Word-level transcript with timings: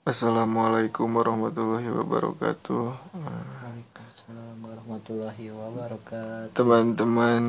Assalamualaikum 0.00 1.12
warahmatullahi 1.12 1.92
wabarakatuh. 1.92 2.88
Waalaikumsalam 3.20 4.56
warahmatullahi 4.64 5.52
wabarakatuh. 5.52 6.56
Teman-teman 6.56 7.44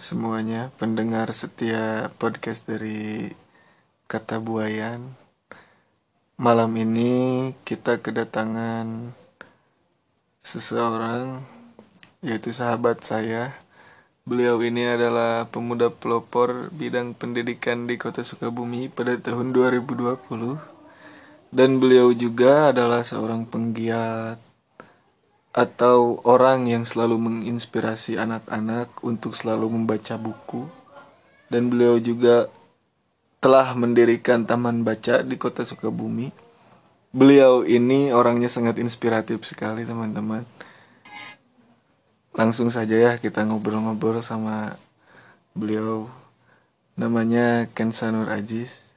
semuanya, 0.00 0.72
pendengar 0.80 1.28
setia 1.36 2.08
podcast 2.16 2.64
dari 2.64 3.36
Kata 4.08 4.40
Buayan. 4.40 5.12
Malam 6.40 6.72
ini 6.80 7.52
kita 7.68 8.00
kedatangan 8.00 9.12
seseorang 10.40 11.44
yaitu 12.24 12.48
sahabat 12.48 13.04
saya. 13.04 13.60
Beliau 14.24 14.56
ini 14.64 14.88
adalah 14.88 15.52
pemuda 15.52 15.92
pelopor 15.92 16.72
bidang 16.72 17.12
pendidikan 17.12 17.84
di 17.84 18.00
Kota 18.00 18.24
Sukabumi 18.24 18.88
pada 18.88 19.20
tahun 19.20 19.52
2020 19.52 20.69
dan 21.50 21.82
beliau 21.82 22.14
juga 22.14 22.70
adalah 22.70 23.02
seorang 23.02 23.46
penggiat 23.46 24.38
atau 25.50 26.22
orang 26.22 26.70
yang 26.70 26.86
selalu 26.86 27.18
menginspirasi 27.18 28.14
anak-anak 28.14 28.94
untuk 29.02 29.34
selalu 29.34 29.66
membaca 29.74 30.14
buku 30.14 30.70
dan 31.50 31.66
beliau 31.66 31.98
juga 31.98 32.46
telah 33.42 33.74
mendirikan 33.74 34.46
taman 34.46 34.86
baca 34.86 35.26
di 35.26 35.34
kota 35.34 35.66
Sukabumi. 35.66 36.30
Beliau 37.10 37.66
ini 37.66 38.14
orangnya 38.14 38.46
sangat 38.46 38.78
inspiratif 38.78 39.42
sekali 39.42 39.82
teman-teman. 39.82 40.46
Langsung 42.30 42.70
saja 42.70 42.94
ya 42.94 43.12
kita 43.18 43.42
ngobrol-ngobrol 43.42 44.22
sama 44.22 44.78
beliau. 45.58 46.06
Namanya 46.94 47.66
Kensa 47.74 48.14
Nur 48.14 48.30
Aziz. 48.30 48.89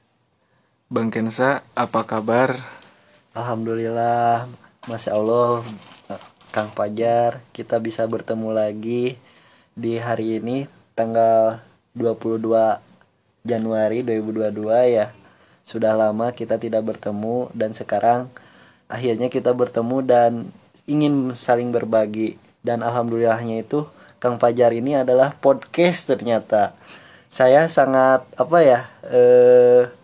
Bang 0.92 1.08
Kensa, 1.08 1.64
apa 1.72 2.04
kabar? 2.04 2.60
Alhamdulillah, 3.32 4.44
masya 4.84 5.16
Allah, 5.16 5.64
Kang 6.52 6.68
Fajar, 6.76 7.40
kita 7.56 7.80
bisa 7.80 8.04
bertemu 8.04 8.52
lagi 8.52 9.16
di 9.72 9.96
hari 9.96 10.44
ini 10.44 10.68
tanggal 10.92 11.64
22 11.96 12.84
Januari 13.48 14.04
2022 14.04 14.92
ya. 14.92 15.08
Sudah 15.64 15.96
lama 15.96 16.36
kita 16.36 16.60
tidak 16.60 16.84
bertemu 16.84 17.48
dan 17.56 17.72
sekarang 17.72 18.28
akhirnya 18.84 19.32
kita 19.32 19.56
bertemu 19.56 20.04
dan 20.04 20.52
ingin 20.84 21.32
saling 21.32 21.72
berbagi 21.72 22.36
dan 22.60 22.84
alhamdulillahnya 22.84 23.64
itu 23.64 23.88
Kang 24.20 24.36
Fajar 24.36 24.76
ini 24.76 25.00
adalah 25.00 25.32
podcast 25.32 26.12
ternyata. 26.12 26.76
Saya 27.32 27.72
sangat 27.72 28.28
apa 28.36 28.58
ya? 28.60 28.80
Eh 29.08 30.03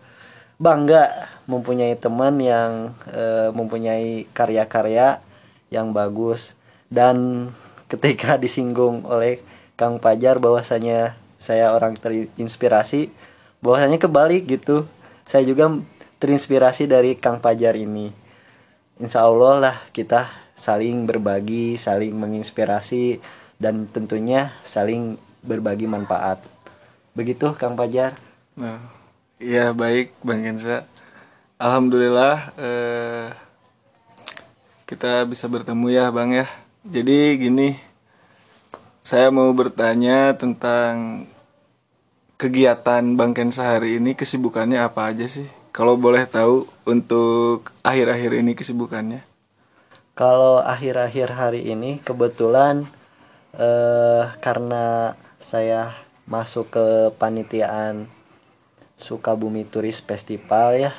bangga 0.61 1.25
mempunyai 1.49 1.97
teman 1.97 2.37
yang 2.37 2.93
e, 3.09 3.49
mempunyai 3.49 4.29
karya-karya 4.29 5.17
yang 5.73 5.89
bagus. 5.89 6.53
Dan 6.85 7.49
ketika 7.89 8.37
disinggung 8.43 9.01
oleh 9.09 9.41
Kang 9.73 9.97
Pajar 9.97 10.37
bahwasanya 10.37 11.17
saya 11.41 11.73
orang 11.73 11.97
terinspirasi 11.97 13.09
bahwasanya 13.65 13.97
kebalik 13.97 14.45
gitu. 14.45 14.85
Saya 15.25 15.41
juga 15.41 15.73
terinspirasi 16.21 16.85
dari 16.85 17.17
Kang 17.17 17.41
Pajar 17.41 17.73
ini. 17.73 18.13
Insya 19.01 19.25
Allah 19.25 19.57
lah 19.57 19.77
kita 19.89 20.29
saling 20.53 21.09
berbagi 21.09 21.73
saling 21.81 22.13
menginspirasi 22.13 23.17
dan 23.57 23.89
tentunya 23.89 24.53
saling 24.61 25.17
berbagi 25.41 25.89
manfaat. 25.89 26.45
Begitu 27.17 27.49
Kang 27.57 27.73
Pajar 27.73 28.13
nah 28.51 29.00
Iya 29.41 29.73
baik 29.73 30.21
Bang 30.21 30.45
Kensa. 30.45 30.85
Alhamdulillah 31.57 32.53
eh, 32.61 33.33
kita 34.85 35.25
bisa 35.25 35.49
bertemu 35.49 35.89
ya 35.89 36.13
Bang 36.13 36.29
ya. 36.29 36.45
Jadi 36.85 37.41
gini, 37.41 37.73
saya 39.01 39.33
mau 39.33 39.49
bertanya 39.49 40.37
tentang 40.37 41.25
kegiatan 42.37 43.01
Bang 43.17 43.33
Kensa 43.33 43.65
hari 43.65 43.97
ini 43.97 44.13
kesibukannya 44.13 44.77
apa 44.77 45.09
aja 45.09 45.25
sih? 45.25 45.49
Kalau 45.73 45.97
boleh 45.97 46.29
tahu 46.29 46.69
untuk 46.85 47.73
akhir-akhir 47.81 48.45
ini 48.45 48.53
kesibukannya. 48.53 49.25
Kalau 50.13 50.61
akhir-akhir 50.61 51.33
hari 51.33 51.65
ini 51.65 51.97
kebetulan 51.97 52.85
eh, 53.57 54.21
karena 54.37 55.17
saya 55.41 55.97
masuk 56.29 56.77
ke 56.77 56.87
panitiaan 57.17 58.20
Sukabumi 59.01 59.65
Turis 59.65 59.99
Festival 59.99 60.77
ya. 60.77 60.93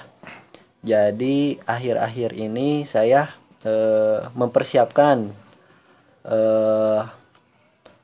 Jadi 0.83 1.63
akhir-akhir 1.63 2.35
ini 2.35 2.83
saya 2.83 3.31
eh, 3.63 4.27
mempersiapkan 4.35 5.31
eh, 6.27 7.01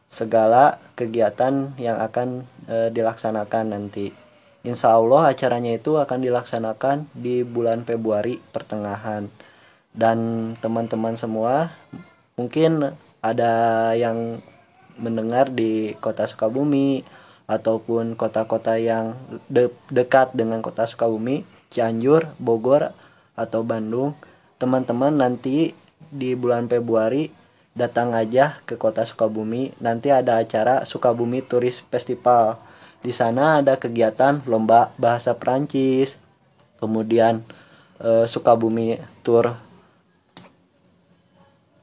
segala 0.09 0.79
kegiatan 0.95 1.75
yang 1.77 1.99
akan 1.99 2.47
eh, 2.71 2.89
dilaksanakan 2.95 3.75
nanti. 3.75 4.15
Insya 4.63 4.95
Allah 4.95 5.35
acaranya 5.35 5.75
itu 5.75 5.99
akan 5.99 6.23
dilaksanakan 6.23 7.11
di 7.15 7.43
bulan 7.43 7.83
Februari 7.83 8.39
pertengahan. 8.55 9.27
Dan 9.91 10.55
teman-teman 10.63 11.19
semua 11.19 11.75
mungkin 12.39 12.95
ada 13.19 13.91
yang 13.99 14.39
mendengar 14.99 15.51
di 15.51 15.95
kota 15.99 16.27
Sukabumi 16.27 17.03
ataupun 17.49 18.13
kota-kota 18.15 18.77
yang 18.77 19.17
de 19.49 19.73
dekat 19.89 20.37
dengan 20.37 20.61
kota 20.61 20.85
Sukabumi, 20.85 21.49
Cianjur, 21.73 22.29
Bogor, 22.37 22.93
atau 23.33 23.65
Bandung, 23.65 24.13
teman-teman 24.61 25.17
nanti 25.17 25.73
di 26.13 26.37
bulan 26.37 26.69
Februari 26.69 27.33
datang 27.73 28.13
aja 28.13 28.61
ke 28.69 28.77
kota 28.77 29.09
Sukabumi. 29.09 29.73
Nanti 29.81 30.13
ada 30.13 30.43
acara 30.43 30.85
Sukabumi 30.85 31.41
Turis 31.41 31.81
Festival. 31.89 32.61
Di 33.01 33.15
sana 33.15 33.63
ada 33.63 33.79
kegiatan 33.79 34.43
lomba 34.45 34.91
bahasa 34.99 35.33
Prancis, 35.33 36.19
kemudian 36.83 37.47
eh, 38.03 38.27
Sukabumi 38.27 38.99
Tour 39.23 39.68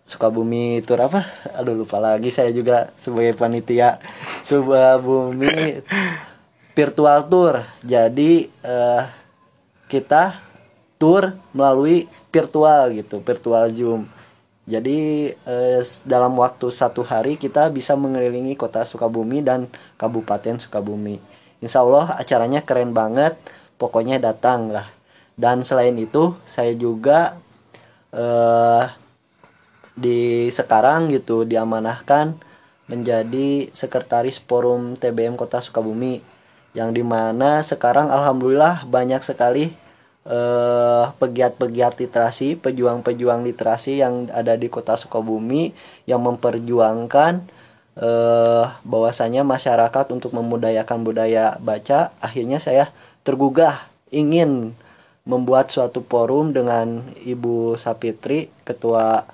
Sukabumi 0.05 0.85
Tour 0.85 1.01
apa? 1.09 1.25
Aduh 1.57 1.73
lupa 1.73 1.97
lagi 1.97 2.29
saya 2.29 2.53
juga 2.53 2.93
sebagai 2.95 3.33
panitia 3.33 3.97
Sukabumi 4.45 5.81
virtual 6.77 7.25
tour. 7.25 7.65
Jadi 7.81 8.47
uh, 8.61 9.03
kita 9.89 10.37
tour 11.01 11.35
melalui 11.51 12.05
virtual 12.29 12.93
gitu, 12.93 13.19
virtual 13.21 13.67
Zoom. 13.73 14.07
Jadi 14.65 15.29
eh, 15.29 15.81
dalam 16.09 16.33
waktu 16.41 16.73
satu 16.73 17.05
hari 17.05 17.37
kita 17.37 17.69
bisa 17.69 17.93
mengelilingi 17.93 18.57
kota 18.57 18.81
Sukabumi 18.81 19.45
dan 19.45 19.69
Kabupaten 19.93 20.57
Sukabumi. 20.57 21.21
Insya 21.61 21.85
Allah 21.85 22.17
acaranya 22.17 22.65
keren 22.65 22.89
banget, 22.89 23.37
pokoknya 23.77 24.17
datang 24.17 24.73
lah. 24.73 24.89
Dan 25.37 25.61
selain 25.61 25.93
itu 26.01 26.33
saya 26.49 26.73
juga 26.73 27.37
eh, 28.09 28.89
di 29.95 30.51
sekarang 30.51 31.07
gitu 31.09 31.47
diamanahkan 31.47 32.35
menjadi 32.85 33.71
sekretaris 33.73 34.37
forum 34.37 34.93
TBM 34.99 35.39
Kota 35.39 35.63
Sukabumi 35.63 36.21
yang 36.75 36.91
di 36.91 37.01
mana 37.01 37.63
sekarang 37.63 38.11
alhamdulillah 38.11 38.83
banyak 38.85 39.23
sekali 39.23 39.71
eh, 40.27 41.05
pegiat-pegiat 41.15 41.95
literasi, 41.97 42.59
pejuang-pejuang 42.59 43.47
literasi 43.47 44.03
yang 44.03 44.27
ada 44.29 44.59
di 44.59 44.67
Kota 44.67 44.99
Sukabumi 44.99 45.71
yang 46.03 46.21
memperjuangkan 46.21 47.33
eh, 47.95 48.65
bahwasanya 48.83 49.47
masyarakat 49.47 50.05
untuk 50.11 50.35
memudayakan 50.35 51.07
budaya 51.07 51.55
baca. 51.63 52.11
Akhirnya 52.19 52.59
saya 52.59 52.91
tergugah 53.23 53.87
ingin 54.11 54.75
membuat 55.25 55.73
suatu 55.73 56.05
forum 56.05 56.53
dengan 56.53 57.01
Ibu 57.25 57.79
Sapitri, 57.81 58.53
ketua 58.61 59.25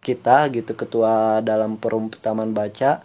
kita 0.00 0.48
gitu 0.54 0.74
ketua 0.74 1.42
dalam 1.44 1.76
forum 1.78 2.10
taman 2.10 2.54
baca. 2.54 3.02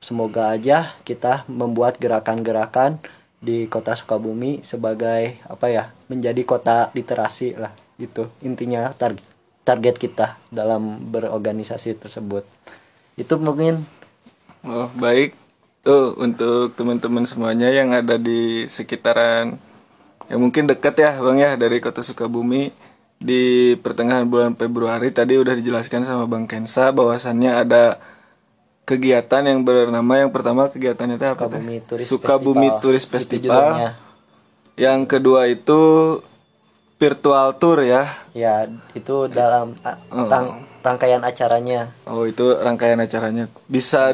Semoga 0.00 0.52
aja 0.54 0.94
kita 1.02 1.48
membuat 1.48 1.98
gerakan-gerakan 1.98 3.00
di 3.40 3.66
kota 3.66 3.94
Sukabumi 3.94 4.64
sebagai 4.64 5.38
apa 5.46 5.66
ya 5.68 5.84
menjadi 6.08 6.42
kota 6.46 6.90
literasi 6.96 7.56
lah 7.56 7.72
itu 7.96 8.28
intinya 8.44 8.92
target 8.96 9.24
target 9.66 9.98
kita 9.98 10.38
dalam 10.46 11.10
berorganisasi 11.10 11.98
tersebut. 11.98 12.46
Itu 13.18 13.34
mungkin. 13.42 13.82
Oh 14.62 14.86
baik. 14.94 15.34
Tuh 15.82 16.14
untuk 16.14 16.78
teman-teman 16.78 17.26
semuanya 17.26 17.70
yang 17.74 17.90
ada 17.90 18.14
di 18.14 18.70
sekitaran 18.70 19.58
yang 20.26 20.40
mungkin 20.42 20.66
dekat 20.66 20.98
ya 20.98 21.18
bang 21.18 21.38
ya 21.38 21.50
dari 21.58 21.78
kota 21.82 22.02
Sukabumi 22.02 22.70
di 23.16 23.42
pertengahan 23.74 24.24
bulan 24.24 24.52
Februari 24.52 25.08
tadi 25.08 25.34
udah 25.34 25.52
dijelaskan 25.52 26.04
sama 26.04 26.24
Bang 26.24 26.44
Kensa 26.44 26.90
bahwasannya 26.90 27.52
ada 27.56 27.96
kegiatan 28.84 29.42
yang 29.42 29.60
bernama 29.60 30.14
yang 30.16 30.30
pertama 30.30 30.68
kegiatannya 30.68 31.16
itu 31.16 31.26
apa? 31.26 31.34
Sukabumi 31.48 31.76
Turis 31.82 32.06
Sukabumi 32.06 32.68
Festival. 32.68 32.80
Turis 32.80 33.04
Festival. 33.04 33.66
Yang 34.76 35.00
kedua 35.08 35.40
itu 35.46 35.80
virtual 36.94 37.56
tour 37.56 37.80
ya. 37.80 38.04
Ya, 38.30 38.64
itu 38.92 39.26
dalam 39.26 39.72
Oh. 40.08 40.28
rang- 40.28 40.62
rangkaian 40.80 41.18
acaranya. 41.20 41.90
Oh 42.04 42.24
itu 42.24 42.54
rangkaian 42.54 42.96
acaranya 42.96 43.48
bisa 43.66 44.12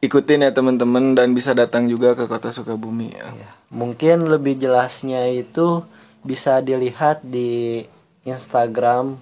diikutin 0.00 0.10
ya 0.42 0.50
teman-teman 0.50 1.14
dan 1.14 1.30
bisa 1.30 1.50
datang 1.52 1.86
juga 1.86 2.12
ke 2.12 2.26
kota 2.26 2.50
Sukabumi 2.50 3.10
ya. 3.10 3.30
Ya, 3.30 3.50
Mungkin 3.70 4.26
lebih 4.26 4.58
jelasnya 4.58 5.30
itu 5.30 5.86
bisa 6.22 6.60
dilihat 6.60 7.24
di 7.24 7.84
Instagram 8.24 9.16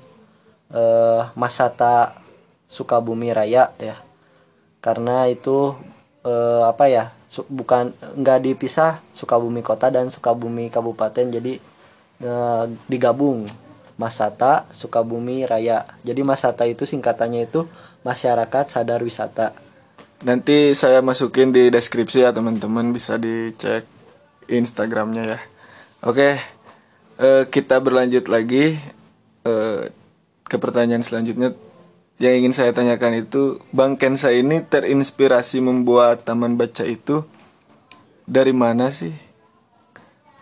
eh, 0.73 1.23
Masata 1.35 2.19
Sukabumi 2.69 3.33
Raya 3.33 3.73
ya. 3.79 3.97
Karena 4.83 5.27
itu 5.31 5.75
eh, 6.27 6.63
apa 6.67 6.87
ya? 6.91 7.07
bukan 7.29 7.93
nggak 8.17 8.41
dipisah 8.41 9.05
Sukabumi 9.13 9.61
Kota 9.61 9.93
dan 9.93 10.09
Sukabumi 10.09 10.73
Kabupaten 10.73 11.29
jadi 11.29 11.61
eh, 12.25 12.65
digabung 12.89 13.45
Masata 13.99 14.65
Sukabumi 14.71 15.45
Raya. 15.45 15.85
Jadi 16.07 16.23
Masata 16.23 16.65
itu 16.65 16.87
singkatannya 16.87 17.51
itu 17.51 17.67
Masyarakat 18.07 18.65
Sadar 18.71 19.03
Wisata. 19.03 19.53
Nanti 20.23 20.75
saya 20.75 21.03
masukin 21.03 21.51
di 21.55 21.71
deskripsi 21.71 22.27
ya 22.27 22.31
teman-teman 22.31 22.91
bisa 22.95 23.19
dicek 23.19 23.87
Instagramnya 24.49 25.25
ya. 25.27 25.39
Oke, 26.07 26.39
eh, 27.19 27.45
kita 27.51 27.83
berlanjut 27.83 28.31
lagi 28.31 28.79
eh, 29.45 29.83
ke 30.47 30.57
pertanyaan 30.57 31.05
selanjutnya. 31.05 31.53
Yang 32.19 32.35
ingin 32.43 32.55
saya 32.55 32.71
tanyakan 32.75 33.23
itu, 33.23 33.63
Bang 33.71 33.95
Kensa 33.95 34.35
ini 34.35 34.59
terinspirasi 34.59 35.63
membuat 35.63 36.27
taman 36.27 36.59
baca 36.59 36.83
itu 36.83 37.23
dari 38.27 38.51
mana 38.51 38.91
sih? 38.91 39.15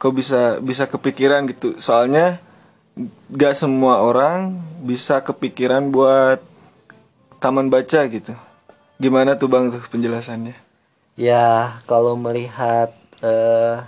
Kok 0.01 0.13
bisa 0.17 0.57
bisa 0.65 0.89
kepikiran 0.89 1.45
gitu? 1.53 1.77
Soalnya 1.77 2.41
gak 3.29 3.61
semua 3.61 4.01
orang 4.01 4.57
bisa 4.81 5.21
kepikiran 5.21 5.93
buat 5.93 6.41
taman 7.45 7.69
baca 7.69 8.09
gitu. 8.09 8.33
Gimana 8.97 9.37
tuh 9.37 9.53
bang 9.53 9.69
tuh 9.69 9.85
penjelasannya? 9.93 10.57
Ya, 11.17 11.77
kalau 11.85 12.17
melihat 12.17 12.93
eh, 13.21 13.85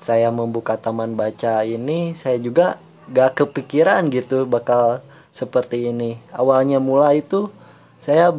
saya 0.00 0.32
membuka 0.32 0.80
taman 0.80 1.12
baca 1.12 1.60
ini, 1.60 2.16
saya 2.16 2.40
juga 2.40 2.80
gak 3.12 3.44
kepikiran 3.44 4.08
gitu 4.08 4.48
bakal 4.48 5.04
seperti 5.30 5.92
ini. 5.92 6.16
Awalnya 6.32 6.80
mula 6.80 7.12
itu 7.12 7.52
saya 8.00 8.32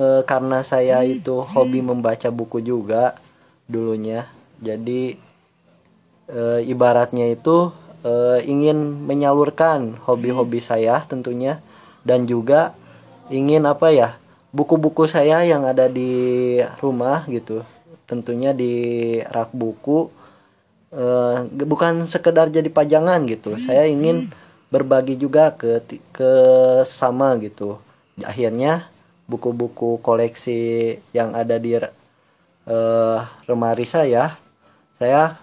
eh, 0.00 0.22
karena 0.24 0.64
saya 0.64 1.04
itu 1.04 1.44
hobi 1.44 1.84
membaca 1.84 2.32
buku 2.32 2.64
juga 2.64 3.20
dulunya. 3.68 4.24
Jadi 4.64 5.20
eh, 6.32 6.60
ibaratnya 6.64 7.28
itu 7.28 7.70
eh, 8.02 8.40
ingin 8.48 9.04
menyalurkan 9.04 10.00
hobi-hobi 10.08 10.64
saya 10.64 11.04
tentunya 11.04 11.60
dan 12.02 12.24
juga 12.24 12.74
ingin 13.30 13.68
apa 13.68 13.94
ya 13.94 14.18
buku-buku 14.52 15.06
saya 15.08 15.46
yang 15.46 15.64
ada 15.64 15.88
di 15.88 16.60
rumah 16.82 17.24
gitu 17.30 17.64
tentunya 18.04 18.52
di 18.52 18.74
rak 19.24 19.54
buku 19.56 20.12
eh, 20.92 21.36
bukan 21.66 22.04
sekedar 22.06 22.48
jadi 22.52 22.68
pajangan 22.68 23.24
gitu. 23.28 23.56
Saya 23.58 23.88
ingin 23.88 24.30
berbagi 24.72 25.16
juga 25.20 25.52
ke 25.56 25.84
ke 26.12 26.32
sama 26.88 27.36
gitu. 27.40 27.80
Akhirnya 28.22 28.88
buku-buku 29.26 30.00
koleksi 30.04 30.96
yang 31.16 31.32
ada 31.32 31.56
di 31.56 31.76
eh, 31.76 33.18
lemari 33.48 33.88
saya 33.88 34.38
saya 35.02 35.34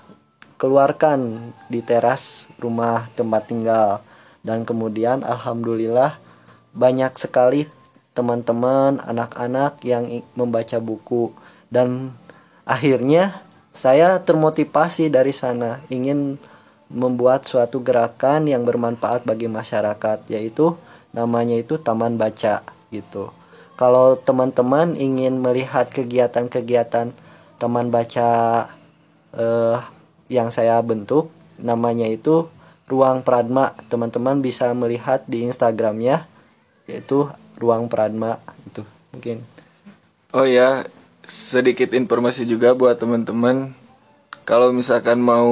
keluarkan 0.55 1.51
di 1.67 1.83
teras 1.83 2.47
rumah 2.63 3.11
tempat 3.19 3.51
tinggal. 3.51 3.99
Dan 4.39 4.63
kemudian 4.63 5.27
alhamdulillah 5.27 6.15
banyak 6.71 7.11
sekali 7.19 7.67
teman-teman 8.15 9.03
anak-anak 9.03 9.83
yang 9.83 10.23
membaca 10.35 10.79
buku. 10.79 11.35
Dan 11.67 12.15
akhirnya 12.63 13.43
saya 13.79 14.19
termotivasi 14.19 15.07
dari 15.07 15.31
sana 15.31 15.79
ingin 15.87 16.35
membuat 16.91 17.47
suatu 17.47 17.79
gerakan 17.79 18.51
yang 18.51 18.67
bermanfaat 18.67 19.23
bagi 19.23 19.47
masyarakat 19.47 20.27
yaitu 20.27 20.75
namanya 21.15 21.55
itu 21.55 21.79
taman 21.79 22.19
baca 22.19 22.59
gitu. 22.91 23.31
Kalau 23.79 24.19
teman-teman 24.19 24.99
ingin 24.99 25.39
melihat 25.39 25.87
kegiatan-kegiatan 25.87 27.15
taman 27.55 27.87
baca 27.87 28.29
eh, 29.31 29.77
yang 30.27 30.51
saya 30.51 30.75
bentuk 30.83 31.31
namanya 31.55 32.11
itu 32.11 32.51
ruang 32.91 33.23
Pradma. 33.23 33.79
Teman-teman 33.87 34.43
bisa 34.43 34.75
melihat 34.75 35.23
di 35.23 35.47
Instagramnya 35.47 36.27
yaitu 36.83 37.31
ruang 37.55 37.87
Pradma 37.87 38.43
itu 38.67 38.83
mungkin. 39.15 39.39
Oh 40.35 40.43
ya, 40.43 40.83
sedikit 41.29 41.93
informasi 41.93 42.43
juga 42.49 42.73
buat 42.73 42.97
teman-teman. 42.97 43.71
Kalau 44.43 44.73
misalkan 44.73 45.21
mau 45.21 45.49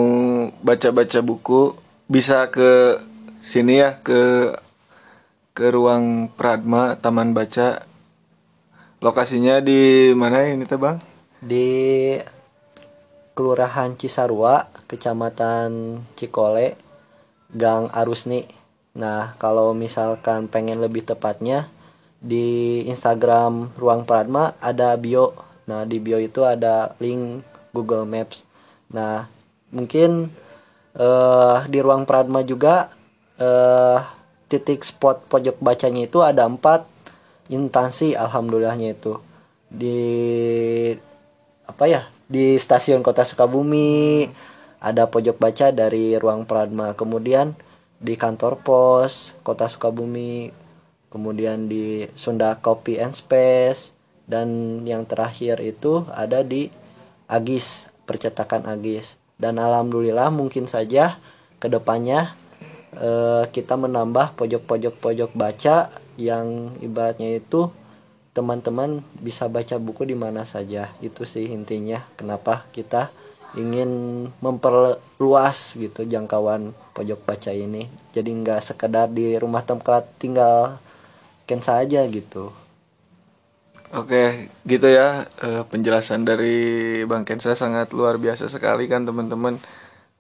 baca-baca 0.65 1.21
buku, 1.21 1.77
bisa 2.09 2.49
ke 2.49 2.97
sini 3.39 3.79
ya 3.85 4.01
ke 4.01 4.53
ke 5.53 5.69
ruang 5.69 6.33
Pradma 6.33 6.97
Taman 6.97 7.37
Baca. 7.37 7.85
Lokasinya 8.97 9.61
di 9.61 10.09
mana 10.17 10.49
ini 10.49 10.65
teh 10.65 10.81
bang? 10.81 11.17
di 11.41 12.17
Kelurahan 13.37 13.93
Cisarua, 13.93 14.65
Kecamatan 14.89 16.01
Cikole, 16.17 16.73
Gang 17.53 17.93
Arusni. 17.93 18.49
Nah, 18.97 19.37
kalau 19.37 19.77
misalkan 19.77 20.49
pengen 20.49 20.81
lebih 20.81 21.05
tepatnya 21.05 21.69
di 22.17 22.81
Instagram 22.89 23.77
Ruang 23.77 24.09
Pradma 24.09 24.57
ada 24.57 24.97
bio. 24.97 25.46
Nah, 25.67 25.83
di 25.83 25.99
bio 25.99 26.17
itu 26.17 26.41
ada 26.47 26.95
link 27.03 27.43
Google 27.75 28.07
Maps. 28.07 28.47
Nah, 28.91 29.27
mungkin 29.69 30.31
eh 30.97 31.57
di 31.69 31.77
Ruang 31.83 32.07
Pradma 32.07 32.41
juga 32.41 32.89
eh 33.37 33.99
titik 34.47 34.81
spot 34.87 35.27
pojok 35.27 35.59
bacanya 35.59 36.07
itu 36.07 36.23
ada 36.23 36.47
empat 36.47 36.87
instansi 37.51 38.15
alhamdulillahnya 38.15 38.95
itu 38.95 39.19
di 39.67 39.99
apa 41.67 41.83
ya 41.85 42.01
di 42.31 42.55
stasiun 42.55 43.03
kota 43.03 43.27
Sukabumi 43.27 44.31
ada 44.79 45.07
pojok 45.11 45.35
baca 45.35 45.75
dari 45.75 46.15
ruang 46.15 46.47
Pradma 46.47 46.95
kemudian 46.95 47.55
di 47.99 48.15
kantor 48.15 48.63
pos 48.63 49.35
kota 49.43 49.67
Sukabumi 49.67 50.55
kemudian 51.11 51.67
di 51.67 52.07
Sunda 52.15 52.55
Copy 52.59 52.99
and 52.99 53.11
Space 53.11 53.96
dan 54.27 54.83
yang 54.83 55.07
terakhir 55.07 55.63
itu 55.63 56.03
ada 56.11 56.43
di 56.43 56.67
Agis 57.25 57.87
percetakan 58.03 58.67
Agis. 58.67 59.15
Dan 59.39 59.57
alhamdulillah 59.57 60.27
mungkin 60.29 60.67
saja 60.67 61.17
ke 61.57 61.71
depannya 61.71 62.35
eh, 62.91 63.47
kita 63.49 63.79
menambah 63.79 64.35
pojok-pojok 64.35 64.95
pojok 64.99 65.31
baca 65.31 65.89
yang 66.19 66.75
ibaratnya 66.83 67.39
itu 67.39 67.71
teman-teman 68.35 69.01
bisa 69.17 69.47
baca 69.47 69.79
buku 69.79 70.03
di 70.03 70.13
mana 70.19 70.43
saja. 70.43 70.91
Itu 70.99 71.23
sih 71.23 71.47
intinya 71.47 72.03
kenapa 72.19 72.67
kita 72.75 73.09
ingin 73.55 74.27
memperluas 74.43 75.79
gitu 75.79 76.03
jangkauan 76.03 76.75
pojok 76.91 77.23
baca 77.23 77.55
ini. 77.55 77.87
Jadi 78.11 78.29
nggak 78.43 78.59
sekedar 78.59 79.07
di 79.07 79.39
rumah 79.39 79.63
tempat 79.63 80.03
tinggal 80.19 80.83
ken 81.47 81.63
saja 81.63 82.03
gitu 82.11 82.66
Oke, 83.87 84.51
gitu 84.67 84.87
ya 84.91 85.31
eh, 85.39 85.63
penjelasan 85.63 86.27
dari 86.27 86.55
Bang 87.07 87.23
Kensa 87.23 87.55
sangat 87.55 87.95
luar 87.95 88.19
biasa 88.19 88.51
sekali 88.51 88.83
kan 88.91 89.07
teman-teman. 89.07 89.63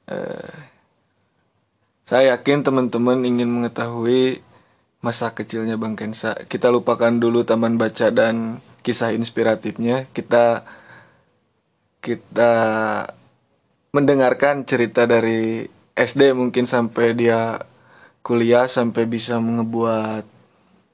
Eh, 0.07 0.55
saya 2.07 2.39
yakin 2.39 2.63
teman-teman 2.63 3.19
ingin 3.27 3.51
mengetahui 3.51 4.39
masa 5.03 5.35
kecilnya 5.35 5.75
Bang 5.75 5.99
Kensa. 5.99 6.39
Kita 6.47 6.71
lupakan 6.71 7.11
dulu 7.11 7.43
taman 7.43 7.75
baca 7.75 8.07
dan 8.07 8.63
kisah 8.87 9.11
inspiratifnya. 9.11 10.07
Kita 10.15 10.63
kita 11.99 12.53
mendengarkan 13.91 14.63
cerita 14.63 15.03
dari 15.03 15.67
SD 15.91 16.31
mungkin 16.31 16.63
sampai 16.63 17.19
dia 17.19 17.67
kuliah 18.23 18.71
sampai 18.71 19.03
bisa 19.03 19.43
mengebuat 19.43 20.23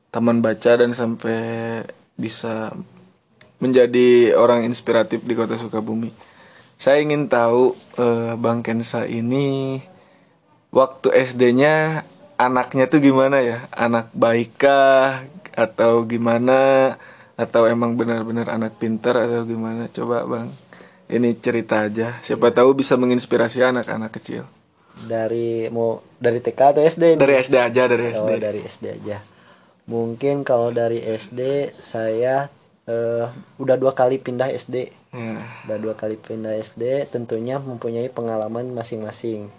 taman 0.10 0.42
baca 0.42 0.72
dan 0.82 0.90
sampai 0.98 1.42
bisa 2.16 2.72
menjadi 3.64 4.36
orang 4.36 4.68
inspiratif 4.68 5.24
di 5.24 5.34
kota 5.34 5.56
Sukabumi. 5.56 6.12
Saya 6.76 7.00
ingin 7.00 7.32
tahu 7.32 7.80
eh, 7.96 8.36
Bang 8.36 8.60
Kensa 8.60 9.08
ini 9.08 9.80
waktu 10.74 11.16
SD-nya 11.16 12.04
anaknya 12.36 12.92
tuh 12.92 13.00
gimana 13.00 13.40
ya? 13.40 13.72
Anak 13.72 14.12
baikkah 14.12 15.24
atau 15.56 16.04
gimana? 16.04 16.96
Atau 17.34 17.66
emang 17.66 17.98
benar-benar 17.98 18.52
anak 18.52 18.78
pintar 18.78 19.18
atau 19.18 19.48
gimana? 19.48 19.90
Coba 19.90 20.28
Bang, 20.28 20.54
ini 21.10 21.34
cerita 21.40 21.88
aja. 21.88 22.20
Siapa 22.22 22.54
tahu 22.54 22.78
bisa 22.78 23.00
menginspirasi 23.00 23.64
anak-anak 23.64 24.12
kecil. 24.14 24.46
dari 24.94 25.66
mau 25.74 26.06
dari 26.22 26.38
TK 26.38 26.60
atau 26.78 26.82
SD? 26.86 27.18
Dari 27.18 27.34
SD 27.42 27.56
aja, 27.58 27.90
dari 27.90 28.14
SD. 28.14 28.30
Oh, 28.30 28.38
dari 28.38 28.62
SD 28.62 28.86
aja. 29.02 29.18
Mungkin 29.84 30.48
kalau 30.48 30.72
dari 30.72 31.04
SD 31.04 31.74
saya 31.80 32.48
eh, 32.88 33.28
udah 33.60 33.76
dua 33.76 33.92
kali 33.96 34.20
pindah 34.20 34.52
SD. 34.52 34.92
Ya. 35.14 35.38
Udah 35.68 35.78
dua 35.78 35.94
kali 35.94 36.18
pindah 36.18 36.58
SD, 36.58 37.12
tentunya 37.12 37.62
mempunyai 37.62 38.10
pengalaman 38.10 38.72
masing-masing. 38.74 39.52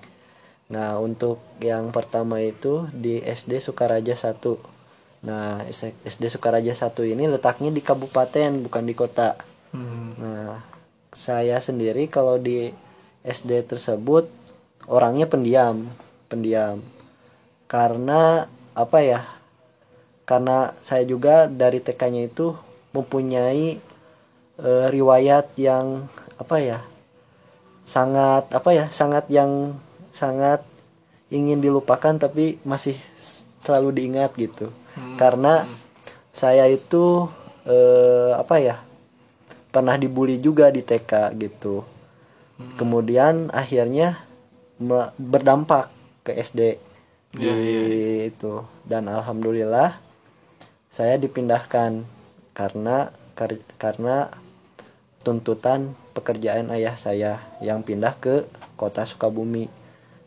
Nah, 0.73 0.97
untuk 0.97 1.39
yang 1.61 1.93
pertama 1.93 2.41
itu 2.41 2.89
di 2.91 3.21
SD 3.21 3.61
Sukaraja 3.61 4.17
1. 4.17 4.41
Nah, 5.25 5.65
SD 6.05 6.25
Sukaraja 6.33 6.73
1 6.73 7.05
ini 7.05 7.29
letaknya 7.29 7.69
di 7.69 7.85
kabupaten, 7.85 8.65
bukan 8.65 8.85
di 8.85 8.95
kota. 8.97 9.37
Hmm. 9.71 10.17
Nah, 10.17 10.65
saya 11.13 11.61
sendiri 11.61 12.09
kalau 12.09 12.41
di 12.41 12.73
SD 13.25 13.65
tersebut 13.69 14.29
orangnya 14.89 15.29
pendiam, 15.29 15.89
pendiam. 16.29 16.81
Karena 17.69 18.51
apa 18.75 18.99
ya? 19.05 19.21
Karena 20.25 20.73
saya 20.81 21.05
juga 21.05 21.47
dari 21.47 21.85
TK-nya 21.85 22.29
itu 22.29 22.57
mempunyai 22.97 23.77
eh, 24.61 24.87
riwayat 24.89 25.53
yang 25.61 26.09
apa 26.41 26.57
ya? 26.61 26.79
Sangat 27.85 28.49
apa 28.53 28.71
ya? 28.73 28.89
Sangat 28.89 29.29
yang 29.29 29.77
sangat 30.09 30.65
ingin 31.29 31.61
dilupakan 31.61 32.17
tapi 32.17 32.57
masih 32.65 32.97
selalu 33.61 34.01
diingat 34.01 34.33
gitu. 34.41 34.73
Karena 35.21 35.69
saya 36.33 36.65
itu 36.69 37.29
eh, 37.69 38.33
apa 38.37 38.57
ya? 38.61 38.77
pernah 39.75 39.99
dibully 39.99 40.39
juga 40.39 40.71
di 40.71 40.87
TK 40.87 41.35
gitu. 41.35 41.83
Kemudian 42.79 43.51
akhirnya 43.51 44.23
berdampak 45.19 45.91
ke 46.23 46.39
SD 46.39 46.79
di 47.35 47.51
Iya, 47.51 47.55
iya, 47.59 48.31
itu 48.31 48.63
dan 48.87 49.11
alhamdulillah 49.11 49.99
saya 50.95 51.19
dipindahkan 51.19 52.07
karena 52.55 53.11
kar- 53.35 53.67
karena 53.83 54.31
tuntutan 55.27 55.99
pekerjaan 56.15 56.71
ayah 56.71 56.95
saya 56.95 57.43
yang 57.59 57.83
pindah 57.83 58.15
ke 58.23 58.47
kota 58.79 59.03
Sukabumi. 59.03 59.67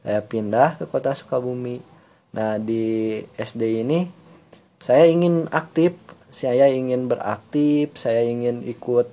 Saya 0.04 0.20
pindah 0.28 0.76
ke 0.76 0.84
kota 0.92 1.16
Sukabumi. 1.16 1.80
Nah, 2.36 2.60
di 2.60 3.24
SD 3.40 3.88
ini 3.88 4.12
saya 4.84 5.08
ingin 5.08 5.48
aktif, 5.56 5.96
saya 6.28 6.68
ingin 6.68 7.08
beraktif, 7.08 7.96
saya 7.96 8.28
ingin 8.28 8.68
ikut 8.68 9.08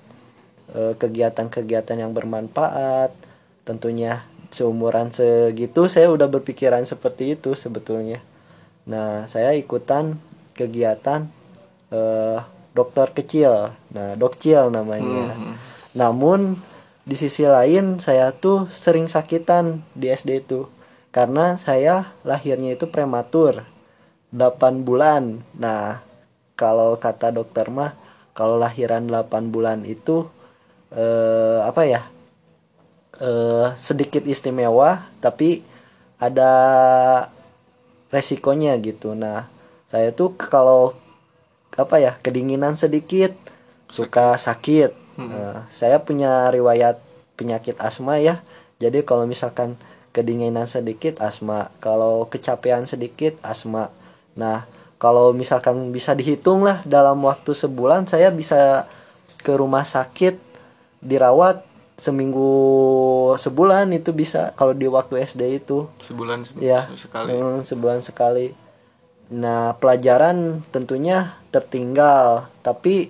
eh, 0.75 0.99
kegiatan-kegiatan 0.99 2.03
yang 2.03 2.11
bermanfaat. 2.11 3.15
Tentunya 3.63 4.27
seumuran 4.51 5.15
segitu 5.15 5.87
saya 5.87 6.11
udah 6.11 6.27
berpikiran 6.27 6.83
seperti 6.83 7.39
itu 7.39 7.55
sebetulnya. 7.55 8.19
Nah, 8.91 9.31
saya 9.31 9.55
ikutan 9.55 10.19
kegiatan 10.59 11.31
eh, 11.95 12.39
dokter 12.75 13.15
kecil. 13.15 13.71
Nah, 13.95 14.19
dokcil 14.19 14.75
namanya. 14.75 15.39
Namun 15.95 16.59
di 17.07 17.15
sisi 17.15 17.47
lain 17.47 18.03
saya 18.03 18.35
tuh 18.35 18.67
sering 18.73 19.07
sakitan 19.07 19.87
di 19.95 20.11
SD 20.11 20.43
itu 20.43 20.67
karena 21.15 21.55
saya 21.55 22.11
lahirnya 22.27 22.75
itu 22.75 22.91
prematur 22.91 23.63
8 24.35 24.83
bulan. 24.83 25.47
Nah, 25.55 26.03
kalau 26.59 26.99
kata 26.99 27.31
dokter 27.31 27.71
mah 27.71 27.95
kalau 28.35 28.59
lahiran 28.59 29.07
8 29.07 29.55
bulan 29.55 29.87
itu 29.87 30.27
eh, 30.91 31.63
apa 31.63 31.83
ya? 31.87 32.03
eh, 33.21 33.67
sedikit 33.79 34.27
istimewa 34.27 35.07
tapi 35.23 35.63
ada 36.19 36.53
resikonya 38.11 38.79
gitu. 38.83 39.15
Nah, 39.15 39.51
saya 39.91 40.15
tuh 40.15 40.35
kalau 40.39 40.95
apa 41.75 41.97
ya 41.97 42.15
kedinginan 42.17 42.75
sedikit 42.75 43.35
suka 43.87 44.35
sakit. 44.37 44.91
Nah, 45.15 45.67
saya 45.69 45.99
punya 45.99 46.49
riwayat 46.49 46.99
penyakit 47.35 47.79
asma 47.79 48.19
ya. 48.19 48.43
Jadi 48.79 49.03
kalau 49.03 49.25
misalkan 49.25 49.79
kedinginan 50.11 50.67
sedikit 50.67 51.19
asma, 51.19 51.71
kalau 51.79 52.27
kecapean 52.27 52.85
sedikit 52.85 53.39
asma. 53.41 53.95
Nah, 54.35 54.67
kalau 54.97 55.31
misalkan 55.31 55.91
bisa 55.91 56.11
dihitung 56.13 56.63
lah 56.63 56.83
dalam 56.85 57.19
waktu 57.21 57.51
sebulan 57.51 58.07
saya 58.07 58.31
bisa 58.31 58.87
ke 59.39 59.53
rumah 59.53 59.85
sakit 59.85 60.39
dirawat 60.99 61.63
seminggu 61.95 62.51
sebulan 63.37 63.87
itu 63.93 64.11
bisa 64.11 64.51
kalau 64.55 64.73
di 64.73 64.87
waktu 64.87 65.21
SD 65.21 65.43
itu 65.59 65.87
Sebulan 65.99 66.43
se- 66.43 66.59
ya 66.59 66.89
sekali. 66.91 67.31
mm, 67.31 67.63
sebulan 67.63 68.01
sekali 68.01 68.51
nah 69.33 69.73
pelajaran 69.81 70.61
tentunya 70.69 71.37
tertinggal 71.49 72.49
tapi 72.61 73.09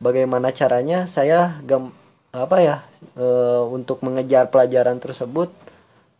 bagaimana 0.00 0.54
caranya 0.54 1.04
saya 1.04 1.60
gam 1.66 1.92
apa 2.32 2.56
ya 2.60 2.76
eh, 3.16 3.62
untuk 3.68 4.00
mengejar 4.00 4.48
pelajaran 4.48 4.96
tersebut 4.96 5.52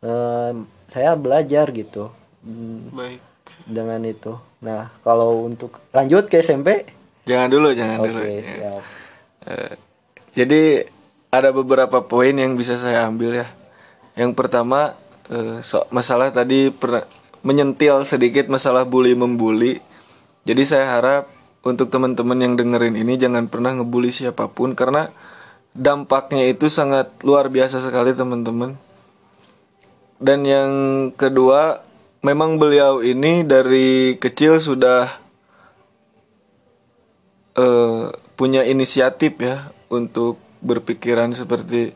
eh, 0.05 0.53
saya 0.93 1.17
belajar 1.17 1.73
gitu 1.73 2.13
mm, 2.45 2.93
Baik. 2.93 3.21
dengan 3.65 4.01
itu 4.05 4.37
nah 4.61 4.93
kalau 5.01 5.49
untuk 5.49 5.81
lanjut 5.91 6.29
ke 6.29 6.45
SMP 6.45 7.01
Jangan 7.23 7.49
dulu, 7.55 7.69
jangan 7.71 8.03
oke 8.03 8.09
dulu. 8.11 8.21
Ya. 8.27 8.43
siap 8.43 8.83
Eh, 9.43 9.75
jadi 10.39 10.87
ada 11.35 11.51
beberapa 11.51 11.99
poin 12.07 12.31
yang 12.31 12.55
bisa 12.55 12.79
saya 12.79 13.11
ambil 13.11 13.43
ya. 13.43 13.51
Yang 14.15 14.39
pertama 14.39 14.95
eh, 15.27 15.59
so- 15.67 15.87
masalah 15.91 16.31
tadi 16.31 16.71
pernah 16.71 17.03
menyentil 17.43 18.07
sedikit 18.07 18.47
masalah 18.49 18.87
bully 18.87 19.15
membuli. 19.15 19.83
Jadi 20.43 20.63
saya 20.67 20.99
harap 20.99 21.31
untuk 21.63 21.91
teman-teman 21.91 22.39
yang 22.43 22.55
dengerin 22.59 22.99
ini 22.99 23.15
jangan 23.15 23.47
pernah 23.47 23.75
ngebully 23.79 24.11
siapa 24.11 24.51
pun 24.51 24.75
karena 24.75 25.15
dampaknya 25.73 26.51
itu 26.51 26.67
sangat 26.67 27.11
luar 27.23 27.47
biasa 27.51 27.79
sekali 27.79 28.15
teman-teman. 28.15 28.75
Dan 30.23 30.47
yang 30.47 30.73
kedua, 31.19 31.83
memang 32.23 32.59
beliau 32.59 33.03
ini 33.03 33.43
dari 33.43 34.15
kecil 34.19 34.63
sudah 34.63 35.11
eh, 37.59 38.07
punya 38.39 38.63
inisiatif 38.63 39.35
ya 39.43 39.75
untuk 39.91 40.39
berpikiran 40.63 41.35
seperti 41.35 41.95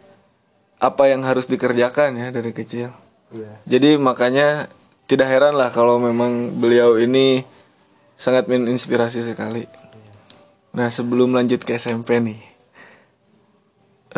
apa 0.76 1.08
yang 1.08 1.22
harus 1.22 1.46
dikerjakan 1.46 2.18
ya 2.18 2.28
dari 2.34 2.50
kecil. 2.50 2.90
Iya. 3.30 3.52
Jadi 3.66 3.96
makanya 3.96 4.68
tidak 5.06 5.30
heran 5.30 5.54
lah 5.54 5.70
kalau 5.70 6.02
memang 6.02 6.58
beliau 6.58 6.98
ini 6.98 7.46
sangat 8.18 8.50
menginspirasi 8.50 9.22
sekali. 9.22 9.66
Nah 10.75 10.90
sebelum 10.90 11.32
lanjut 11.32 11.62
ke 11.62 11.78
SMP 11.78 12.18
nih, 12.18 12.40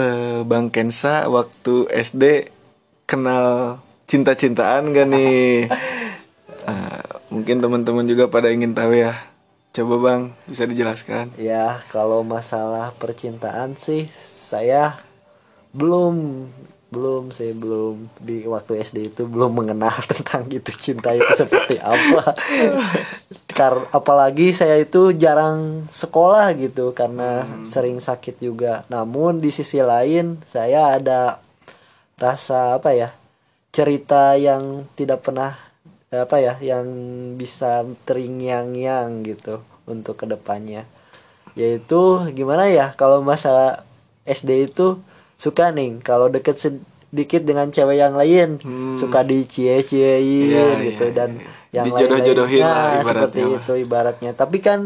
eh, 0.00 0.40
Bang 0.49 0.73
Kensa 0.73 1.28
waktu 1.28 1.87
SD 1.92 2.50
kenal 3.04 3.78
cinta-cintaan 4.09 4.90
gak 4.97 5.09
nih? 5.12 5.68
Nah, 6.64 7.04
mungkin 7.33 7.61
teman-teman 7.61 8.09
juga 8.09 8.33
pada 8.33 8.49
ingin 8.49 8.73
tahu 8.73 8.97
ya. 8.97 9.28
Coba 9.76 9.95
Bang 10.00 10.23
bisa 10.49 10.64
dijelaskan. 10.64 11.37
Ya, 11.37 11.85
kalau 11.92 12.25
masalah 12.25 12.97
percintaan 12.97 13.76
sih 13.76 14.09
saya 14.16 14.97
belum 15.76 16.49
belum 16.88 17.28
sih 17.28 17.52
belum 17.52 18.09
di 18.16 18.49
waktu 18.49 18.80
SD 18.80 19.12
itu 19.12 19.23
belum 19.28 19.61
mengenal 19.61 19.92
tentang 20.12 20.49
gitu 20.49 20.73
cinta 20.76 21.12
itu 21.12 21.28
seperti 21.37 21.76
apa. 21.80 22.33
Kar 23.59 23.90
apalagi 23.92 24.57
saya 24.57 24.80
itu 24.80 25.12
jarang 25.12 25.85
sekolah 25.92 26.54
gitu 26.57 26.97
karena 26.97 27.45
sering 27.68 28.00
sakit 28.00 28.40
juga. 28.40 28.88
Namun 28.88 29.42
di 29.42 29.52
sisi 29.52 29.85
lain 29.85 30.40
saya 30.49 30.97
ada 30.97 31.42
rasa 32.16 32.80
apa 32.80 32.97
ya? 32.97 33.11
cerita 33.68 34.35
yang 34.35 34.88
tidak 34.97 35.23
pernah 35.23 35.54
apa 36.09 36.40
ya 36.40 36.57
yang 36.64 36.88
bisa 37.37 37.85
teringyang-yang 38.09 39.21
gitu 39.28 39.61
untuk 39.85 40.16
ke 40.16 40.25
depannya 40.25 40.88
yaitu 41.52 42.33
gimana 42.33 42.71
ya 42.73 42.97
kalau 42.97 43.21
masalah 43.21 43.85
SD 44.25 44.73
itu 44.73 45.00
suka 45.38 45.71
nih 45.71 46.02
kalau 46.02 46.26
deket 46.26 46.59
sedikit 46.59 47.40
dengan 47.40 47.71
cewek 47.71 47.97
yang 47.97 48.18
lain 48.18 48.59
suka 48.99 49.23
dicie-ciein 49.23 50.50
Iya, 50.50 50.66
gitu 50.85 51.07
iya, 51.09 51.14
dan 51.14 51.30
iya. 51.38 51.49
yang 51.80 51.85
Dijodoh-jodohin 51.87 52.61
ibaratnya 52.61 53.02
seperti 53.07 53.40
mah. 53.40 53.57
itu 53.62 53.73
ibaratnya 53.87 54.30
tapi 54.35 54.59
kan 54.59 54.80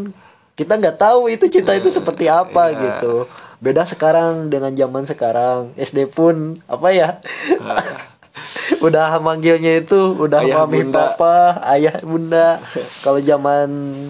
kita 0.52 0.76
nggak 0.76 1.00
tahu 1.00 1.32
itu 1.32 1.48
cinta 1.48 1.72
itu 1.72 1.88
seperti 1.88 2.28
apa 2.28 2.68
iya. 2.70 2.78
gitu 3.00 3.24
beda 3.58 3.88
sekarang 3.88 4.52
dengan 4.52 4.76
zaman 4.76 5.08
sekarang 5.08 5.72
SD 5.80 6.12
pun 6.12 6.60
apa 6.68 6.88
ya 6.92 7.08
udah 8.86 9.16
manggilnya 9.20 9.80
itu 9.80 10.16
udah 10.16 10.40
Ayah, 10.44 10.56
mami 10.64 10.84
bunda. 10.84 11.12
papa 11.16 11.36
ayah 11.72 11.96
bunda 12.04 12.60
kalau 13.04 13.20
zaman 13.20 13.68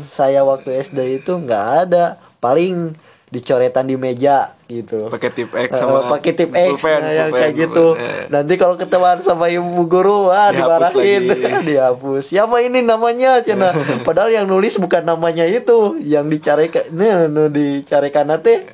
saya 0.08 0.42
waktu 0.42 0.78
SD 0.82 1.22
itu 1.22 1.32
nggak 1.37 1.64
ada 1.87 2.18
paling 2.38 2.94
dicoretan 3.32 3.88
di 3.88 3.96
meja 3.96 4.52
gitu. 4.68 5.08
Pakai 5.08 5.32
tip 5.32 5.48
X 5.48 5.72
Eh, 5.72 5.80
sama 5.80 6.04
pakai 6.06 6.36
tip 6.36 6.52
X 6.52 6.68
pulpen, 6.76 7.00
nah, 7.00 7.08
yang 7.08 7.28
pulpen, 7.32 7.40
kayak 7.40 7.52
gitu. 7.56 7.86
Eh. 7.96 8.28
nanti 8.28 8.54
kalau 8.60 8.76
ketahuan 8.76 9.18
sama 9.24 9.48
ibu 9.48 9.88
guru 9.88 10.28
wah 10.28 10.52
Dihapus 10.52 10.92
dimarahin. 10.92 11.22
dihapus. 11.72 12.22
Siapa 12.28 12.60
ini 12.60 12.84
namanya 12.84 13.40
cina? 13.40 13.72
Padahal 14.04 14.28
yang 14.30 14.44
nulis 14.44 14.76
bukan 14.76 15.00
namanya 15.00 15.48
itu 15.48 15.96
yang 16.04 16.28
dicari 16.28 16.68
nah, 16.92 17.24
nu 17.24 17.48
dicarikan 17.48 18.28
nanti 18.28 18.68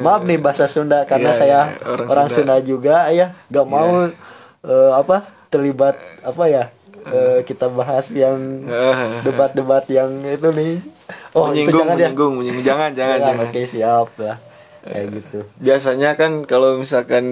maaf 0.00 0.24
nih 0.24 0.36
bahasa 0.36 0.68
Sunda 0.68 1.04
karena 1.04 1.32
Iya, 1.32 1.40
saya 1.40 1.60
iya, 1.72 1.88
orang 1.88 2.08
orang, 2.12 2.28
Sunda. 2.28 2.60
Sunda. 2.60 2.68
juga 2.68 2.96
ya. 3.08 3.32
Gak 3.48 3.64
mau 3.64 4.12
eh, 4.60 4.92
apa 4.92 5.24
terlibat 5.48 5.96
apa 6.20 6.44
ya 6.46 6.64
eh, 7.06 7.40
kita 7.44 7.72
bahas 7.72 8.12
yang 8.12 8.36
debat-debat 9.22 9.88
yang 9.88 10.10
itu 10.20 10.48
nih 10.52 10.72
oh 11.36 11.50
menyinggung 11.50 11.84
jangan 11.84 11.94
ya. 11.94 11.96
menyinggung 12.08 12.32
menyinggung. 12.40 12.64
Jangan 12.66 12.90
jangan 12.98 13.18
Jangan, 13.18 13.28
jangan. 13.30 13.46
oke 13.50 13.60
siap 13.66 14.08
lah. 14.20 14.36
Kayak 14.86 15.06
gitu. 15.18 15.38
Biasanya 15.58 16.10
kan 16.14 16.32
kalau 16.46 16.78
misalkan 16.78 17.24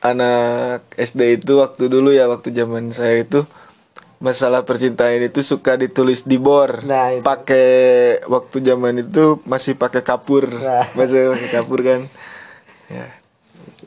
anak 0.00 0.84
SD 0.96 1.40
itu 1.40 1.60
waktu 1.60 1.88
dulu 1.88 2.12
ya 2.12 2.28
waktu 2.28 2.52
zaman 2.52 2.92
saya 2.92 3.24
itu 3.24 3.44
masalah 4.20 4.68
percintaan 4.68 5.24
itu 5.24 5.40
suka 5.40 5.80
ditulis 5.80 6.28
di 6.28 6.36
bor. 6.36 6.84
Nah, 6.84 7.24
pakai 7.24 8.20
waktu 8.28 8.60
zaman 8.60 9.00
itu 9.00 9.40
masih 9.48 9.76
pakai 9.80 10.04
kapur. 10.04 10.48
Nah. 10.48 10.84
masih 10.98 11.32
pakai 11.36 11.48
kapur 11.48 11.80
kan. 11.80 12.00
Ya. 12.92 13.16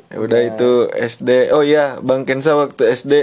Ya 0.10 0.18
udah 0.18 0.42
itu 0.42 0.90
SD 0.94 1.54
oh 1.54 1.62
iya 1.62 2.02
bang 2.02 2.26
Kensa 2.26 2.58
waktu 2.58 2.90
SD 2.94 3.14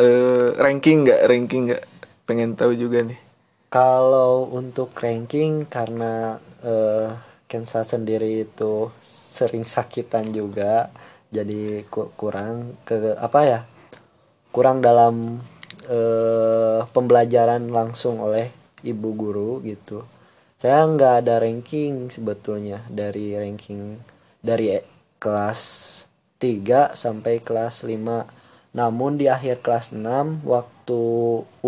eh, 0.00 0.46
ranking 0.56 1.04
nggak? 1.04 1.20
Ranking 1.28 1.62
nggak? 1.72 1.84
Pengen 2.24 2.56
tahu 2.56 2.72
juga 2.72 3.04
nih 3.04 3.23
Kalau 3.74 4.34
untuk 4.60 4.90
ranking 5.04 5.52
karena 5.76 6.38
eh, 6.72 7.08
Kensa 7.50 7.80
sendiri 7.92 8.30
itu 8.46 8.74
sering 9.36 9.64
sakitan 9.74 10.26
juga, 10.38 10.74
jadi 11.36 11.62
ku- 11.92 12.10
kurang 12.20 12.54
ke 12.88 12.96
apa 13.26 13.40
ya? 13.52 13.60
Kurang 14.54 14.78
dalam 14.88 15.14
eh, 15.98 16.80
pembelajaran 16.94 17.62
langsung 17.78 18.16
oleh 18.26 18.46
ibu 18.92 19.10
guru 19.22 19.52
gitu. 19.70 19.98
Saya 20.62 20.80
nggak 20.92 21.14
ada 21.24 21.34
ranking 21.44 21.94
sebetulnya 22.14 22.78
dari 23.00 23.26
ranking 23.42 23.82
dari 24.48 24.66
e- 24.80 24.88
kelas 25.22 25.60
3 26.42 26.80
sampai 27.02 27.34
kelas 27.46 27.74
5. 27.90 28.18
Namun 28.78 29.12
di 29.20 29.26
akhir 29.36 29.56
kelas 29.64 29.86
6 29.94 30.26
waktu 30.54 31.02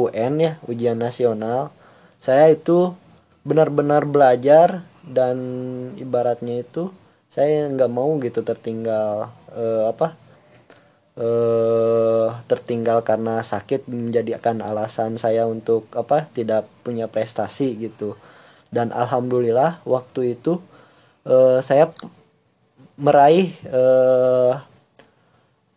UN 0.02 0.34
ya, 0.46 0.52
ujian 0.70 0.98
nasional, 1.06 1.70
saya 2.20 2.50
itu 2.52 2.94
benar-benar 3.46 4.02
belajar 4.08 4.82
dan 5.06 5.36
ibaratnya 5.94 6.66
itu 6.66 6.90
saya 7.30 7.68
nggak 7.70 7.92
mau 7.92 8.10
gitu 8.18 8.42
tertinggal 8.42 9.30
eh, 9.54 9.84
apa 9.86 10.18
eh 11.16 12.28
tertinggal 12.44 13.00
karena 13.00 13.40
sakit 13.40 13.88
menjadikan 13.88 14.60
alasan 14.60 15.16
saya 15.16 15.48
untuk 15.48 15.88
apa 15.96 16.28
tidak 16.28 16.68
punya 16.84 17.08
prestasi 17.08 17.72
gitu. 17.80 18.20
Dan 18.68 18.92
alhamdulillah 18.92 19.80
waktu 19.88 20.36
itu 20.36 20.60
eh, 21.24 21.58
saya 21.64 21.88
meraih 23.00 23.52
eh, 23.64 24.52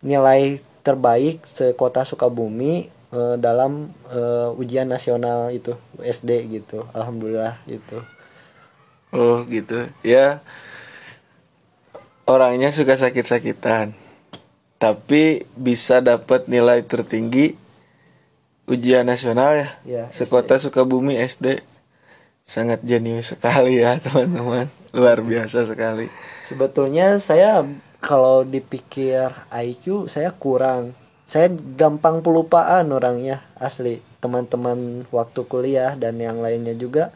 nilai 0.04 0.64
terbaik 0.84 1.44
sekota 1.44 2.04
Sukabumi 2.08 2.88
eh, 3.14 3.36
dalam 3.38 3.92
eh, 4.10 4.50
ujian 4.60 4.90
nasional 4.90 5.50
itu 5.54 5.76
SD 6.00 6.50
gitu. 6.62 6.86
Alhamdulillah 6.96 7.60
gitu. 7.70 8.02
Oh 9.14 9.42
gitu. 9.46 9.90
Ya 10.06 10.42
Orangnya 12.30 12.70
suka 12.70 12.94
sakit-sakitan. 12.94 13.98
Tapi 14.78 15.50
bisa 15.58 16.00
dapat 16.00 16.46
nilai 16.46 16.86
tertinggi 16.86 17.58
Ujian 18.70 19.02
nasional 19.02 19.58
ya. 19.58 19.70
Ya, 19.82 20.04
Sekota 20.14 20.62
Sukabumi 20.62 21.18
SD 21.18 21.66
Sangat 22.46 22.86
jenius 22.86 23.34
sekali 23.34 23.82
ya 23.82 23.98
teman-teman. 24.06 24.70
Luar 24.94 25.26
biasa 25.26 25.66
sekali. 25.66 26.06
Sebetulnya 26.46 27.18
saya 27.18 27.66
kalau 27.98 28.46
dipikir 28.46 29.34
IQ 29.50 30.06
saya 30.06 30.30
kurang. 30.30 30.94
Saya 31.30 31.54
gampang 31.54 32.26
pelupaan 32.26 32.90
orangnya 32.90 33.46
asli. 33.62 34.02
Teman-teman 34.18 35.06
waktu 35.14 35.46
kuliah 35.46 35.94
dan 35.94 36.18
yang 36.18 36.42
lainnya 36.42 36.74
juga 36.74 37.14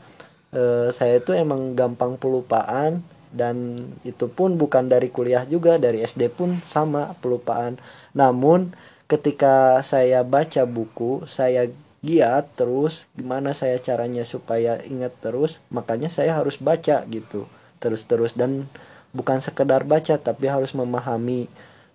eh, 0.54 0.93
saya 0.93 1.17
itu 1.17 1.34
emang 1.34 1.73
gampang 1.73 2.21
pelupaan 2.21 3.02
dan 3.34 3.89
itu 4.06 4.30
pun 4.30 4.54
bukan 4.54 4.86
dari 4.86 5.10
kuliah 5.10 5.49
juga 5.49 5.82
dari 5.82 6.06
SD 6.06 6.30
pun 6.30 6.62
sama 6.62 7.17
pelupaan. 7.26 7.82
Namun 8.13 8.78
ketika 9.10 9.82
saya 9.82 10.21
baca 10.21 10.62
buku 10.69 11.26
saya 11.26 11.73
giat 12.06 12.54
terus 12.54 13.10
gimana 13.17 13.58
saya 13.58 13.82
caranya 13.82 14.21
supaya 14.21 14.78
ingat 14.86 15.15
terus 15.23 15.58
makanya 15.73 16.12
saya 16.12 16.36
harus 16.36 16.60
baca 16.60 17.02
gitu 17.08 17.47
terus-terus 17.80 18.36
dan 18.36 18.67
bukan 19.15 19.39
sekedar 19.39 19.88
baca 19.88 20.19
tapi 20.19 20.52
harus 20.52 20.76
memahami 20.76 21.47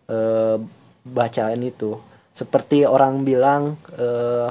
eh, 0.09 0.59
bacaan 1.05 1.61
itu. 1.63 1.99
Seperti 2.33 2.87
orang 2.87 3.27
bilang 3.27 3.77
eh, 3.99 4.51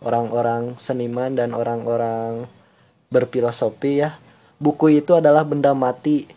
orang-orang 0.00 0.78
seniman 0.80 1.34
dan 1.34 1.52
orang-orang 1.52 2.46
berfilosofi 3.10 4.06
ya 4.06 4.16
buku 4.60 5.00
itu 5.00 5.16
adalah 5.16 5.42
benda 5.42 5.72
mati 5.72 6.28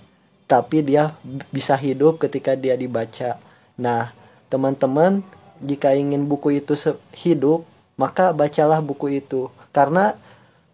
tapi 0.47 0.81
dia 0.81 1.13
bisa 1.51 1.75
hidup 1.75 2.23
ketika 2.23 2.55
dia 2.55 2.79
dibaca. 2.79 3.37
Nah 3.75 4.15
teman-teman 4.47 5.21
jika 5.59 5.91
ingin 5.91 6.23
buku 6.25 6.63
itu 6.63 6.73
hidup 7.19 7.67
maka 7.99 8.31
bacalah 8.31 8.79
buku 8.79 9.19
itu. 9.19 9.51
Karena 9.75 10.15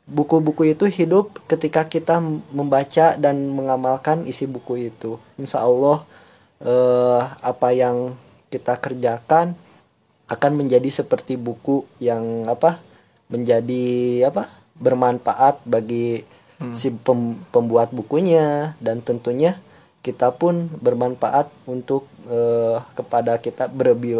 buku-buku 0.09 0.73
itu 0.73 0.89
hidup 0.89 1.37
ketika 1.45 1.85
kita 1.85 2.21
membaca 2.51 3.15
dan 3.17 3.35
mengamalkan 3.53 4.25
isi 4.25 4.45
buku 4.49 4.89
itu. 4.93 5.17
Insya 5.37 5.63
Allah 5.65 6.03
eh, 6.61 7.21
apa 7.41 7.69
yang 7.73 8.13
kita 8.49 8.77
kerjakan 8.77 9.53
akan 10.29 10.51
menjadi 10.53 10.89
seperti 10.89 11.37
buku 11.37 11.85
yang 11.97 12.45
apa 12.45 12.77
menjadi 13.29 13.85
apa 14.29 14.49
bermanfaat 14.77 15.65
bagi 15.65 16.25
si 16.73 16.89
pem- 16.91 17.39
pembuat 17.49 17.89
bukunya. 17.89 18.73
Dan 18.77 19.01
tentunya 19.01 19.57
kita 20.01 20.33
pun 20.33 20.69
bermanfaat 20.79 21.49
untuk 21.65 22.05
eh, 22.29 22.77
kepada 22.93 23.37
kita 23.37 23.69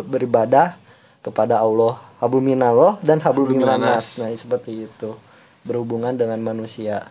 beribadah 0.05 0.77
kepada 1.21 1.61
Allah. 1.61 1.97
Hablum 2.19 2.43
minallah 2.51 2.99
dan 2.99 3.23
hablum 3.23 3.53
minannas 3.55 4.17
minanas. 4.17 4.19
nah 4.19 4.29
seperti 4.33 4.85
itu. 4.87 5.15
Berhubungan 5.63 6.15
dengan 6.15 6.39
manusia. 6.41 7.07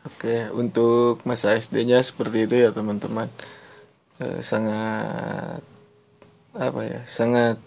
Oke 0.00 0.48
untuk 0.56 1.20
masa 1.28 1.52
SD-nya 1.54 2.00
seperti 2.00 2.48
itu 2.48 2.54
ya 2.56 2.72
teman-teman. 2.72 3.28
Eh, 4.20 4.40
Sangat 4.40 5.60
Apa 6.54 6.80
ya 6.86 7.00
Sangat 7.06 7.58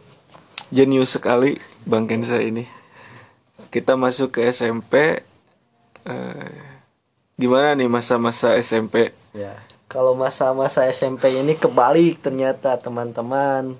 jenius 0.74 1.16
sekali 1.16 1.60
Bang 1.84 2.08
Kensa 2.08 2.40
ini. 2.40 2.68
Kita 3.70 4.00
masuk 4.00 4.40
ke 4.40 4.48
SMP 4.50 5.24
eh, 6.08 6.56
Gimana 7.36 7.76
nih 7.76 7.90
masa-masa 7.90 8.56
SMP 8.62 9.12
Ya, 9.34 9.58
kalau 9.94 10.14
masa-masa 10.14 10.86
SMP 10.90 11.38
ini 11.38 11.54
kebalik 11.54 12.22
ternyata 12.22 12.78
teman-teman, 12.82 13.78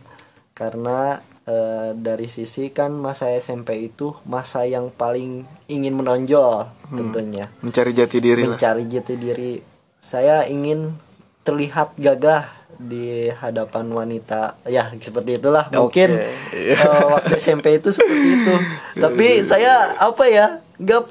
karena 0.54 1.22
eh, 1.46 1.94
dari 1.94 2.30
sisi 2.30 2.70
kan 2.70 2.94
masa 2.94 3.30
SMP 3.34 3.90
itu 3.90 4.18
masa 4.26 4.66
yang 4.66 4.90
paling 4.90 5.46
ingin 5.70 5.94
menonjol 5.94 6.70
tentunya, 6.90 7.50
Mencari 7.62 7.98
jati 7.98 8.18
diri 8.18 8.46
lah. 8.46 8.58
Mencari 8.58 8.84
jati 8.90 9.14
diri. 9.18 9.54
Saya 10.02 10.50
ingin 10.50 10.98
terlihat 11.46 11.98
gagah 11.98 12.63
di 12.80 13.30
hadapan 13.30 13.90
wanita, 13.90 14.58
ya 14.66 14.90
seperti 14.98 15.38
itulah. 15.42 15.70
Mungkin 15.70 16.10
Oke. 16.18 16.74
eh, 16.74 17.06
waktu 17.08 17.34
SMP 17.38 17.78
itu 17.78 17.90
seperti 17.94 18.28
itu. 18.42 18.54
Tapi 18.98 19.42
saya 19.46 19.98
apa 19.98 20.24
ya, 20.28 20.60
gak 20.82 21.08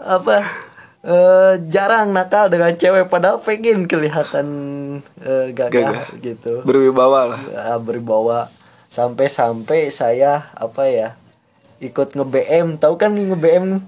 apa 0.00 0.36
eh, 1.04 1.54
jarang 1.68 2.12
nakal 2.12 2.48
dengan 2.52 2.72
cewek. 2.76 3.08
Padahal 3.08 3.40
pengen 3.40 3.84
kelihatan 3.88 4.46
eh, 5.20 5.52
gagah, 5.56 5.72
Gagah. 5.72 6.06
gitu. 6.20 6.52
Berwibawa 6.64 7.36
lah. 7.36 7.40
Ah, 7.56 7.78
berbawa 7.80 8.52
sampai-sampai 8.90 9.94
saya 9.94 10.50
apa 10.58 10.90
ya 10.90 11.14
ikut 11.80 12.12
nge 12.12 12.26
BM 12.28 12.76
tahu 12.76 13.00
kan 13.00 13.16
nge 13.16 13.38
BM 13.40 13.80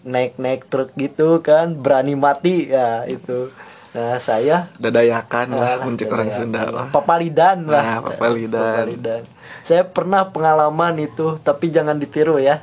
naik-naik 0.00 0.64
truk 0.72 0.96
gitu 0.96 1.44
kan 1.44 1.76
berani 1.76 2.16
mati. 2.16 2.72
Ya 2.72 3.04
itu 3.04 3.52
nah 3.90 4.22
saya 4.22 4.70
Dadayakan 4.78 5.50
lah 5.50 5.82
Untuk 5.82 6.06
coba 6.06 6.22
orang 6.22 6.30
Sunda 6.30 6.62
lah 6.70 6.86
Papalidan 6.94 7.66
lah. 7.66 7.82
Nah, 7.82 7.98
papalidan. 8.06 8.86
Papalidan. 8.86 9.22
Saya 9.66 9.82
pernah 9.82 10.30
pengalaman 10.30 10.94
itu, 11.02 11.36
tapi 11.42 11.68
jangan 11.68 11.98
ditiru 11.98 12.38
ya. 12.40 12.62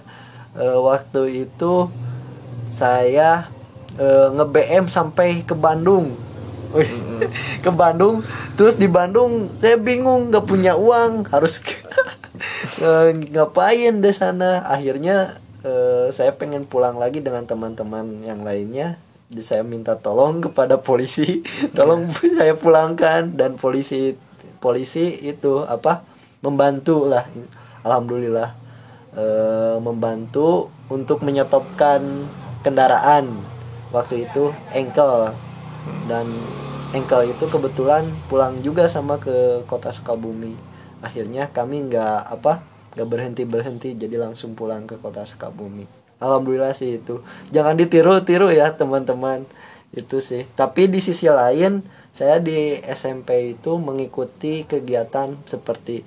Eh, 0.58 0.80
waktu 0.80 1.48
itu 1.48 1.92
saya 2.72 3.52
nge 3.98 4.46
BM 4.54 4.86
sampai 4.86 5.42
ke 5.42 5.58
Bandung. 5.58 6.16
Wih, 6.76 6.90
ke 7.64 7.72
Bandung 7.72 8.20
terus 8.60 8.76
di 8.76 8.92
Bandung 8.92 9.56
saya 9.56 9.80
bingung 9.80 10.28
nggak 10.28 10.44
punya 10.44 10.76
uang 10.76 11.32
harus 11.32 11.64
eh, 12.84 13.16
ngapain 13.32 14.04
di 14.04 14.12
sana 14.12 14.68
akhirnya 14.68 15.40
eh, 15.64 16.12
saya 16.12 16.36
pengen 16.36 16.68
pulang 16.68 17.00
lagi 17.00 17.24
dengan 17.24 17.48
teman-teman 17.48 18.20
yang 18.28 18.44
lainnya 18.44 19.00
saya 19.44 19.64
minta 19.64 20.00
tolong 20.00 20.40
kepada 20.40 20.80
polisi. 20.80 21.44
Tolong 21.78 22.08
saya 22.12 22.56
pulangkan. 22.56 23.36
Dan 23.36 23.60
polisi 23.60 24.16
polisi 24.64 25.20
itu 25.20 25.68
apa 25.68 26.04
membantu 26.40 27.12
lah. 27.12 27.28
Alhamdulillah 27.84 28.50
eh, 29.16 29.78
membantu 29.84 30.72
untuk 30.88 31.24
menyetopkan 31.28 32.28
kendaraan. 32.64 33.44
Waktu 33.92 34.28
itu 34.32 34.56
engkel. 34.72 35.36
Dan 36.08 36.28
engkel 36.96 37.32
itu 37.32 37.48
kebetulan 37.48 38.08
pulang 38.32 38.64
juga 38.64 38.88
sama 38.88 39.20
ke 39.20 39.64
kota 39.68 39.92
Sukabumi. 39.92 40.56
Akhirnya 41.04 41.52
kami 41.52 41.92
nggak 41.92 42.32
apa 42.32 42.64
nggak 42.98 43.10
berhenti 43.14 43.44
berhenti 43.46 43.90
jadi 43.94 44.18
langsung 44.18 44.58
pulang 44.58 44.90
ke 44.90 44.98
kota 44.98 45.22
Sukabumi 45.22 46.07
alhamdulillah 46.22 46.74
sih 46.74 47.02
itu. 47.02 47.22
Jangan 47.54 47.78
ditiru-tiru 47.78 48.54
ya 48.54 48.74
teman-teman. 48.74 49.46
Itu 49.94 50.20
sih. 50.22 50.46
Tapi 50.54 50.92
di 50.92 51.00
sisi 51.02 51.28
lain 51.32 51.82
saya 52.14 52.42
di 52.42 52.78
SMP 52.82 53.58
itu 53.58 53.78
mengikuti 53.78 54.66
kegiatan 54.66 55.38
seperti 55.46 56.02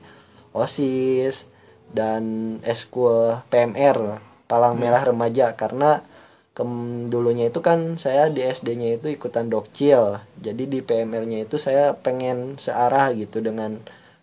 osis 0.51 1.47
dan 1.91 2.57
eskul 2.67 3.39
PMR 3.51 4.19
Palang 4.47 4.79
Merah 4.79 5.07
Remaja. 5.07 5.55
Karena 5.55 6.03
kem 6.51 7.07
dulunya 7.09 7.49
itu 7.49 7.63
kan 7.63 7.97
saya 7.97 8.27
di 8.29 8.43
SD-nya 8.43 8.99
itu 8.99 9.07
ikutan 9.11 9.47
dokcil. 9.47 10.23
Jadi 10.39 10.67
di 10.67 10.81
PMR-nya 10.83 11.47
itu 11.47 11.57
saya 11.57 11.95
pengen 11.95 12.59
searah 12.59 13.15
gitu 13.15 13.39
dengan 13.39 13.79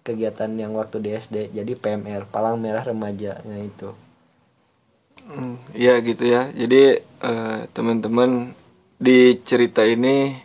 kegiatan 0.07 0.47
yang 0.55 0.71
waktu 0.79 1.03
di 1.03 1.11
SD 1.11 1.51
jadi 1.51 1.75
PMR 1.75 2.31
Palang 2.31 2.63
Merah 2.63 2.87
Remaja 2.87 3.43
nah 3.43 3.59
itu 3.59 3.91
Hmm, 5.27 5.59
ya 5.75 5.99
gitu 5.99 6.23
ya. 6.23 6.49
Jadi 6.55 7.03
eh, 7.03 7.59
teman-teman 7.75 8.55
di 8.97 9.37
cerita 9.43 9.83
ini 9.83 10.39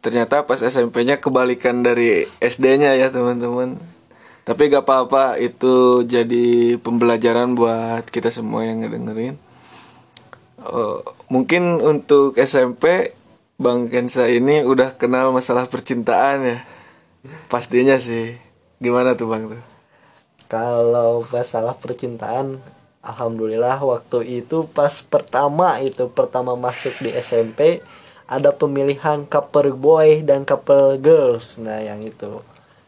ternyata 0.00 0.48
pas 0.48 0.62
SMP-nya 0.62 1.20
kebalikan 1.20 1.84
dari 1.84 2.24
SD-nya 2.38 2.94
ya 2.96 3.10
teman-teman. 3.10 3.76
Tapi 4.46 4.72
gak 4.72 4.88
apa-apa 4.88 5.36
itu 5.36 6.02
jadi 6.08 6.80
pembelajaran 6.80 7.52
buat 7.54 8.08
kita 8.08 8.32
semua 8.32 8.64
yang 8.64 8.86
ngedengerin. 8.86 9.36
Eh, 10.62 10.98
mungkin 11.28 11.82
untuk 11.82 12.38
SMP 12.38 13.12
Bang 13.60 13.92
Kensa 13.92 14.30
ini 14.30 14.64
udah 14.64 14.96
kenal 14.96 15.34
masalah 15.34 15.68
percintaan 15.68 16.38
ya. 16.46 16.58
Pastinya 17.52 18.00
sih. 18.00 18.38
Gimana 18.80 19.12
tuh 19.12 19.28
Bang 19.28 19.52
tuh? 19.52 19.70
kalau 20.50 21.22
masalah 21.30 21.78
percintaan 21.78 22.58
alhamdulillah 23.00 23.80
waktu 23.80 24.40
itu 24.40 24.68
pas 24.68 25.00
pertama 25.02 25.80
itu 25.80 26.06
pertama 26.06 26.52
masuk 26.52 26.92
di 27.00 27.10
SMP 27.14 27.80
ada 28.24 28.52
pemilihan 28.52 29.24
couple 29.24 29.72
boy 29.72 30.22
dan 30.22 30.44
couple 30.44 30.94
girls. 30.96 31.58
Nah 31.58 31.80
yang 31.80 31.98
itu. 32.00 32.38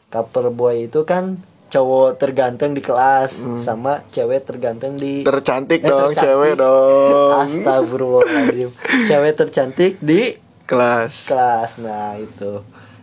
Couple 0.06 0.52
boy 0.52 0.86
itu 0.86 1.02
kan 1.02 1.40
cowok 1.66 2.20
terganteng 2.20 2.76
di 2.76 2.84
kelas 2.84 3.40
sama 3.58 4.04
cewek 4.12 4.44
terganteng 4.44 4.92
di 4.94 5.24
Tercantik 5.24 5.80
Eh, 5.80 5.88
dong 5.88 6.12
tercantik. 6.12 6.22
cewek 6.22 6.52
dong. 6.54 7.30
Astagfirullahaladzim. 7.42 8.70
Cewek 9.08 9.32
tercantik 9.34 9.92
di 9.98 10.36
Kelas. 10.62 11.26
kelas. 11.26 11.80
Nah 11.80 12.14
itu. 12.16 12.60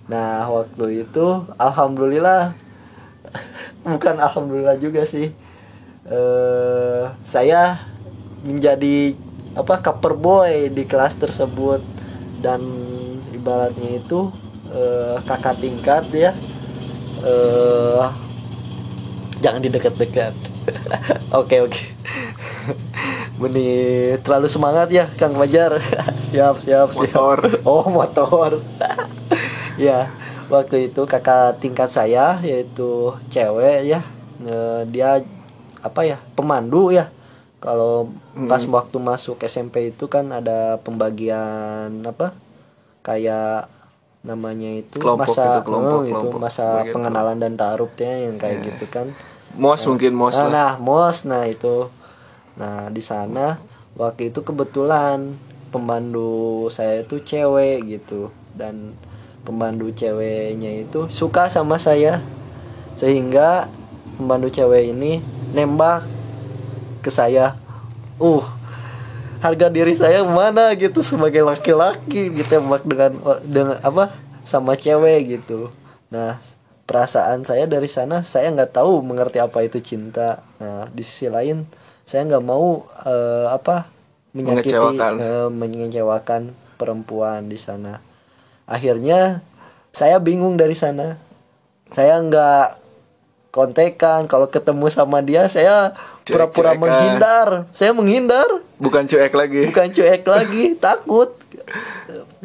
Nah 0.08 0.48
waktu 0.48 1.04
itu 1.04 1.26
alhamdulillah. 1.58 2.54
Bukan 3.84 4.16
alhamdulillah 4.16 4.78
juga 4.78 5.04
sih 5.04 5.34
eh 6.10 7.06
saya 7.30 7.86
menjadi 8.42 9.14
apa 9.54 9.82
cover 9.82 10.14
boy 10.18 10.74
di 10.74 10.84
kelas 10.90 11.16
tersebut. 11.22 11.82
Dan 12.40 12.62
ibaratnya 13.36 14.00
itu 14.00 14.32
eh, 14.74 15.18
kakak 15.24 15.62
tingkat 15.62 16.06
ya. 16.12 16.32
Eh 17.24 18.06
jangan 19.40 19.62
didekat-dekat. 19.64 20.36
Oke 21.40 21.64
oke. 21.66 21.82
Beni 23.40 23.72
terlalu 24.22 24.52
semangat 24.52 24.92
ya 24.92 25.08
Kang 25.16 25.34
Fajar. 25.34 25.80
Siap 26.30 26.62
siap 26.62 26.94
siap. 26.94 27.10
Motor. 27.10 27.38
oh 27.66 27.86
motor. 27.90 28.52
Ya 29.80 30.12
waktu 30.52 30.92
itu 30.92 31.08
kakak 31.08 31.64
tingkat 31.64 31.88
saya 31.88 32.36
yaitu 32.44 33.16
cewek 33.32 33.88
ya. 33.88 34.04
Dia 34.92 35.24
apa 35.84 36.02
ya 36.06 36.18
pemandu 36.34 36.92
ya. 36.92 37.12
Kalau 37.60 38.08
pas 38.48 38.64
waktu 38.64 38.98
masuk 39.04 39.44
SMP 39.44 39.92
itu 39.92 40.08
kan 40.08 40.32
ada 40.32 40.80
pembagian 40.80 41.92
apa 42.08 42.32
kayak 43.04 43.68
namanya 44.20 44.80
itu 44.84 45.00
Kelompok 45.00 45.32
masa 45.32 45.44
itu, 45.44 45.60
kelompok, 45.64 46.00
oh, 46.00 46.04
itu 46.04 46.12
kelompok. 46.16 46.40
masa 46.40 46.66
Bagian 46.84 46.94
pengenalan 46.96 47.38
dan 47.40 47.54
taarufnya 47.56 48.12
yang 48.28 48.36
kayak 48.36 48.58
gitu 48.64 48.86
kan. 48.92 49.08
Mos 49.60 49.82
mungkin 49.88 50.14
mos 50.16 50.36
nah, 50.40 50.44
lah. 50.44 50.52
nah 50.52 50.72
mos 50.80 51.18
nah 51.28 51.44
itu. 51.48 51.92
Nah 52.60 52.92
di 52.92 53.04
sana 53.04 53.60
waktu 53.96 54.32
itu 54.32 54.40
kebetulan 54.44 55.36
pemandu 55.72 56.68
saya 56.72 57.04
itu 57.04 57.24
cewek 57.24 57.88
gitu. 57.88 58.32
Dan 58.56 58.96
pemandu 59.48 59.92
ceweknya 59.96 60.84
itu 60.84 61.08
suka 61.08 61.48
sama 61.48 61.80
saya. 61.80 62.20
Sehingga 62.96 63.72
pemandu 64.20 64.52
cewek 64.52 64.92
ini 64.92 65.24
nembak 65.56 66.06
ke 67.02 67.10
saya. 67.10 67.56
Uh 68.20 68.44
harga 69.40 69.72
diri 69.72 69.96
saya 69.96 70.28
mana 70.28 70.76
gitu 70.76 71.00
sebagai 71.00 71.40
laki-laki 71.40 72.28
ditembak 72.28 72.84
dengan 72.84 73.12
dengan 73.44 73.78
apa 73.80 74.12
sama 74.44 74.76
cewek 74.76 75.40
gitu. 75.40 75.72
Nah 76.12 76.40
perasaan 76.84 77.48
saya 77.48 77.64
dari 77.64 77.88
sana 77.88 78.20
saya 78.26 78.52
nggak 78.52 78.76
tahu 78.76 79.00
mengerti 79.00 79.40
apa 79.40 79.64
itu 79.64 79.80
cinta. 79.80 80.44
Nah 80.60 80.92
di 80.92 81.04
sisi 81.08 81.32
lain 81.32 81.64
saya 82.04 82.28
nggak 82.28 82.44
mau 82.44 82.84
eh, 83.08 83.48
apa 83.48 83.88
menyakiti 84.36 84.76
Mengecewakan. 84.76 85.14
eh, 85.24 85.48
mengecewakan 85.48 86.42
perempuan 86.76 87.48
di 87.48 87.56
sana. 87.56 88.04
Akhirnya 88.68 89.40
saya 89.96 90.20
bingung 90.20 90.60
dari 90.60 90.76
sana. 90.76 91.16
Saya 91.96 92.20
nggak 92.22 92.89
kontekan 93.50 94.30
kalau 94.30 94.46
ketemu 94.46 94.88
sama 94.94 95.20
dia 95.26 95.50
saya 95.50 95.98
pura-pura 96.26 96.78
menghindar. 96.78 97.66
Saya 97.74 97.92
menghindar. 97.94 98.46
Bukan 98.78 99.10
cuek 99.10 99.34
lagi. 99.34 99.70
bukan 99.70 99.90
cuek 99.90 100.24
lagi 100.36 100.64
takut. 100.78 101.34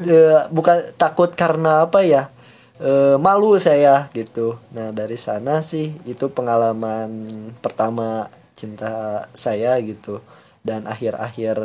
Eh, 0.01 0.41
bukan 0.49 0.93
takut 0.97 1.33
karena 1.37 1.85
apa 1.85 2.01
ya? 2.05 2.33
Eh, 2.81 3.17
malu 3.21 3.57
saya 3.61 4.09
gitu. 4.17 4.57
Nah 4.73 4.91
dari 4.91 5.21
sana 5.21 5.61
sih 5.61 5.95
itu 6.09 6.33
pengalaman 6.33 7.29
pertama 7.61 8.33
cinta 8.57 9.29
saya 9.37 9.77
gitu. 9.85 10.25
Dan 10.65 10.89
akhir-akhir 10.89 11.61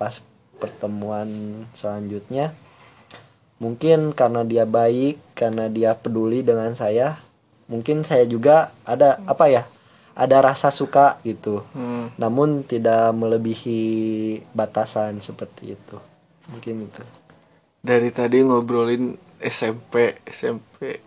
pas 0.00 0.24
pertemuan 0.56 1.28
selanjutnya 1.76 2.52
mungkin 3.60 4.16
karena 4.16 4.40
dia 4.44 4.64
baik 4.64 5.20
karena 5.36 5.68
dia 5.68 5.92
peduli 5.92 6.40
dengan 6.40 6.72
saya 6.72 7.20
mungkin 7.70 8.02
saya 8.02 8.26
juga 8.26 8.74
ada 8.82 9.22
apa 9.24 9.46
ya 9.46 9.62
ada 10.12 10.42
rasa 10.42 10.68
suka 10.68 11.16
gitu 11.22 11.62
Hmm. 11.70 12.10
namun 12.18 12.66
tidak 12.66 13.14
melebihi 13.14 13.80
batasan 14.50 15.22
seperti 15.22 15.78
itu 15.78 15.96
mungkin 16.46 16.84
itu 16.84 17.02
Dari 17.80 18.12
tadi 18.12 18.44
ngobrolin 18.44 19.16
SMP, 19.40 20.20
SMP. 20.28 21.00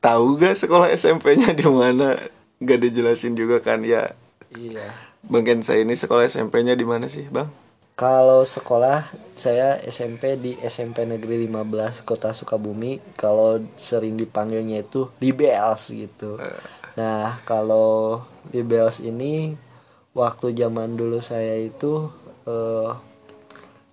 Tahu 0.00 0.40
gak 0.40 0.56
sekolah 0.56 0.88
SMP-nya 0.88 1.52
di 1.52 1.68
mana? 1.68 2.16
Gak 2.56 2.80
dijelasin 2.80 3.36
juga 3.36 3.60
kan 3.60 3.84
ya. 3.84 4.16
iya 4.56 4.88
Bang 5.20 5.44
Kensa 5.44 5.76
ini 5.76 5.92
sekolah 5.92 6.24
SMP-nya 6.24 6.72
di 6.72 6.88
mana 6.88 7.12
sih, 7.12 7.28
Bang? 7.28 7.52
Kalau 7.98 8.46
sekolah 8.46 9.10
saya 9.34 9.82
SMP 9.82 10.38
di 10.38 10.54
SMP 10.62 11.02
Negeri 11.02 11.50
15 11.50 12.06
Kota 12.06 12.30
Sukabumi. 12.30 13.02
Kalau 13.18 13.58
sering 13.74 14.14
dipanggilnya 14.14 14.86
itu 14.86 15.10
Libels 15.18 15.90
gitu. 15.90 16.38
Nah 16.94 17.42
kalau 17.42 18.22
Libels 18.54 19.02
ini 19.02 19.58
waktu 20.14 20.54
zaman 20.54 20.94
dulu 20.94 21.18
saya 21.18 21.58
itu 21.58 22.06
eh, 22.46 22.94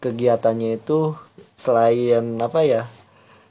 kegiatannya 0.05 0.77
itu 0.77 1.17
selain 1.57 2.37
apa 2.37 2.61
ya 2.61 2.85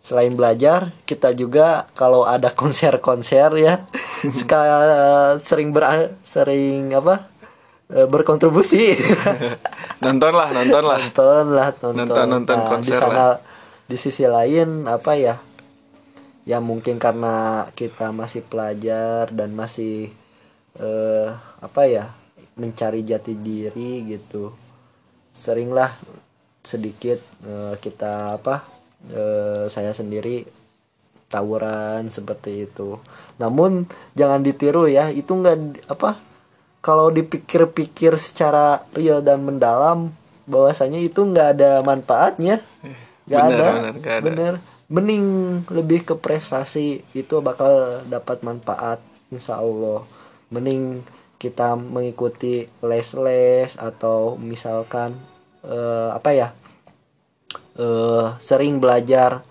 selain 0.05 0.37
belajar 0.37 0.93
kita 1.09 1.33
juga 1.33 1.89
kalau 1.97 2.29
ada 2.29 2.53
konser-konser 2.53 3.49
ya 3.57 3.89
suka 4.39 4.61
sering 5.41 5.73
ber 5.73 6.13
sering 6.21 6.93
apa 6.93 7.27
eh, 7.89 8.05
berkontribusi 8.05 8.93
Nonton 10.05 10.33
lah, 10.37 10.49
nonton 10.53 10.83
lah. 10.85 10.99
nonton 11.01 11.45
lah 11.51 11.69
nonton. 11.81 11.93
Nonton- 11.97 12.29
nonton 12.31 12.57
Nah, 12.57 12.65
di 12.65 12.71
konser 12.71 12.97
sana 13.01 13.27
di 13.85 13.97
sisi 14.01 14.25
lain 14.25 14.89
apa 14.89 15.13
ya 15.17 15.37
ya 16.45 16.61
mungkin 16.61 17.01
karena 17.01 17.65
kita 17.73 18.13
masih 18.13 18.45
pelajar 18.45 19.33
dan 19.33 19.57
masih 19.57 20.13
eh, 20.77 21.29
apa 21.61 21.83
ya 21.89 22.13
mencari 22.55 23.01
jati 23.03 23.33
diri 23.35 24.05
gitu 24.07 24.53
seringlah 25.33 25.97
sedikit 26.61 27.19
eh, 27.45 27.75
kita 27.81 28.37
apa 28.37 28.65
eh, 29.09 29.65
saya 29.69 29.93
sendiri 29.93 30.45
tawuran 31.27 32.07
seperti 32.09 32.69
itu. 32.71 33.01
Namun 33.43 33.91
jangan 34.15 34.41
ditiru 34.41 34.87
ya 34.87 35.11
itu 35.11 35.35
nggak 35.35 35.89
apa 35.91 36.21
kalau 36.85 37.09
dipikir-pikir 37.09 38.13
secara 38.21 38.85
real 38.93 39.25
dan 39.25 39.41
mendalam 39.41 40.13
bahwasanya 40.45 41.01
itu 41.01 41.25
nggak 41.25 41.49
ada 41.57 41.81
manfaatnya. 41.81 42.61
Nggak 43.25 43.45
ada. 43.49 43.69
bener, 43.73 43.93
ada. 44.05 44.21
bener 44.21 44.55
mending 44.89 45.27
lebih 45.73 46.05
ke 46.05 46.15
prestasi 46.15 47.01
itu 47.17 47.35
bakal 47.41 48.05
dapat 48.09 48.45
manfaat 48.45 49.01
insya 49.33 49.59
Allah. 49.59 50.05
Mending 50.53 51.01
kita 51.41 51.77
mengikuti 51.77 52.69
les-les 52.85 53.75
atau 53.75 54.37
misalkan 54.37 55.17
eh, 55.65 56.11
apa 56.13 56.31
ya 56.31 56.49
eh, 57.81 58.27
sering 58.41 58.79
belajar 58.81 59.45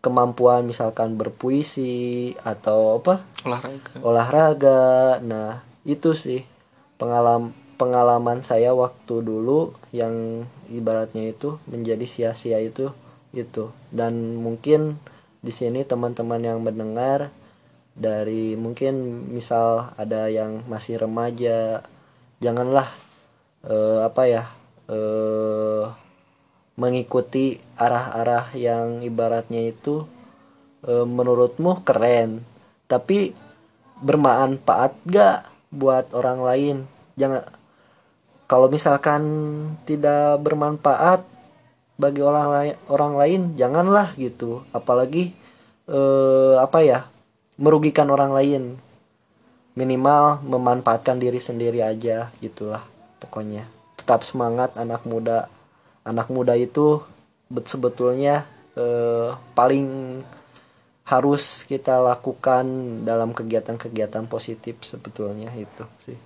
kemampuan 0.00 0.62
misalkan 0.62 1.18
berpuisi 1.18 2.32
atau 2.46 3.02
apa? 3.02 3.26
Olahraga. 3.42 3.90
Olahraga. 4.00 4.84
Nah 5.20 5.66
itu 5.82 6.14
sih 6.14 6.46
pengalaman 6.96 7.52
pengalaman 7.76 8.40
saya 8.40 8.72
waktu 8.72 9.20
dulu 9.20 9.76
yang 9.92 10.48
ibaratnya 10.72 11.28
itu 11.28 11.60
menjadi 11.68 12.04
sia-sia 12.08 12.58
itu 12.60 12.92
itu. 13.36 13.68
Dan 13.92 14.40
mungkin 14.40 14.96
di 15.44 15.52
sini 15.52 15.84
teman-teman 15.84 16.40
yang 16.40 16.58
mendengar 16.64 17.30
dari 17.96 18.56
mungkin 18.60 19.24
misal 19.32 19.92
ada 19.96 20.28
yang 20.28 20.60
masih 20.68 21.00
remaja 21.00 21.80
janganlah 22.44 22.92
eh, 23.64 24.00
apa 24.04 24.22
ya 24.28 24.44
eh, 24.92 25.84
mengikuti 26.76 27.56
arah-arah 27.80 28.52
yang 28.52 29.00
ibaratnya 29.00 29.72
itu 29.72 30.04
eh, 30.84 31.06
menurutmu 31.08 31.80
keren 31.88 32.44
tapi 32.84 33.32
bermanfaat 34.04 34.92
gak 35.08 35.55
buat 35.70 36.10
orang 36.14 36.40
lain. 36.42 36.76
Jangan 37.18 37.42
kalau 38.46 38.70
misalkan 38.70 39.22
tidak 39.88 40.38
bermanfaat 40.42 41.26
bagi 41.96 42.20
orang 42.20 42.48
lain 42.52 42.74
orang 42.86 43.14
lain 43.16 43.40
janganlah 43.58 44.14
gitu. 44.20 44.62
Apalagi 44.70 45.34
eh, 45.88 46.54
apa 46.60 46.78
ya 46.84 46.98
merugikan 47.58 48.10
orang 48.12 48.32
lain. 48.32 48.62
Minimal 49.76 50.40
memanfaatkan 50.40 51.20
diri 51.20 51.36
sendiri 51.36 51.84
aja 51.84 52.32
gitulah 52.40 52.80
pokoknya. 53.20 53.68
Tetap 54.00 54.24
semangat 54.24 54.72
anak 54.76 55.04
muda. 55.04 55.52
Anak 56.06 56.32
muda 56.32 56.56
itu 56.56 57.04
bet- 57.52 57.68
sebetulnya 57.68 58.48
eh, 58.78 59.36
paling 59.52 60.22
harus 61.06 61.62
kita 61.62 62.02
lakukan 62.02 62.66
dalam 63.02 63.30
kegiatan-kegiatan 63.30 64.26
positif 64.26 64.82
sebetulnya 64.82 65.54
itu 65.54 65.86
sih 66.02 66.18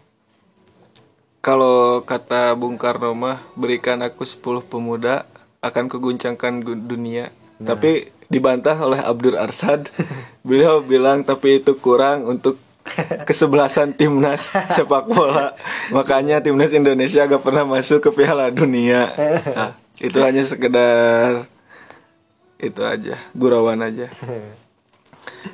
Kalau 1.40 2.04
kata 2.04 2.52
Bung 2.52 2.76
Karno 2.76 3.16
mah 3.16 3.40
berikan 3.56 4.00
aku 4.00 4.28
10 4.28 4.60
pemuda 4.62 5.24
akan 5.60 5.88
keguncangkan 5.88 6.60
gu- 6.60 6.76
dunia. 6.76 7.32
Tapi 7.58 8.12
dibantah 8.28 8.76
oleh 8.76 9.00
Abdur 9.00 9.36
Arsad. 9.36 9.88
Beliau 10.46 10.84
bilang 10.84 11.24
tapi 11.24 11.60
itu 11.60 11.72
kurang 11.76 12.28
untuk 12.28 12.60
kesebelasan 13.24 13.96
timnas 13.96 14.52
sepak 14.68 15.08
bola. 15.08 15.56
Makanya 15.88 16.40
timnas 16.40 16.72
Indonesia 16.72 17.24
gak 17.24 17.40
pernah 17.40 17.64
masuk 17.64 18.04
ke 18.04 18.10
Piala 18.12 18.52
Dunia. 18.52 19.08
Nah, 19.48 19.72
itu 19.96 20.20
hanya 20.20 20.44
sekedar 20.44 21.48
itu 22.58 22.84
aja, 22.84 23.16
gurauan 23.32 23.80
aja. 23.80 24.12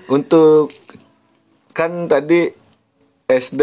Untuk 0.07 0.73
kan 1.77 2.09
tadi 2.09 2.49
SD 3.27 3.63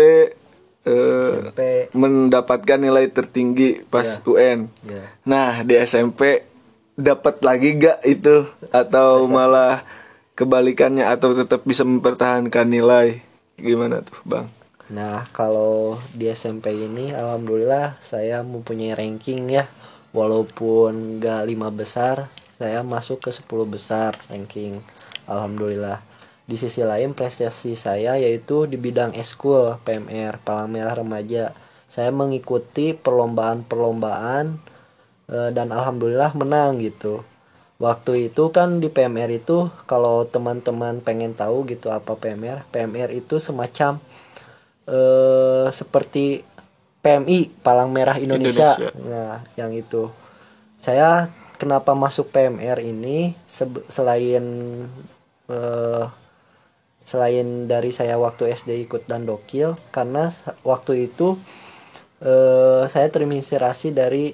eh, 0.84 1.22
SMP 1.24 1.62
mendapatkan 1.96 2.80
nilai 2.80 3.08
tertinggi 3.10 3.88
pas 3.88 4.20
UN. 4.28 4.68
ya 4.84 5.04
Nah, 5.24 5.64
di 5.64 5.80
SMP 5.80 6.44
dapat 6.94 7.42
lagi 7.42 7.80
gak 7.82 8.06
itu 8.06 8.46
atau 8.70 9.26
malah 9.26 9.82
kebalikannya 10.38 11.08
atau 11.10 11.34
tetap 11.34 11.66
bisa 11.66 11.82
mempertahankan 11.88 12.68
nilai? 12.70 13.24
Gimana 13.58 14.04
tuh, 14.04 14.20
Bang? 14.28 14.52
Nah, 14.92 15.26
kalau 15.32 15.96
di 16.12 16.28
SMP 16.30 16.76
ini 16.76 17.16
alhamdulillah 17.16 17.98
saya 18.04 18.44
mempunyai 18.44 18.94
ranking 18.94 19.50
ya. 19.50 19.66
Walaupun 20.14 21.18
gak 21.18 21.50
lima 21.50 21.74
besar, 21.74 22.30
saya 22.62 22.86
masuk 22.86 23.26
ke 23.26 23.30
10 23.34 23.66
besar 23.66 24.14
ranking. 24.30 24.78
Alhamdulillah. 25.26 26.06
Di 26.44 26.60
sisi 26.60 26.84
lain 26.84 27.16
prestasi 27.16 27.80
saya 27.80 28.20
yaitu 28.20 28.68
di 28.68 28.76
bidang 28.76 29.16
eskul 29.16 29.80
PMR 29.88 30.44
Palang 30.44 30.68
Merah 30.68 31.00
Remaja. 31.00 31.56
Saya 31.88 32.12
mengikuti 32.12 32.92
perlombaan-perlombaan 32.92 34.60
eh, 35.32 35.50
dan 35.56 35.72
alhamdulillah 35.72 36.36
menang 36.36 36.84
gitu. 36.84 37.24
Waktu 37.80 38.32
itu 38.32 38.52
kan 38.52 38.84
di 38.84 38.92
PMR 38.92 39.44
itu 39.44 39.72
kalau 39.88 40.28
teman-teman 40.28 41.00
pengen 41.00 41.36
tahu 41.36 41.68
gitu 41.68 41.92
apa 41.92 42.16
PMR, 42.16 42.68
PMR 42.72 43.12
itu 43.12 43.40
semacam 43.40 44.00
eh 44.84 45.68
seperti 45.72 46.44
PMI 47.04 47.52
Palang 47.60 47.92
Merah 47.92 48.16
Indonesia. 48.20 48.80
Indonesia. 48.80 49.04
Nah, 49.04 49.44
yang 49.60 49.76
itu. 49.76 50.08
Saya 50.80 51.32
kenapa 51.60 51.96
masuk 51.96 52.32
PMR 52.32 52.80
ini 52.84 53.36
selain 53.88 54.44
eh 55.52 56.06
selain 57.04 57.68
dari 57.68 57.92
saya 57.92 58.16
waktu 58.16 58.56
SD 58.56 58.88
ikut 58.88 59.08
dandokil 59.08 59.76
karena 59.92 60.32
sa- 60.32 60.56
waktu 60.64 61.12
itu 61.12 61.36
eh 62.24 62.84
saya 62.88 63.08
terinspirasi 63.12 63.92
dari 63.92 64.32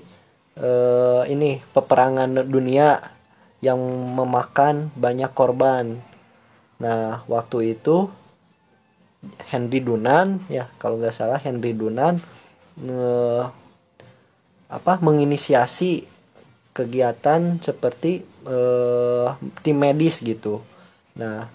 eh 0.60 1.23
ini 1.34 1.60
peperangan 1.73 2.45
dunia 2.45 2.99
yang 3.60 3.79
memakan 4.15 4.91
banyak 4.95 5.32
korban. 5.36 5.99
Nah, 6.79 7.27
waktu 7.27 7.75
itu 7.75 8.08
Henry 9.51 9.84
Dunan 9.84 10.47
ya 10.47 10.71
kalau 10.79 10.95
nggak 10.95 11.15
salah 11.15 11.39
Henry 11.43 11.75
Dunan 11.75 12.23
eh, 12.79 13.43
apa 14.69 14.93
menginisiasi 15.01 16.08
kegiatan 16.71 17.60
seperti 17.60 18.23
eh, 18.47 19.27
tim 19.65 19.75
medis 19.75 20.23
gitu. 20.23 20.63
Nah, 21.19 21.51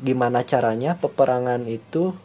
gimana 0.00 0.40
caranya 0.48 0.96
peperangan 0.96 1.68
itu 1.68 2.16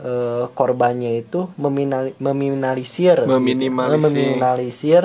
eh, 0.00 0.48
korbannya 0.56 1.20
itu 1.20 1.52
meminal- 1.60 2.16
meminimalisir 2.16 3.28
gitu. 3.28 3.28
Meminimalisir. 3.28 4.00
meminimalisir 4.00 5.02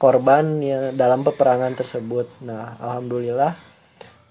korban 0.00 0.64
ya 0.64 0.90
dalam 0.96 1.20
peperangan 1.20 1.76
tersebut. 1.76 2.28
Nah, 2.40 2.80
alhamdulillah 2.80 3.52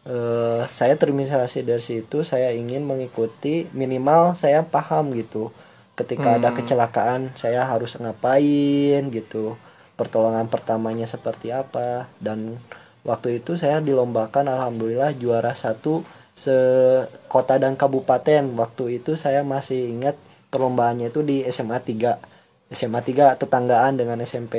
eh, 0.10 0.62
saya 0.66 0.98
terinspirasi 0.98 1.62
dari 1.62 1.84
situ. 1.84 2.26
Saya 2.26 2.50
ingin 2.52 2.82
mengikuti 2.82 3.70
minimal 3.72 4.34
saya 4.34 4.66
paham 4.66 5.14
gitu. 5.14 5.54
Ketika 5.94 6.42
ada 6.42 6.50
kecelakaan 6.58 7.38
saya 7.38 7.70
harus 7.70 7.94
ngapain 8.02 9.14
gitu. 9.14 9.54
Pertolongan 9.94 10.50
pertamanya 10.50 11.06
seperti 11.06 11.54
apa 11.54 12.10
dan 12.18 12.58
waktu 13.06 13.38
itu 13.38 13.54
saya 13.54 13.78
dilombakan 13.78 14.50
alhamdulillah 14.50 15.14
juara 15.14 15.54
satu 15.54 16.02
se 16.34 16.58
kota 17.30 17.62
dan 17.62 17.78
kabupaten. 17.78 18.54
Waktu 18.58 19.02
itu 19.02 19.14
saya 19.14 19.46
masih 19.46 19.90
ingat 19.90 20.18
perlombaannya 20.50 21.10
itu 21.14 21.22
di 21.22 21.46
SMA 21.50 21.82
3. 21.82 22.74
SMA 22.74 23.02
3 23.06 23.38
tetanggaan 23.38 23.98
dengan 23.98 24.18
SMP 24.26 24.58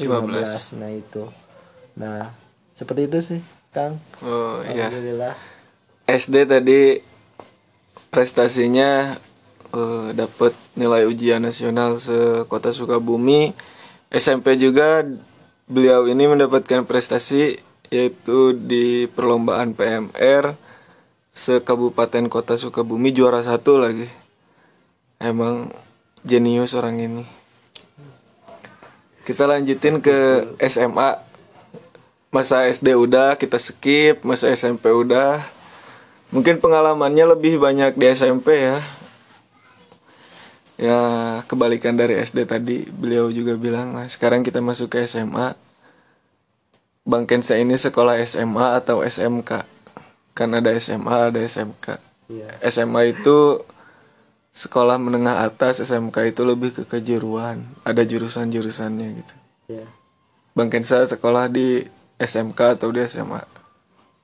15. 0.00 0.80
Nah, 0.80 0.90
itu. 0.92 1.28
Nah, 1.96 2.32
seperti 2.72 3.08
itu 3.08 3.18
sih, 3.20 3.40
Kang. 3.72 4.00
Oh 4.24 4.64
iya. 4.64 4.88
Alhamdulillah. 4.88 5.34
SD 6.08 6.48
tadi 6.48 6.80
prestasinya 8.10 9.14
eh, 9.70 10.08
dapat 10.16 10.56
nilai 10.74 11.06
ujian 11.06 11.44
nasional 11.44 12.00
sekota 12.00 12.72
Sukabumi. 12.72 13.52
SMP 14.10 14.58
juga 14.58 15.06
beliau 15.70 16.10
ini 16.10 16.26
mendapatkan 16.26 16.82
prestasi 16.82 17.62
yaitu 17.90 18.54
di 18.54 19.06
perlombaan 19.06 19.74
PMR 19.74 20.69
sekabupaten 21.40 22.28
kota 22.28 22.60
Sukabumi 22.60 23.16
juara 23.16 23.40
satu 23.40 23.80
lagi. 23.80 24.12
Emang 25.16 25.72
jenius 26.20 26.76
orang 26.76 27.00
ini. 27.00 27.24
Kita 29.24 29.48
lanjutin 29.48 30.04
ke 30.04 30.44
SMA. 30.68 31.32
masa 32.30 32.62
SD 32.70 32.94
udah 32.94 33.34
kita 33.34 33.58
skip 33.58 34.22
masa 34.22 34.54
SMP 34.54 34.86
udah 34.86 35.42
mungkin 36.30 36.62
pengalamannya 36.62 37.26
lebih 37.26 37.58
banyak 37.58 37.98
di 37.98 38.06
SMP 38.06 38.54
ya 38.54 38.78
ya 40.78 40.98
kebalikan 41.50 41.98
dari 41.98 42.22
SD 42.22 42.46
tadi 42.46 42.86
beliau 42.86 43.34
juga 43.34 43.58
bilang 43.58 43.98
nah, 43.98 44.06
sekarang 44.06 44.46
kita 44.46 44.62
masuk 44.62 44.94
ke 44.94 45.10
SMA 45.10 45.58
Bang 47.02 47.26
Kensa 47.26 47.58
ini 47.58 47.74
sekolah 47.74 48.22
SMA 48.22 48.78
atau 48.78 49.02
SMK 49.02 49.79
kan 50.32 50.50
ada 50.54 50.70
SMA 50.76 51.30
ada 51.30 51.40
SMK 51.40 51.98
Iya. 52.30 52.46
SMA 52.70 53.10
itu 53.10 53.66
sekolah 54.54 55.02
menengah 55.02 55.42
atas 55.42 55.82
SMK 55.82 56.30
itu 56.30 56.42
lebih 56.46 56.70
ke 56.70 56.82
kejuruan 56.86 57.66
ada 57.82 58.02
jurusan-jurusannya 58.06 59.08
gitu 59.18 59.34
ya 59.66 59.86
Bang 60.54 60.70
Kensa 60.70 61.02
sekolah 61.06 61.50
di 61.50 61.82
SMK 62.18 62.78
atau 62.78 62.94
di 62.94 63.02
SMA 63.06 63.42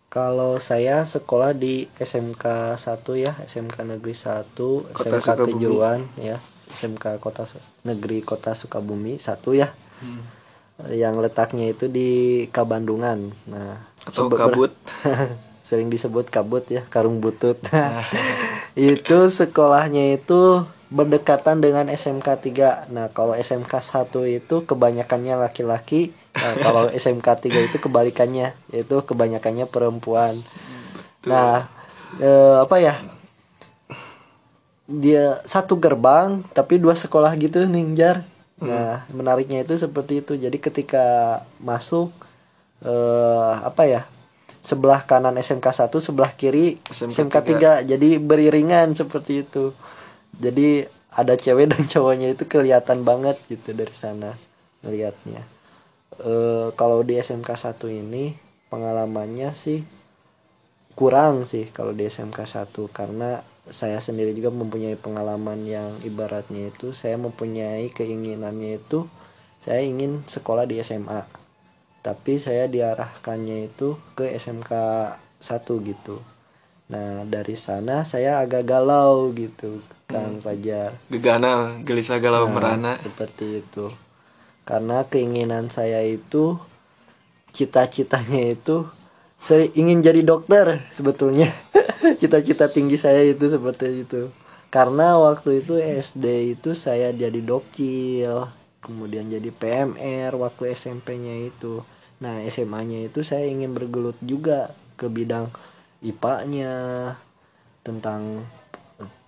kalau 0.06 0.62
saya 0.62 1.02
sekolah 1.02 1.50
di 1.50 1.90
SMK 1.98 2.74
1 2.78 3.02
ya 3.18 3.34
SMK 3.42 3.76
Negeri 3.82 4.14
1 4.14 4.54
Kota 4.94 5.18
SMK 5.18 5.26
Sukabumi. 5.26 5.50
Kejuruan 5.58 6.00
ya 6.18 6.38
SMK 6.70 7.18
Kota 7.18 7.42
Negeri 7.82 8.22
Kota 8.22 8.54
Sukabumi 8.54 9.18
satu 9.18 9.54
ya 9.54 9.74
yang 10.92 11.18
letaknya 11.18 11.70
itu 11.72 11.90
di 11.90 12.44
Kabandungan 12.54 13.34
nah 13.50 13.82
atau 14.06 14.30
kabut 14.30 14.70
sering 15.66 15.90
disebut 15.90 16.30
kabut 16.30 16.62
ya 16.70 16.86
karung 16.86 17.18
butut. 17.18 17.58
Itu 18.78 19.26
sekolahnya 19.26 20.14
itu 20.14 20.62
berdekatan 20.86 21.58
dengan 21.58 21.90
SMK 21.90 22.28
3 22.46 22.94
nah 22.94 23.10
kalau 23.10 23.34
SMK 23.34 23.82
1 23.82 24.06
itu 24.30 24.62
kebanyakannya 24.62 25.34
laki-laki. 25.34 26.14
Nah, 26.30 26.54
kalau 26.62 26.86
SMK 26.94 27.26
3 27.50 27.66
itu 27.72 27.76
kebalikannya 27.82 28.54
yaitu 28.70 28.94
kebanyakannya 29.02 29.66
perempuan. 29.66 30.38
Nah 31.26 31.66
eh, 32.22 32.56
apa 32.62 32.76
ya? 32.78 32.94
Dia 34.86 35.42
satu 35.42 35.74
gerbang 35.74 36.46
tapi 36.54 36.78
dua 36.78 36.94
sekolah 36.94 37.34
gitu 37.34 37.66
ningjar 37.66 38.22
nah 38.56 39.04
menariknya 39.10 39.66
itu 39.66 39.74
seperti 39.74 40.22
itu. 40.22 40.38
Jadi 40.38 40.62
ketika 40.62 41.42
masuk 41.58 42.14
eh 42.86 43.52
apa 43.66 43.82
ya 43.90 44.06
sebelah 44.66 45.06
kanan 45.06 45.38
SMK 45.38 45.86
1 45.86 45.94
sebelah 46.02 46.34
kiri 46.34 46.82
SMK 46.90 47.30
SMK 47.30 47.36
3 47.86 47.90
jadi 47.94 48.08
beriringan 48.18 48.98
seperti 48.98 49.46
itu. 49.46 49.70
Jadi 50.36 50.96
ada 51.16 51.32
cewek 51.38 51.66
dan 51.72 51.82
cowoknya 51.88 52.28
itu 52.36 52.44
kelihatan 52.44 53.06
banget 53.06 53.40
gitu 53.48 53.72
dari 53.72 53.94
sana 53.96 54.36
melihatnya 54.84 55.42
eh 56.20 56.68
kalau 56.76 57.00
di 57.00 57.16
SMK 57.16 57.48
1 57.48 57.80
ini 57.88 58.36
pengalamannya 58.68 59.50
sih 59.56 59.80
kurang 60.96 61.48
sih 61.48 61.68
kalau 61.72 61.96
di 61.96 62.08
SMK 62.08 62.36
1 62.44 62.72
karena 62.92 63.40
saya 63.66 63.98
sendiri 63.98 64.30
juga 64.30 64.54
mempunyai 64.54 64.94
pengalaman 64.94 65.66
yang 65.66 65.98
ibaratnya 66.06 66.70
itu 66.70 66.94
saya 66.94 67.18
mempunyai 67.18 67.90
keinginannya 67.90 68.78
itu 68.78 69.10
saya 69.58 69.82
ingin 69.82 70.22
sekolah 70.24 70.64
di 70.64 70.78
SMA 70.80 71.26
tapi 72.06 72.38
saya 72.38 72.70
diarahkannya 72.70 73.66
itu 73.66 73.98
ke 74.14 74.30
SMK 74.38 74.70
1 75.42 75.90
gitu. 75.90 76.22
Nah 76.86 77.26
dari 77.26 77.58
sana 77.58 78.06
saya 78.06 78.38
agak 78.38 78.62
galau 78.62 79.34
gitu 79.34 79.82
Kang 80.06 80.38
Fajar. 80.38 80.94
Gegana 81.10 81.82
gelisah 81.82 82.22
galau 82.22 82.46
merana. 82.46 82.94
seperti 82.94 83.58
itu. 83.58 83.90
Karena 84.62 85.02
keinginan 85.02 85.66
saya 85.66 85.98
itu 86.06 86.62
cita-citanya 87.50 88.54
itu 88.54 88.86
saya 89.34 89.66
ingin 89.74 89.98
jadi 89.98 90.22
dokter 90.22 90.86
sebetulnya. 90.94 91.50
Cita-cita 92.22 92.70
tinggi 92.70 92.94
saya 92.94 93.26
itu 93.26 93.50
seperti 93.50 94.06
itu. 94.06 94.30
Karena 94.70 95.18
waktu 95.18 95.58
itu 95.58 95.74
SD 95.82 96.54
itu 96.54 96.70
saya 96.70 97.10
jadi 97.10 97.42
dokcil 97.42 98.46
kemudian 98.86 99.26
jadi 99.26 99.50
PMR 99.50 100.38
waktu 100.38 100.70
SMP-nya 100.70 101.50
itu 101.50 101.82
nah 102.22 102.40
SMA-nya 102.48 103.12
itu 103.12 103.20
saya 103.20 103.44
ingin 103.44 103.76
bergelut 103.76 104.16
juga 104.24 104.72
ke 104.96 105.06
bidang 105.12 105.52
IPA-nya 106.00 106.72
tentang 107.84 108.48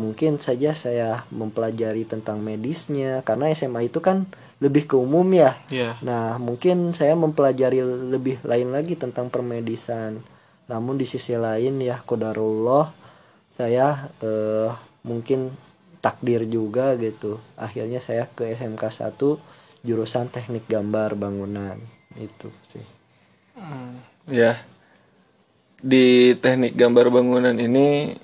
mungkin 0.01 0.40
saja 0.40 0.72
saya 0.72 1.29
mempelajari 1.29 2.09
tentang 2.09 2.40
medisnya 2.40 3.20
karena 3.20 3.53
SMA 3.53 3.92
itu 3.92 4.01
kan 4.01 4.24
lebih 4.59 4.88
ke 4.88 4.96
umum 4.96 5.29
ya 5.31 5.61
ya 5.68 6.01
Nah, 6.01 6.40
mungkin 6.40 6.96
saya 6.96 7.14
mempelajari 7.14 7.85
lebih 7.85 8.40
lain 8.42 8.74
lagi 8.74 8.96
tentang 8.96 9.31
permedisan. 9.31 10.24
Namun 10.66 10.96
di 10.96 11.07
sisi 11.07 11.37
lain 11.37 11.81
ya 11.81 12.01
kodarullah 12.03 12.90
saya 13.55 14.11
eh, 14.24 14.70
mungkin 15.05 15.53
takdir 16.01 16.48
juga 16.48 16.96
gitu. 16.96 17.38
Akhirnya 17.55 18.03
saya 18.03 18.27
ke 18.27 18.51
SMK 18.57 18.83
1 18.83 19.85
jurusan 19.87 20.27
Teknik 20.33 20.66
Gambar 20.66 21.14
Bangunan. 21.14 21.97
Itu 22.18 22.50
sih. 22.66 22.83
ya 24.28 24.54
di 25.78 26.35
teknik 26.35 26.74
gambar 26.74 27.11
bangunan 27.11 27.54
ini 27.54 28.14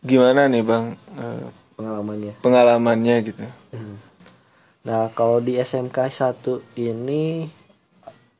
gimana 0.00 0.46
nih 0.46 0.62
bang 0.62 0.94
eh, 1.14 1.48
Pengalamannya. 1.74 2.32
pengalamannya 2.38 3.16
gitu 3.24 3.44
Nah, 4.80 5.12
kalau 5.12 5.44
di 5.44 5.60
SMK 5.60 6.08
1 6.08 6.40
ini 6.80 7.44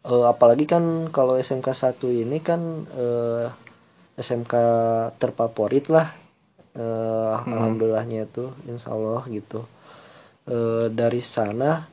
eh, 0.02 0.24
apalagi 0.24 0.64
kan 0.64 1.12
kalau 1.12 1.36
SMK 1.36 1.68
1 2.00 2.00
ini 2.24 2.40
kan 2.40 2.60
eh, 2.90 3.46
SMK 4.16 4.52
terfavorit 5.16 5.92
lah. 5.92 6.16
Eh, 6.72 7.32
alhamdulillahnya 7.44 8.24
itu 8.24 8.48
insya 8.64 8.92
Allah 8.92 9.20
gitu. 9.28 9.68
Eh, 10.48 10.88
dari 10.88 11.20
sana 11.20 11.84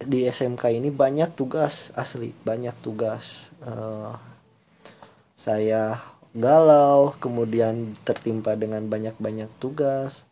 di 0.00 0.24
SMK 0.24 0.72
ini 0.72 0.88
banyak 0.88 1.36
tugas 1.36 1.92
asli, 1.92 2.32
banyak 2.44 2.72
tugas. 2.80 3.52
Eh, 3.60 4.12
saya 5.36 6.00
galau, 6.32 7.12
kemudian 7.20 7.96
tertimpa 8.04 8.56
dengan 8.56 8.84
banyak-banyak 8.88 9.48
tugas. 9.60 10.24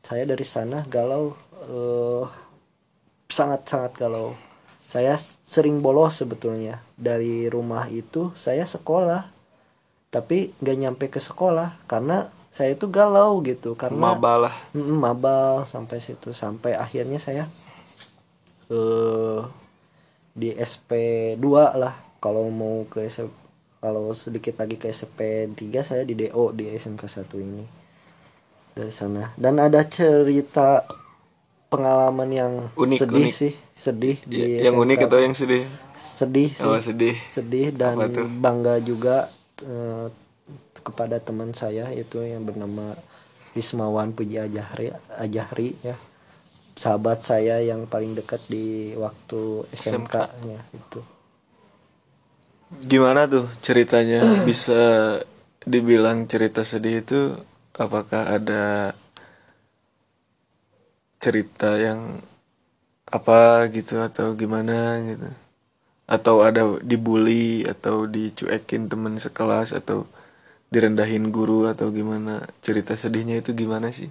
Saya 0.00 0.24
dari 0.24 0.46
sana 0.48 0.80
galau 0.88 1.36
eh, 1.68 2.24
sangat-sangat 3.28 3.92
galau. 4.00 4.32
Saya 4.88 5.14
sering 5.46 5.84
bolos 5.84 6.18
sebetulnya 6.18 6.82
dari 6.98 7.46
rumah 7.46 7.86
itu 7.92 8.34
saya 8.34 8.66
sekolah, 8.66 9.28
tapi 10.10 10.50
nggak 10.58 10.78
nyampe 10.80 11.06
ke 11.06 11.22
sekolah 11.22 11.78
karena 11.86 12.26
saya 12.50 12.74
itu 12.74 12.90
galau 12.90 13.38
gitu 13.46 13.78
karena 13.78 14.10
mabalah 14.10 14.54
Mm, 14.74 14.98
mabal 14.98 15.62
sampai 15.70 16.02
situ 16.02 16.34
sampai 16.34 16.74
akhirnya 16.74 17.22
saya 17.22 17.46
eh 18.70 19.40
di 20.30 20.54
SP 20.56 20.90
2 21.36 21.74
lah. 21.76 21.94
Kalau 22.20 22.46
mau 22.52 22.84
ke 22.86 23.08
SP, 23.08 23.32
kalau 23.80 24.12
sedikit 24.12 24.60
lagi 24.60 24.76
ke 24.76 24.92
SP 24.92 25.48
3 25.52 25.82
saya 25.82 26.02
di 26.04 26.14
DO 26.14 26.52
di 26.54 26.70
SMK 26.70 27.02
1 27.04 27.34
ini. 27.40 27.64
Dari 28.76 28.92
sana. 28.92 29.34
Dan 29.34 29.58
ada 29.58 29.82
cerita 29.88 30.84
pengalaman 31.70 32.30
yang 32.30 32.52
Unik, 32.76 32.98
sedih 32.98 33.24
unik. 33.26 33.34
sih. 33.34 33.52
Sedih 33.74 34.16
di 34.22 34.36
Ya, 34.60 34.70
yang 34.70 34.76
SMK 34.78 34.84
unik 34.84 34.98
atau 35.08 35.18
yang 35.18 35.34
sedih? 35.34 35.62
Sedih 35.96 36.50
sih. 36.52 36.66
Oh 36.66 36.78
sedih. 36.78 37.16
Sedih 37.26 37.72
dan 37.74 37.96
bangga 38.38 38.78
juga 38.78 39.32
eh, 39.64 40.06
kepada 40.80 41.20
teman 41.20 41.52
saya 41.52 41.92
itu 41.92 42.20
yang 42.24 42.44
bernama 42.44 42.96
Wismawan 43.52 44.14
Puji 44.14 44.38
Ajahri 44.40 44.94
Ajahri 45.18 45.74
ya 45.82 45.98
sahabat 46.80 47.20
saya 47.20 47.60
yang 47.60 47.84
paling 47.84 48.16
dekat 48.16 48.40
di 48.48 48.96
waktu 48.96 49.68
SMK 49.76 50.14
ya 50.48 50.60
itu 50.72 51.00
gimana 52.78 53.26
tuh 53.26 53.50
ceritanya? 53.58 54.22
Bisa 54.48 55.18
dibilang 55.66 56.30
cerita 56.30 56.62
sedih 56.62 57.02
itu 57.02 57.34
apakah 57.74 58.38
ada 58.38 58.94
cerita 61.20 61.76
yang 61.76 62.22
apa 63.10 63.66
gitu 63.74 63.98
atau 64.00 64.38
gimana 64.38 65.02
gitu? 65.02 65.28
Atau 66.10 66.42
ada 66.42 66.78
dibully 66.82 67.66
atau 67.66 68.06
dicuekin 68.06 68.90
temen 68.90 69.18
sekelas 69.18 69.74
atau 69.74 70.06
direndahin 70.70 71.34
guru 71.34 71.66
atau 71.66 71.90
gimana? 71.90 72.46
Cerita 72.62 72.94
sedihnya 72.94 73.42
itu 73.42 73.50
gimana 73.54 73.90
sih 73.90 74.10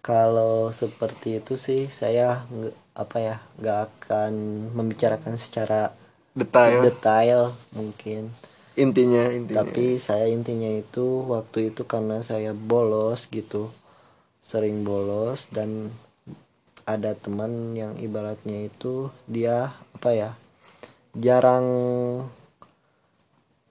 kalau 0.00 0.70
seperti 0.70 1.42
itu 1.42 1.58
sih 1.58 1.90
saya 1.90 2.46
nggak 2.48 2.76
apa 2.98 3.16
ya 3.22 3.36
nggak 3.58 3.78
akan 3.86 4.32
membicarakan 4.74 5.34
secara 5.38 5.94
detail. 6.34 6.80
detail 6.82 7.40
mungkin. 7.74 8.30
Intinya 8.78 9.26
intinya. 9.34 9.66
Tapi 9.66 9.98
saya 9.98 10.30
intinya 10.30 10.70
itu 10.70 11.26
waktu 11.26 11.74
itu 11.74 11.82
karena 11.82 12.22
saya 12.22 12.54
bolos 12.54 13.26
gitu. 13.30 13.74
Sering 14.42 14.86
bolos 14.86 15.50
dan 15.50 15.90
ada 16.88 17.12
teman 17.12 17.76
yang 17.76 18.00
ibaratnya 18.00 18.64
itu 18.64 19.12
dia 19.28 19.76
apa 19.92 20.10
ya 20.16 20.30
jarang 21.12 21.66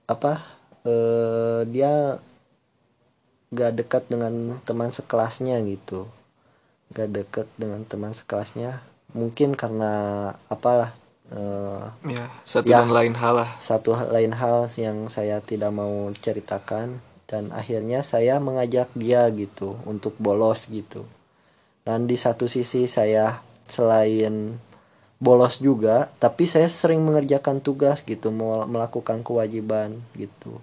apa 0.06 0.46
eh, 0.86 1.66
dia 1.66 2.22
gak 3.50 3.74
dekat 3.74 4.02
dengan 4.06 4.62
teman 4.62 4.94
sekelasnya 4.94 5.58
gitu 5.66 6.06
gak 6.92 7.08
dekat 7.12 7.46
dengan 7.58 7.84
teman 7.84 8.12
sekelasnya. 8.12 8.80
Mungkin 9.16 9.56
karena 9.56 9.92
apalah 10.48 10.92
eh, 11.28 11.84
ya 12.08 12.28
satu 12.44 12.68
Ya. 12.68 12.80
dan 12.84 12.92
lain 12.92 13.14
hal 13.16 13.34
lah. 13.44 13.50
satu 13.60 13.92
lain 14.08 14.32
hal 14.32 14.68
yang 14.76 15.08
saya 15.12 15.40
tidak 15.44 15.72
mau 15.72 16.08
ceritakan. 16.16 17.00
Dan 17.28 17.52
akhirnya 17.52 18.00
saya 18.00 18.40
mengajak 18.40 18.88
dia 18.96 19.28
gitu 19.28 19.76
untuk 19.84 20.16
bolos 20.16 20.64
gitu. 20.72 21.04
Dan 21.84 22.08
di 22.08 22.16
satu 22.16 22.48
sisi 22.48 22.88
saya 22.88 23.44
selain 23.68 24.56
bolos 25.20 25.60
juga 25.60 26.08
tapi 26.16 26.48
saya 26.48 26.70
sering 26.72 27.04
mengerjakan 27.04 27.60
tugas 27.60 28.00
gitu 28.06 28.32
mau 28.32 28.64
melakukan 28.64 29.20
kewajiban 29.20 30.00
gitu. 30.16 30.56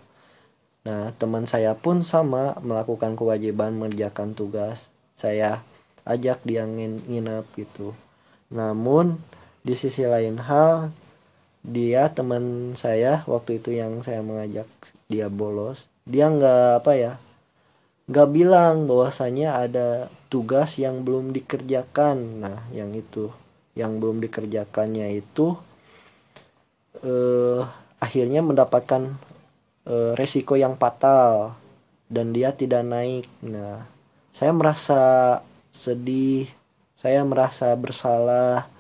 Nah 0.90 1.14
teman 1.22 1.46
saya 1.46 1.78
pun 1.78 2.02
sama 2.02 2.58
melakukan 2.66 3.14
kewajiban 3.14 3.78
mengerjakan 3.78 4.34
tugas. 4.34 4.90
Saya 5.14 5.62
ajak 6.06 6.42
dia 6.48 6.64
ngin- 6.70 7.04
nginep 7.10 7.46
gitu. 7.58 7.98
Namun 8.54 9.18
di 9.66 9.74
sisi 9.74 10.06
lain 10.06 10.38
hal 10.40 10.94
dia 11.66 12.14
teman 12.14 12.78
saya 12.78 13.26
waktu 13.26 13.58
itu 13.58 13.74
yang 13.74 14.06
saya 14.06 14.22
mengajak 14.22 14.70
dia 15.10 15.26
bolos 15.34 15.90
dia 16.06 16.30
nggak 16.30 16.86
apa 16.86 16.92
ya 16.94 17.14
nggak 18.06 18.30
bilang 18.30 18.86
bahwasanya 18.86 19.66
ada 19.66 19.88
tugas 20.30 20.78
yang 20.78 21.02
belum 21.02 21.34
dikerjakan. 21.34 22.46
Nah 22.46 22.62
yang 22.70 22.94
itu 22.94 23.34
yang 23.74 23.98
belum 23.98 24.22
dikerjakannya 24.22 25.18
itu 25.18 25.58
eh 27.02 27.62
akhirnya 27.98 28.46
mendapatkan 28.46 29.18
eh, 29.90 30.12
resiko 30.14 30.54
yang 30.54 30.78
fatal 30.78 31.58
dan 32.06 32.30
dia 32.30 32.54
tidak 32.54 32.86
naik. 32.86 33.26
Nah 33.42 33.82
saya 34.30 34.54
merasa 34.54 35.02
sedih 35.76 36.48
saya 36.96 37.28
merasa 37.28 37.76
bersalah 37.76 38.72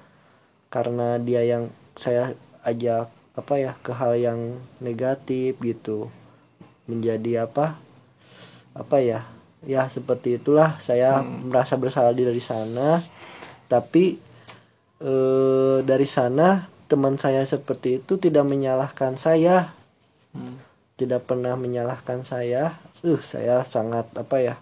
karena 0.72 1.20
dia 1.20 1.44
yang 1.44 1.68
saya 2.00 2.40
ajak 2.64 3.12
apa 3.36 3.54
ya 3.60 3.72
ke 3.84 3.92
hal 3.92 4.16
yang 4.16 4.40
negatif 4.80 5.60
gitu. 5.60 6.08
Menjadi 6.88 7.44
apa 7.44 7.76
apa 8.72 8.98
ya 9.04 9.28
ya 9.68 9.92
seperti 9.92 10.40
itulah 10.40 10.80
saya 10.80 11.20
merasa 11.22 11.76
bersalah 11.76 12.16
dari 12.16 12.40
sana. 12.40 13.04
Tapi 13.68 14.16
eh, 15.04 15.78
dari 15.84 16.08
sana 16.08 16.72
teman 16.88 17.20
saya 17.20 17.44
seperti 17.44 18.00
itu 18.00 18.16
tidak 18.16 18.48
menyalahkan 18.48 19.20
saya. 19.20 19.76
Hmm. 20.36 20.60
tidak 20.96 21.28
pernah 21.28 21.60
menyalahkan 21.60 22.24
saya. 22.24 22.80
Uh 23.04 23.20
saya 23.20 23.68
sangat 23.68 24.08
apa 24.16 24.40
ya 24.40 24.56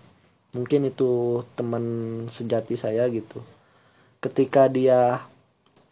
mungkin 0.53 0.87
itu 0.87 1.41
teman 1.57 1.83
sejati 2.29 2.77
saya 2.77 3.09
gitu. 3.09 3.41
Ketika 4.23 4.69
dia 4.71 5.25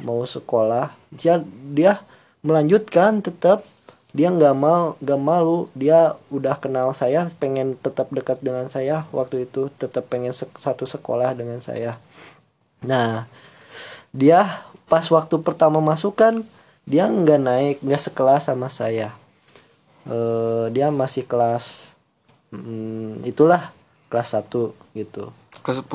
mau 0.01 0.23
sekolah 0.25 0.93
dia 1.13 1.41
dia 1.73 2.01
melanjutkan 2.45 3.21
tetap. 3.21 3.65
Dia 4.11 4.27
nggak 4.27 4.55
mau 4.59 4.99
nggak 4.99 5.21
malu. 5.23 5.71
Dia 5.71 6.19
udah 6.27 6.59
kenal 6.59 6.91
saya 6.91 7.31
pengen 7.39 7.79
tetap 7.79 8.11
dekat 8.11 8.43
dengan 8.43 8.67
saya. 8.67 9.07
Waktu 9.15 9.47
itu 9.47 9.71
tetap 9.79 10.11
pengen 10.11 10.35
se- 10.35 10.51
satu 10.59 10.83
sekolah 10.83 11.31
dengan 11.31 11.63
saya. 11.63 11.95
Nah 12.83 13.27
dia 14.11 14.67
pas 14.91 15.07
waktu 15.07 15.39
pertama 15.39 15.79
masuk 15.79 16.19
kan 16.19 16.43
dia 16.83 17.07
nggak 17.07 17.39
naik 17.39 17.77
nggak 17.79 18.03
sekelas 18.11 18.51
sama 18.51 18.67
saya. 18.67 19.15
Eh, 20.03 20.65
dia 20.73 20.89
masih 20.89 21.23
kelas 21.23 21.93
mm, 22.51 23.21
itulah 23.23 23.69
kelas 24.11 24.35
1 24.35 24.75
gitu. 24.99 25.31
Ke 25.63 25.71
10 25.71 25.87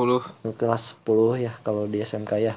kelas 0.57 0.97
10 1.05 1.45
ya 1.45 1.53
kalau 1.61 1.85
di 1.85 2.01
SMK 2.01 2.33
ya. 2.41 2.57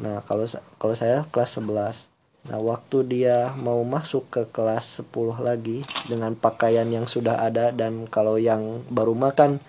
Nah 0.00 0.24
kalau 0.24 0.48
kalau 0.80 0.96
saya 0.96 1.28
kelas 1.28 1.60
11 1.60 2.08
nah 2.44 2.60
waktu 2.60 3.08
dia 3.08 3.56
mau 3.56 3.80
masuk 3.88 4.28
ke 4.28 4.42
kelas 4.52 5.00
10 5.00 5.40
lagi 5.40 5.80
dengan 6.04 6.36
pakaian 6.36 6.84
yang 6.84 7.08
sudah 7.08 7.40
ada 7.40 7.72
dan 7.72 8.04
kalau 8.08 8.36
yang 8.36 8.84
baru 8.92 9.16
makan 9.16 9.60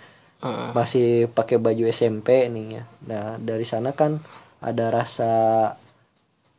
masih 0.76 1.32
pakai 1.32 1.58
baju 1.58 1.84
SMP 1.92 2.48
nih 2.52 2.80
ya. 2.80 2.84
Nah 3.08 3.26
dari 3.40 3.64
sana 3.68 3.96
kan 3.96 4.24
ada 4.60 4.92
rasa 4.92 5.34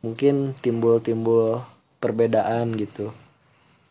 mungkin 0.01 0.57
timbul-timbul 0.57 1.61
perbedaan 2.01 2.77
gitu. 2.77 3.13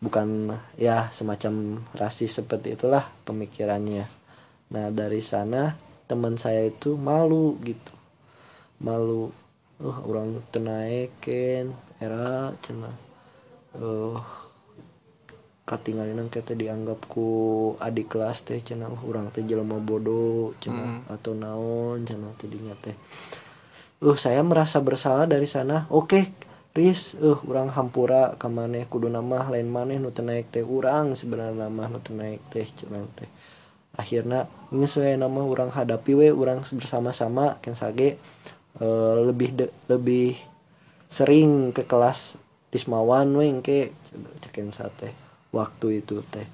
Bukan 0.03 0.53
ya 0.77 1.09
semacam 1.15 1.83
rasis 1.97 2.43
seperti 2.43 2.77
itulah 2.77 3.09
pemikirannya 3.25 4.16
nah 4.67 4.91
dari 4.91 5.23
sana 5.23 5.79
teman 6.07 6.39
saya 6.39 6.71
itu 6.71 6.95
malu 6.95 7.59
gitu. 7.67 7.95
Malu 8.79 9.33
uh 9.77 9.99
orang 10.09 10.41
tenaikin 10.49 11.77
era 12.01 12.53
cina 12.65 12.89
uh 13.77 14.21
katingalinang 15.67 16.31
kita 16.31 16.55
dianggap 16.55 17.11
ku 17.11 17.75
adik 17.83 18.15
kelas 18.15 18.47
teh 18.47 18.63
cenah 18.63 18.87
uh, 18.87 19.03
urang 19.03 19.35
teh 19.35 19.43
jelema 19.43 19.83
bodoh 19.83 20.55
cenah 20.63 21.03
atau 21.11 21.35
naon 21.35 22.07
cenah 22.07 22.33
teh 22.39 22.47
dinya 22.47 22.73
teh. 22.79 22.95
Uh 23.99 24.15
saya 24.15 24.47
merasa 24.47 24.79
bersalah 24.79 25.27
dari 25.27 25.51
sana. 25.51 25.91
Oke 25.91 26.31
Riz. 26.71 27.19
Uh 27.19 27.43
urang 27.45 27.75
hampura 27.75 28.39
ka 28.39 28.47
maneh 28.47 28.87
kudu 28.87 29.11
nama 29.11 29.51
lain 29.51 29.67
maneh 29.67 29.99
nu 29.99 30.15
naik 30.15 30.55
teh. 30.55 30.63
Urang 30.63 31.19
sebenarnya 31.19 31.67
nama 31.67 31.91
nu 31.91 31.99
naik 32.15 32.47
teh 32.49 32.65
cenah 32.65 33.03
teh 33.19 33.29
akhirnya 33.97 34.47
ini 34.73 34.85
sesuai 34.85 35.17
nama 35.17 35.41
orang 35.41 35.73
hadapi 35.73 36.13
we 36.13 36.29
orang 36.33 36.61
bersama-sama 36.63 37.57
kan 37.65 37.73
sage 37.73 38.17
eh, 38.81 39.15
lebih 39.25 39.51
de- 39.57 39.75
lebih 39.89 40.37
sering 41.09 41.73
ke 41.73 41.83
kelas 41.87 42.37
Tismawan 42.67 43.31
we 43.39 43.47
engke 43.49 43.95
cekin 44.43 44.69
sate 44.75 45.15
waktu 45.55 46.03
itu 46.05 46.21
teh. 46.29 46.45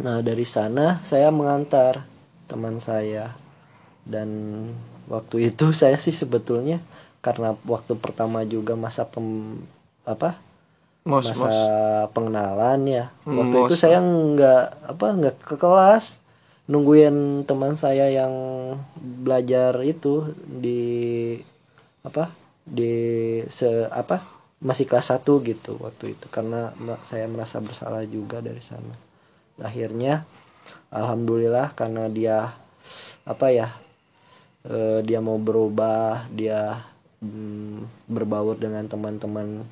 Nah 0.00 0.22
dari 0.24 0.46
sana 0.48 1.02
saya 1.04 1.28
mengantar 1.34 2.06
teman 2.48 2.78
saya. 2.80 3.36
Dan 4.06 4.30
waktu 5.10 5.50
itu 5.52 5.74
saya 5.80 5.98
sih 5.98 6.14
sebetulnya 6.14 6.80
karena 7.20 7.58
waktu 7.66 7.98
pertama 7.98 8.46
juga 8.46 8.78
masa 8.78 9.02
pem 9.04 9.58
apa 10.06 10.38
mos 11.02 11.26
masa 11.26 11.34
mos. 11.34 11.56
pengenalan 12.14 12.80
ya. 12.86 13.04
Waktu 13.26 13.56
itu 13.66 13.74
mos. 13.74 13.82
saya 13.82 13.98
nggak 14.00 14.62
apa 14.94 15.06
nggak 15.20 15.36
ke 15.42 15.56
kelas 15.58 16.16
nungguin 16.66 17.46
teman 17.46 17.78
saya 17.78 18.10
yang 18.10 18.34
belajar 18.98 19.78
itu 19.86 20.34
di 20.46 21.34
apa 22.02 22.30
di 22.66 22.94
se 23.46 23.86
apa 23.90 24.22
masih 24.58 24.88
kelas 24.88 25.14
1 25.14 25.22
gitu 25.46 25.78
waktu 25.78 26.18
itu. 26.18 26.26
Karena 26.30 26.74
saya 27.06 27.30
merasa 27.30 27.62
bersalah 27.62 28.02
juga 28.08 28.42
dari 28.42 28.62
sana. 28.62 28.94
Akhirnya 29.62 30.26
alhamdulillah 30.90 31.72
karena 31.78 32.10
dia 32.10 32.54
apa 33.26 33.46
ya 33.50 33.68
eh, 34.66 35.00
dia 35.06 35.18
mau 35.22 35.38
berubah 35.38 36.26
dia 36.30 36.86
mm, 37.22 38.10
berbaur 38.10 38.58
dengan 38.58 38.86
teman-teman 38.86 39.66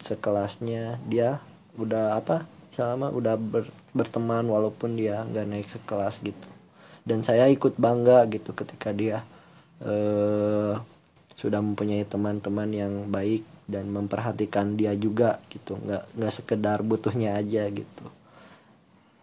sekelasnya 0.00 1.00
dia 1.08 1.40
udah 1.76 2.20
apa 2.20 2.44
selama 2.72 3.12
udah 3.12 3.36
ber- 3.36 3.72
berteman 3.96 4.44
walaupun 4.44 4.94
dia 5.00 5.24
nggak 5.24 5.46
naik 5.48 5.68
sekelas 5.72 6.20
gitu. 6.20 6.48
Dan 7.06 7.24
saya 7.24 7.48
ikut 7.48 7.80
bangga 7.80 8.28
gitu 8.28 8.52
ketika 8.52 8.92
dia 8.92 9.24
eh 9.80 10.74
sudah 11.36 11.60
mempunyai 11.60 12.04
teman-teman 12.08 12.68
yang 12.72 12.94
baik 13.12 13.44
dan 13.68 13.88
memperhatikan 13.88 14.76
dia 14.76 14.92
juga 14.92 15.40
gitu. 15.48 15.80
Nggak 15.80 16.04
nggak 16.16 16.32
sekedar 16.32 16.78
butuhnya 16.84 17.40
aja 17.40 17.64
gitu. 17.72 18.06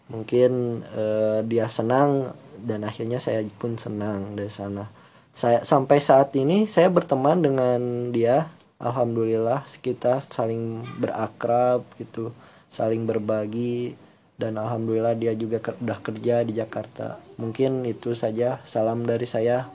Mungkin 0.10 0.84
eh, 0.94 1.40
dia 1.46 1.70
senang 1.70 2.34
dan 2.58 2.86
akhirnya 2.86 3.22
saya 3.22 3.46
pun 3.58 3.78
senang 3.78 4.34
dari 4.34 4.50
sana. 4.50 4.90
Saya 5.34 5.66
sampai 5.66 5.98
saat 6.02 6.34
ini 6.38 6.70
saya 6.70 6.90
berteman 6.94 7.42
dengan 7.42 8.10
dia 8.14 8.50
alhamdulillah 8.84 9.64
kita 9.80 10.20
saling 10.28 10.84
berakrab 11.00 11.88
gitu 11.96 12.36
saling 12.68 13.08
berbagi 13.08 13.96
dan 14.44 14.60
alhamdulillah 14.60 15.16
dia 15.16 15.32
juga 15.40 15.64
ker- 15.64 15.80
udah 15.80 16.00
kerja 16.04 16.44
di 16.44 16.60
Jakarta. 16.60 17.16
Mungkin 17.40 17.88
itu 17.88 18.12
saja. 18.12 18.60
Salam 18.68 19.08
dari 19.08 19.24
saya. 19.24 19.72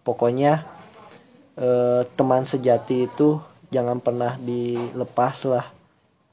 Pokoknya 0.00 0.64
eh, 1.60 2.08
teman 2.16 2.48
sejati 2.48 3.04
itu 3.04 3.36
jangan 3.68 4.00
pernah 4.00 4.40
dilepas 4.40 5.36
lah. 5.44 5.66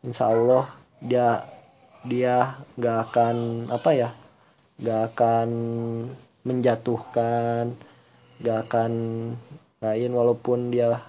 Insya 0.08 0.32
Allah 0.32 0.72
dia 1.04 1.44
dia 2.08 2.56
nggak 2.80 2.98
akan 3.12 3.36
apa 3.68 3.90
ya 3.92 4.10
nggak 4.80 5.02
akan 5.12 5.50
menjatuhkan 6.48 7.74
nggak 8.40 8.58
akan 8.70 8.92
lain 9.84 10.12
walaupun 10.16 10.72
dia 10.72 11.02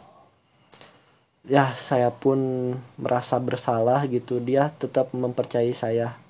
ya 1.46 1.70
saya 1.78 2.10
pun 2.10 2.74
merasa 2.98 3.38
bersalah 3.38 4.02
gitu. 4.10 4.42
Dia 4.42 4.74
tetap 4.74 5.14
mempercayai 5.14 5.70
saya 5.70 6.25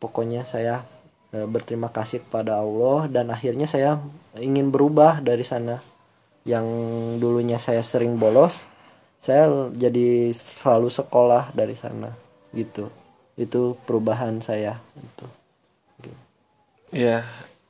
pokoknya 0.00 0.48
saya 0.48 0.82
e, 1.30 1.44
berterima 1.44 1.92
kasih 1.92 2.24
kepada 2.24 2.58
Allah 2.58 3.06
dan 3.06 3.30
akhirnya 3.30 3.68
saya 3.68 4.00
ingin 4.40 4.72
berubah 4.72 5.20
dari 5.22 5.46
sana. 5.46 5.84
Yang 6.48 6.66
dulunya 7.20 7.60
saya 7.60 7.84
sering 7.84 8.16
bolos 8.16 8.64
saya 9.20 9.68
jadi 9.76 10.32
selalu 10.32 10.88
sekolah 10.88 11.52
dari 11.52 11.76
sana 11.76 12.16
gitu. 12.56 12.88
Itu 13.36 13.76
perubahan 13.84 14.40
saya 14.40 14.80
itu 14.96 15.28
ya 16.90 17.22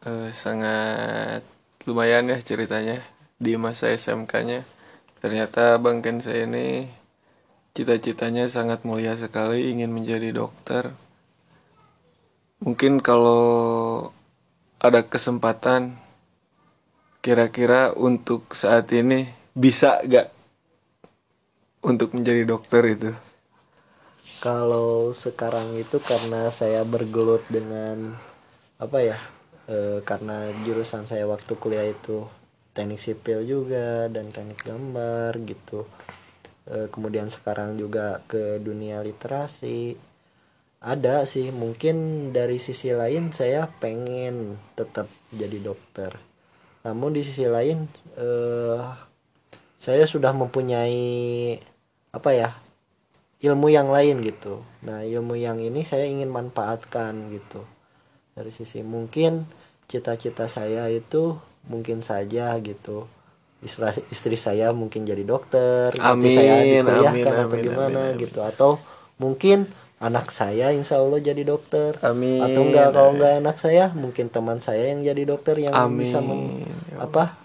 eh, 0.05 0.29
sangat 0.33 1.45
lumayan 1.85 2.33
ya 2.33 2.41
ceritanya 2.41 3.05
di 3.41 3.57
masa 3.57 3.93
SMK-nya 3.93 4.65
ternyata 5.21 5.77
Bang 5.77 6.01
Ken 6.01 6.25
saya 6.25 6.49
ini 6.49 6.89
cita-citanya 7.77 8.49
sangat 8.49 8.85
mulia 8.85 9.17
sekali 9.17 9.73
ingin 9.73 9.93
menjadi 9.93 10.33
dokter 10.33 10.97
mungkin 12.61 13.01
kalau 13.01 14.13
ada 14.81 15.05
kesempatan 15.05 15.97
kira-kira 17.21 17.93
untuk 17.93 18.57
saat 18.57 18.89
ini 18.97 19.29
bisa 19.53 20.01
gak 20.05 20.33
untuk 21.85 22.17
menjadi 22.17 22.45
dokter 22.49 22.83
itu? 22.89 23.11
Kalau 24.41 25.13
sekarang 25.13 25.77
itu 25.77 26.01
karena 26.01 26.49
saya 26.49 26.81
bergelut 26.85 27.45
dengan 27.53 28.17
apa 28.81 28.99
ya 29.05 29.19
e, 29.69 30.01
karena 30.01 30.49
jurusan 30.65 31.05
saya 31.05 31.29
waktu 31.29 31.53
kuliah 31.61 31.85
itu 31.85 32.25
teknik 32.73 33.01
sipil 33.01 33.45
juga 33.45 34.09
dan 34.09 34.33
teknik 34.33 34.65
gambar 34.65 35.37
gitu. 35.45 35.85
E, 36.65 36.89
kemudian 36.89 37.29
sekarang 37.29 37.77
juga 37.77 38.25
ke 38.25 38.57
dunia 38.65 39.05
literasi 39.05 40.10
ada 40.81 41.29
sih 41.29 41.53
mungkin 41.53 42.29
dari 42.33 42.57
sisi 42.57 42.89
lain 42.97 43.37
saya 43.37 43.69
pengen 43.69 44.57
tetap 44.73 45.13
jadi 45.29 45.61
dokter. 45.61 46.17
Namun 46.89 47.13
di 47.13 47.21
sisi 47.21 47.45
lain 47.45 47.85
eh, 48.17 48.81
saya 49.77 50.05
sudah 50.09 50.33
mempunyai 50.33 51.57
apa 52.17 52.31
ya 52.33 52.51
ilmu 53.45 53.69
yang 53.69 53.93
lain 53.93 54.25
gitu. 54.25 54.65
Nah 54.85 55.05
ilmu 55.05 55.37
yang 55.37 55.61
ini 55.61 55.85
saya 55.85 56.09
ingin 56.09 56.33
manfaatkan 56.33 57.29
gitu. 57.29 57.61
Dari 58.33 58.49
sisi 58.49 58.81
mungkin 58.81 59.45
cita-cita 59.85 60.49
saya 60.49 60.89
itu 60.89 61.37
mungkin 61.69 62.01
saja 62.01 62.57
gitu. 62.57 63.05
Istri, 63.61 64.09
istri 64.09 64.41
saya 64.41 64.73
mungkin 64.73 65.05
jadi 65.05 65.21
dokter 65.21 65.93
amin, 66.01 66.33
saya 66.33 66.65
dikuliahkan 66.65 67.13
amin, 67.13 67.25
atau 67.29 67.45
amin, 67.53 67.61
gimana 67.61 67.85
amin, 68.01 68.13
amin. 68.17 68.23
gitu. 68.25 68.41
Atau 68.41 68.71
mungkin 69.21 69.69
anak 70.01 70.33
saya 70.33 70.73
insya 70.73 70.99
Allah 70.99 71.21
jadi 71.21 71.45
dokter. 71.45 72.01
Amin. 72.01 72.41
atau 72.41 72.65
enggak 72.65 72.89
kalau 72.97 73.11
enggak 73.15 73.33
anak 73.37 73.57
saya 73.61 73.93
mungkin 73.93 74.33
teman 74.33 74.59
saya 74.59 74.97
yang 74.97 75.05
jadi 75.05 75.23
dokter 75.29 75.55
yang 75.61 75.77
Amin. 75.77 76.01
bisa 76.01 76.25
mem, 76.25 76.65
apa 76.97 77.37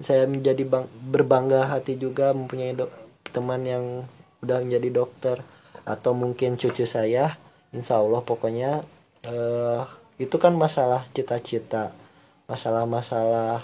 saya 0.00 0.24
menjadi 0.26 0.64
bang, 0.66 0.84
berbangga 0.90 1.70
hati 1.70 1.94
juga 2.00 2.32
mempunyai 2.32 2.72
dok, 2.72 2.90
teman 3.30 3.62
yang 3.62 3.84
udah 4.42 4.58
menjadi 4.64 4.88
dokter. 4.90 5.36
Atau 5.84 6.12
mungkin 6.16 6.56
cucu 6.56 6.84
saya 6.84 7.36
insya 7.70 8.00
Allah 8.00 8.24
pokoknya 8.24 8.82
eh, 9.24 9.82
itu 10.18 10.36
kan 10.40 10.56
masalah 10.56 11.06
cita-cita. 11.14 11.92
Masalah-masalah 12.50 13.62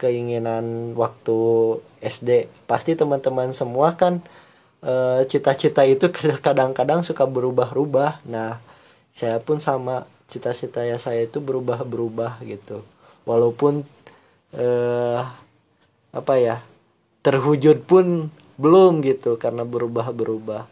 keinginan 0.00 0.96
waktu 0.96 1.38
SD 2.00 2.48
pasti 2.68 2.96
teman-teman 2.96 3.52
semua 3.52 3.96
kan 3.96 4.20
cita-cita 5.26 5.82
uh, 5.82 5.88
itu 5.88 6.06
kadang-kadang 6.46 7.00
suka 7.02 7.24
berubah-ubah. 7.24 8.24
Nah 8.28 8.60
saya 9.16 9.40
pun 9.40 9.56
sama 9.58 10.04
cita-cita 10.28 10.84
ya 10.84 11.00
saya 11.00 11.24
itu 11.24 11.40
berubah-berubah 11.40 12.44
gitu. 12.44 12.84
Walaupun 13.24 13.82
uh, 14.54 15.20
apa 16.12 16.34
ya 16.38 16.62
terwujud 17.24 17.84
pun 17.88 18.30
belum 18.60 19.02
gitu 19.02 19.40
karena 19.40 19.64
berubah-berubah. 19.64 20.68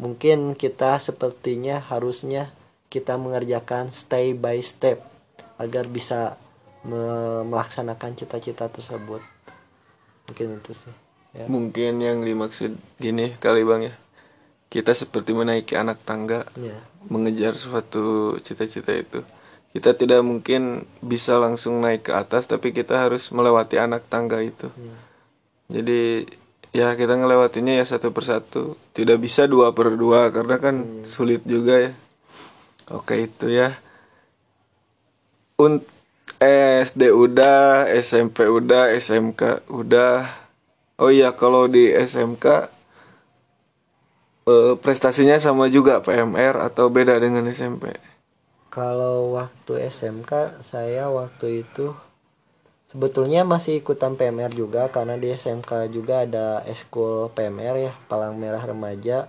Mungkin 0.00 0.58
kita 0.58 0.98
sepertinya 0.98 1.78
harusnya 1.78 2.50
kita 2.90 3.14
mengerjakan 3.16 3.94
stay 3.94 4.34
by 4.34 4.58
step 4.60 5.00
agar 5.56 5.86
bisa 5.86 6.36
melaksanakan 6.82 8.18
cita-cita 8.18 8.66
tersebut. 8.66 9.22
Mungkin 10.26 10.58
itu 10.58 10.74
sih 10.74 11.11
ya. 11.36 11.46
mungkin 11.48 12.00
yang 12.00 12.24
dimaksud 12.24 12.76
gini 13.00 13.36
kali 13.40 13.64
bang 13.64 13.92
ya 13.92 13.94
kita 14.72 14.96
seperti 14.96 15.36
menaiki 15.36 15.76
anak 15.76 16.00
tangga 16.04 16.48
ya. 16.56 16.76
mengejar 17.08 17.52
suatu 17.56 18.36
cita-cita 18.40 18.96
itu 18.96 19.20
kita 19.72 19.96
tidak 19.96 20.20
mungkin 20.20 20.84
bisa 21.00 21.40
langsung 21.40 21.80
naik 21.80 22.08
ke 22.08 22.12
atas 22.12 22.44
tapi 22.44 22.76
kita 22.76 23.08
harus 23.08 23.32
melewati 23.32 23.80
anak 23.80 24.04
tangga 24.08 24.40
itu 24.44 24.68
ya. 24.76 24.96
jadi 25.80 26.00
ya 26.72 26.88
kita 26.96 27.20
ngelewatinya 27.20 27.76
ya 27.76 27.84
satu 27.84 28.16
persatu 28.16 28.80
tidak 28.96 29.20
bisa 29.20 29.44
dua 29.44 29.76
per 29.76 29.92
dua 29.92 30.32
karena 30.32 30.56
kan 30.56 30.76
hmm. 30.80 31.04
sulit 31.04 31.44
juga 31.44 31.88
ya 31.88 31.92
oke 32.88 33.12
itu 33.12 33.52
ya 33.52 33.76
untuk 35.60 35.88
SD 36.42 37.12
udah 37.14 37.86
SMP 38.02 38.50
udah 38.50 38.90
SMK 38.98 39.68
udah 39.70 40.41
Oh 41.02 41.10
iya 41.10 41.34
kalau 41.34 41.66
di 41.66 41.90
SMK 41.90 42.70
eh, 44.46 44.74
prestasinya 44.78 45.34
sama 45.42 45.66
juga 45.66 45.98
PMR 45.98 46.62
atau 46.62 46.86
beda 46.94 47.18
dengan 47.18 47.42
SMP? 47.50 47.90
Kalau 48.70 49.34
waktu 49.34 49.90
SMK 49.90 50.62
saya 50.62 51.10
waktu 51.10 51.66
itu 51.66 51.90
sebetulnya 52.86 53.42
masih 53.42 53.82
ikutan 53.82 54.14
PMR 54.14 54.54
juga 54.54 54.86
karena 54.94 55.18
di 55.18 55.34
SMK 55.34 55.90
juga 55.90 56.22
ada 56.22 56.62
eskul 56.70 57.34
PMR 57.34 57.76
ya 57.82 57.92
Palang 58.06 58.38
Merah 58.38 58.62
Remaja. 58.62 59.26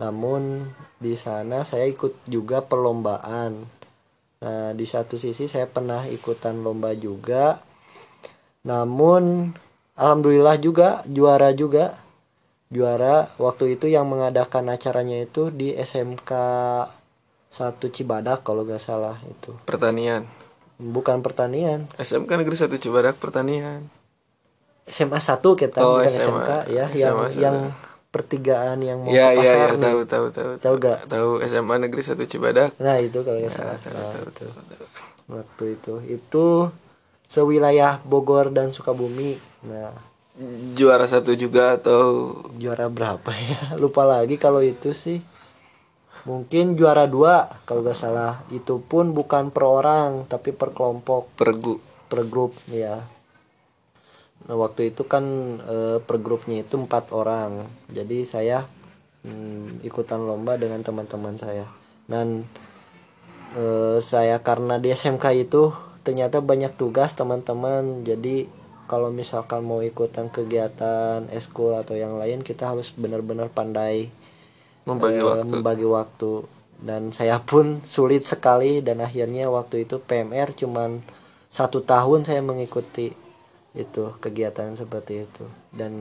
Namun 0.00 0.72
di 0.96 1.20
sana 1.20 1.68
saya 1.68 1.84
ikut 1.84 2.16
juga 2.24 2.64
perlombaan. 2.64 3.68
Nah, 4.40 4.72
di 4.72 4.88
satu 4.88 5.20
sisi 5.20 5.52
saya 5.52 5.68
pernah 5.68 6.08
ikutan 6.08 6.64
lomba 6.64 6.96
juga. 6.96 7.60
Namun 8.64 9.52
alhamdulillah 9.96 10.56
juga 10.60 11.02
juara 11.06 11.50
juga. 11.54 11.98
Juara 12.70 13.26
waktu 13.34 13.74
itu 13.74 13.90
yang 13.90 14.06
mengadakan 14.06 14.70
acaranya 14.70 15.26
itu 15.26 15.50
di 15.50 15.74
SMK 15.74 16.30
satu 17.50 17.90
Cibadak 17.90 18.46
kalau 18.46 18.62
gak 18.62 18.78
salah 18.78 19.18
itu. 19.26 19.50
Pertanian? 19.66 20.22
Bukan 20.78 21.18
pertanian. 21.18 21.90
SMK 21.98 22.30
negeri 22.30 22.54
satu 22.54 22.78
Cibadak 22.78 23.18
pertanian. 23.18 23.90
SMA 24.86 25.18
satu 25.18 25.58
kita 25.58 25.82
oh, 25.82 25.98
bukan 25.98 26.06
SMA, 26.06 26.22
SMK 26.22 26.50
ya 26.70 26.84
SMA 26.90 26.94
yang 26.94 27.16
SMA. 27.26 27.42
yang 27.42 27.56
pertigaan 28.10 28.78
yang 28.82 28.98
mau 29.06 29.10
ya, 29.14 29.30
ke 29.30 29.38
pasar 29.38 29.54
ya, 29.54 29.66
ya, 29.70 29.78
tahu 29.78 29.98
tahu 30.02 30.26
tahu 30.34 30.50
tahu 30.58 30.74
gak 30.82 30.98
tahu 31.06 31.30
SMA 31.46 31.74
negeri 31.78 32.02
satu 32.02 32.22
Cibadak. 32.26 32.74
Nah 32.82 32.98
itu 32.98 33.18
kalau 33.22 33.38
nggak 33.38 33.54
salah. 33.54 33.78
nah, 33.78 33.82
tahu, 33.82 34.26
itu. 34.30 34.46
tahu, 34.46 34.50
tahu. 34.66 34.84
waktu 35.30 35.64
itu. 35.78 35.94
Itu 36.10 36.46
sewilayah 37.30 38.02
Bogor 38.02 38.50
dan 38.50 38.74
Sukabumi. 38.74 39.38
Nah, 39.62 39.94
juara 40.74 41.06
satu 41.06 41.38
juga 41.38 41.78
atau 41.78 42.34
juara 42.58 42.90
berapa 42.90 43.30
ya? 43.30 43.60
Lupa 43.82 44.02
lagi 44.02 44.34
kalau 44.34 44.60
itu 44.60 44.90
sih. 44.90 45.22
Mungkin 46.26 46.76
juara 46.76 47.08
dua 47.08 47.48
kalau 47.64 47.86
gak 47.86 47.96
salah. 47.96 48.42
Itu 48.50 48.82
pun 48.82 49.14
bukan 49.14 49.54
per 49.54 49.64
orang 49.64 50.26
tapi 50.26 50.50
per 50.50 50.74
kelompok. 50.74 51.32
Per 51.38 51.54
grup. 51.54 51.80
Per 52.10 52.20
grup 52.26 52.52
ya. 52.68 53.00
Nah 54.50 54.56
waktu 54.58 54.92
itu 54.92 55.06
kan 55.06 55.24
e, 55.62 55.76
per 56.02 56.18
grupnya 56.20 56.60
itu 56.60 56.76
empat 56.76 57.14
orang. 57.14 57.64
Jadi 57.88 58.26
saya 58.26 58.66
hmm, 59.24 59.86
ikutan 59.86 60.20
lomba 60.20 60.60
dengan 60.60 60.84
teman-teman 60.84 61.40
saya. 61.40 61.64
Dan 62.04 62.44
e, 63.56 63.64
saya 64.04 64.42
karena 64.44 64.76
di 64.76 64.92
SMK 64.92 65.24
itu 65.40 65.72
ternyata 66.02 66.40
banyak 66.40 66.72
tugas 66.76 67.12
teman-teman. 67.12 68.04
Jadi 68.04 68.48
kalau 68.90 69.14
misalkan 69.14 69.62
mau 69.62 69.84
ikutan 69.84 70.26
kegiatan 70.26 71.30
eskul 71.30 71.78
atau 71.78 71.94
yang 71.94 72.18
lain 72.18 72.42
kita 72.42 72.74
harus 72.74 72.90
benar-benar 72.90 73.46
pandai 73.52 74.10
membagi, 74.82 75.20
eh, 75.20 75.26
waktu. 75.26 75.46
membagi 75.46 75.86
waktu. 75.86 76.32
Dan 76.80 77.12
saya 77.12 77.38
pun 77.38 77.84
sulit 77.84 78.24
sekali 78.24 78.80
dan 78.80 79.04
akhirnya 79.04 79.52
waktu 79.52 79.84
itu 79.84 80.00
PMR 80.00 80.56
cuman 80.56 81.04
satu 81.52 81.84
tahun 81.84 82.24
saya 82.24 82.40
mengikuti 82.40 83.12
itu 83.76 84.04
kegiatan 84.18 84.74
seperti 84.74 85.28
itu. 85.28 85.44
Dan 85.70 85.92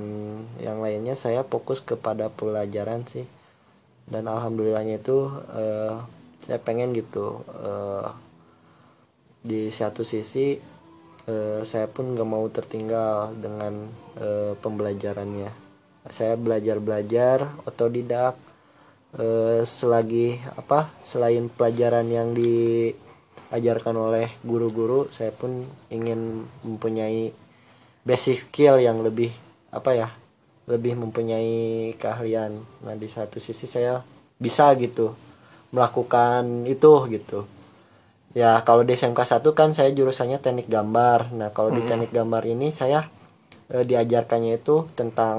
yang 0.58 0.82
lainnya 0.82 1.14
saya 1.14 1.46
fokus 1.46 1.84
kepada 1.84 2.32
pelajaran 2.32 3.06
sih. 3.06 3.28
Dan 4.10 4.26
alhamdulillahnya 4.26 4.98
itu 4.98 5.30
uh, 5.54 6.02
saya 6.42 6.58
pengen 6.58 6.96
gitu 6.96 7.46
uh, 7.54 8.10
di 9.40 9.72
satu 9.72 10.04
sisi 10.04 10.60
eh, 11.28 11.62
saya 11.64 11.88
pun 11.88 12.16
nggak 12.16 12.30
mau 12.30 12.44
tertinggal 12.52 13.32
dengan 13.40 13.88
eh, 14.20 14.54
pembelajarannya. 14.60 15.52
Saya 16.10 16.34
belajar 16.40 16.78
belajar 16.82 17.38
otodidak 17.64 18.36
eh, 19.16 19.64
selagi 19.64 20.40
apa 20.58 20.92
selain 21.06 21.48
pelajaran 21.48 22.08
yang 22.12 22.36
diajarkan 22.36 23.96
oleh 23.96 24.28
guru-guru 24.44 25.08
saya 25.14 25.32
pun 25.32 25.64
ingin 25.88 26.44
mempunyai 26.66 27.32
basic 28.04 28.50
skill 28.50 28.80
yang 28.82 29.00
lebih 29.06 29.32
apa 29.70 29.92
ya 29.96 30.10
lebih 30.70 31.00
mempunyai 31.00 31.94
keahlian. 31.98 32.62
Nah 32.86 32.96
di 32.98 33.08
satu 33.10 33.42
sisi 33.42 33.66
saya 33.66 34.04
bisa 34.40 34.72
gitu 34.78 35.14
melakukan 35.70 36.66
itu 36.66 36.94
gitu 37.14 37.59
ya 38.38 38.62
kalau 38.62 38.86
di 38.86 38.94
SMK 38.94 39.42
1 39.42 39.58
kan 39.58 39.74
saya 39.74 39.90
jurusannya 39.94 40.40
teknik 40.42 40.70
gambar. 40.70 41.34
Nah 41.34 41.50
kalau 41.50 41.74
di 41.74 41.82
teknik 41.86 42.14
gambar 42.14 42.44
ini 42.46 42.70
saya 42.70 43.10
eh, 43.74 43.84
diajarkannya 43.86 44.62
itu 44.62 44.86
tentang 44.94 45.38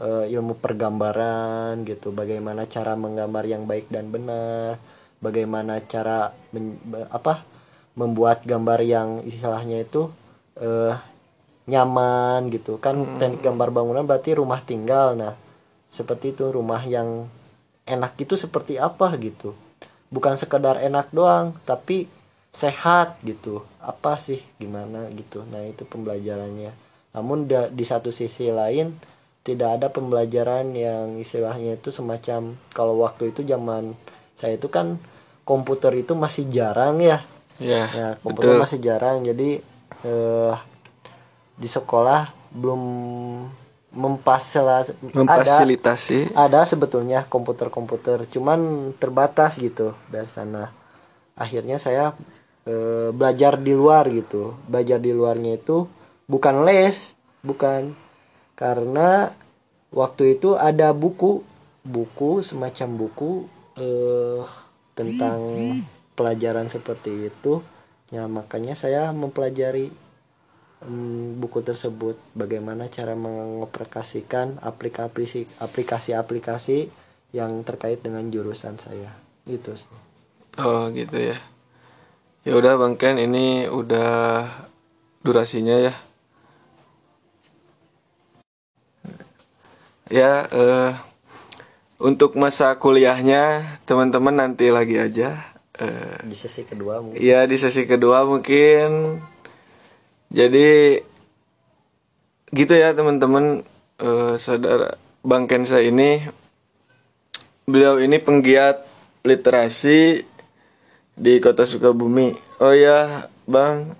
eh, 0.00 0.26
ilmu 0.34 0.58
pergambaran 0.58 1.86
gitu. 1.86 2.10
Bagaimana 2.10 2.66
cara 2.66 2.98
menggambar 2.98 3.44
yang 3.46 3.64
baik 3.66 3.90
dan 3.90 4.10
benar. 4.10 4.78
Bagaimana 5.22 5.80
cara 5.86 6.34
men- 6.52 6.80
apa 7.08 7.46
membuat 7.94 8.42
gambar 8.42 8.80
yang 8.82 9.08
istilahnya 9.22 9.86
itu 9.86 10.10
eh, 10.58 10.94
nyaman 11.70 12.50
gitu. 12.50 12.76
Kan 12.82 13.18
teknik 13.22 13.40
gambar 13.46 13.70
bangunan 13.70 14.04
berarti 14.04 14.34
rumah 14.36 14.60
tinggal. 14.60 15.14
Nah 15.14 15.34
seperti 15.94 16.34
itu 16.34 16.50
rumah 16.50 16.82
yang 16.82 17.30
enak 17.86 18.18
itu 18.18 18.34
seperti 18.34 18.82
apa 18.82 19.14
gitu 19.20 19.54
bukan 20.12 20.34
sekedar 20.40 20.80
enak 20.80 21.12
doang 21.12 21.56
tapi 21.68 22.08
sehat 22.54 23.18
gitu. 23.26 23.66
Apa 23.82 24.16
sih 24.22 24.40
gimana 24.62 25.10
gitu. 25.12 25.42
Nah 25.48 25.66
itu 25.66 25.82
pembelajarannya. 25.84 26.72
Namun 27.14 27.50
da- 27.50 27.70
di 27.70 27.82
satu 27.82 28.10
sisi 28.14 28.50
lain 28.50 28.94
tidak 29.44 29.80
ada 29.80 29.86
pembelajaran 29.92 30.72
yang 30.72 31.20
istilahnya 31.20 31.76
itu 31.76 31.92
semacam 31.92 32.56
kalau 32.72 33.04
waktu 33.04 33.34
itu 33.34 33.44
zaman 33.44 33.92
saya 34.40 34.56
itu 34.56 34.72
kan 34.72 34.96
komputer 35.44 35.92
itu 35.98 36.16
masih 36.16 36.48
jarang 36.48 37.02
ya. 37.02 37.20
Ya 37.60 37.86
ya 37.92 38.08
komputer 38.22 38.54
betul. 38.54 38.62
masih 38.62 38.78
jarang. 38.80 39.18
Jadi 39.26 39.60
eh, 40.06 40.54
di 41.54 41.68
sekolah 41.70 42.30
belum 42.54 42.82
mempasila- 43.94 44.84
ada 44.84 45.14
memfasilitasi. 45.14 46.34
ada 46.34 46.66
sebetulnya 46.66 47.24
komputer-komputer 47.30 48.26
cuman 48.28 48.92
terbatas 48.98 49.56
gitu 49.56 49.94
dari 50.10 50.26
sana. 50.28 50.74
Akhirnya 51.34 51.78
saya 51.78 52.12
eh, 52.66 53.14
belajar 53.14 53.56
di 53.56 53.72
luar 53.72 54.10
gitu. 54.10 54.58
Belajar 54.66 54.98
di 54.98 55.14
luarnya 55.14 55.56
itu 55.56 55.86
bukan 56.26 56.66
les 56.66 57.14
bukan. 57.40 57.94
Karena 58.58 59.30
waktu 59.90 60.38
itu 60.38 60.58
ada 60.58 60.90
buku 60.90 61.42
buku 61.84 62.42
semacam 62.42 62.88
buku 62.96 63.30
eh, 63.78 64.42
tentang 64.94 65.38
pelajaran 66.14 66.70
seperti 66.70 67.30
itu. 67.30 67.62
Ya 68.14 68.30
makanya 68.30 68.78
saya 68.78 69.10
mempelajari 69.10 69.90
buku 71.40 71.64
tersebut. 71.64 72.16
Bagaimana 72.36 72.88
cara 72.92 73.16
mengaplikasikan 73.16 74.60
aplikasi 74.60 75.48
aplikasi-aplikasi 75.58 76.88
yang 77.34 77.64
terkait 77.66 78.00
dengan 78.04 78.24
jurusan 78.30 78.78
saya. 78.78 79.12
Itu 79.48 79.74
sih. 79.74 79.90
Oh 80.60 80.88
gitu 80.92 81.18
ya. 81.18 81.38
Ya 82.44 82.52
udah 82.54 82.76
bang 82.76 82.94
Ken 83.00 83.16
ini 83.16 83.66
udah 83.66 84.46
durasinya 85.24 85.76
ya. 85.80 85.94
Ya 90.12 90.32
eh, 90.52 90.92
untuk 91.96 92.36
masa 92.36 92.76
kuliahnya 92.76 93.80
teman-teman 93.88 94.36
nanti 94.36 94.68
lagi 94.68 95.00
aja 95.00 95.54
Eh, 95.74 96.22
di 96.22 96.38
sesi 96.38 96.62
kedua 96.62 97.02
mungkin. 97.02 97.18
Iya 97.18 97.50
di 97.50 97.58
sesi 97.58 97.82
kedua 97.82 98.22
mungkin 98.22 99.18
jadi 100.30 101.02
gitu 102.54 102.72
ya 102.72 102.94
teman-teman. 102.94 103.66
Eh, 103.94 104.34
saudara 104.42 104.98
Bang 105.22 105.46
Kensa 105.46 105.78
ini 105.78 106.18
beliau 107.64 108.02
ini 108.02 108.18
penggiat 108.18 108.84
literasi 109.22 110.26
di 111.14 111.32
kota 111.38 111.64
Sukabumi. 111.64 112.34
Oh 112.60 112.74
ya 112.74 113.30
Bang. 113.46 113.96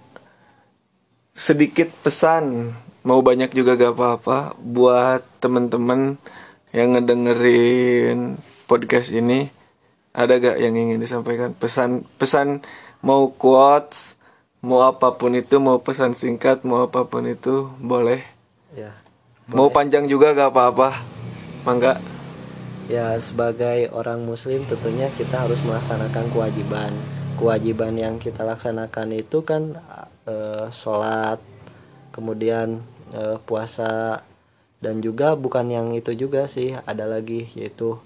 Sedikit 1.34 1.90
pesan 2.02 2.74
mau 3.02 3.18
banyak 3.22 3.50
juga 3.54 3.74
gak 3.74 3.94
apa-apa 3.98 4.54
buat 4.58 5.22
teman-teman 5.42 6.18
yang 6.70 6.94
ngedengerin 6.94 8.38
podcast 8.66 9.10
ini. 9.10 9.50
Ada 10.14 10.38
gak 10.38 10.56
yang 10.62 10.74
ingin 10.78 11.02
disampaikan? 11.02 11.54
Pesan 11.58 12.06
pesan 12.18 12.62
mau 13.02 13.34
quotes 13.34 14.13
mau 14.64 14.80
apa 14.88 15.12
pun 15.20 15.36
itu 15.36 15.60
mau 15.60 15.76
pesan 15.84 16.16
singkat 16.16 16.64
mau 16.64 16.88
apa 16.88 17.04
pun 17.04 17.28
itu 17.28 17.68
boleh. 17.76 18.24
Ya 18.72 19.04
mau 19.48 19.68
panjang 19.68 20.08
juga 20.08 20.32
gak 20.32 20.56
apa-apa 20.56 21.04
mangga 21.68 22.00
ya 22.88 23.16
sebagai 23.20 23.92
orang 23.92 24.24
muslim 24.24 24.64
tentunya 24.64 25.08
kita 25.16 25.44
harus 25.44 25.60
melaksanakan 25.64 26.32
kewajiban. 26.32 26.92
Kewajiban 27.34 27.98
yang 27.98 28.16
kita 28.22 28.46
laksanakan 28.46 29.10
itu 29.16 29.42
kan 29.42 29.76
eh, 30.28 30.68
sholat 30.70 31.42
kemudian 32.14 32.80
eh, 33.12 33.36
puasa 33.42 34.22
dan 34.80 35.00
juga 35.00 35.34
bukan 35.34 35.66
yang 35.72 35.88
itu 35.96 36.12
juga 36.14 36.46
sih 36.46 36.76
ada 36.86 37.08
lagi 37.08 37.48
yaitu 37.56 37.98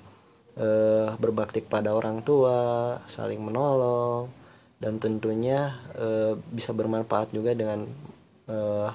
eh, 0.57 1.11
berbakti 1.21 1.63
kepada 1.63 1.93
orang 1.95 2.23
tua 2.25 2.99
saling 3.11 3.43
menolong 3.43 4.31
dan 4.79 5.03
tentunya 5.03 5.79
eh, 5.99 6.39
bisa 6.55 6.71
bermanfaat 6.71 7.35
juga 7.35 7.55
dengan 7.55 7.87
eh, 8.47 8.91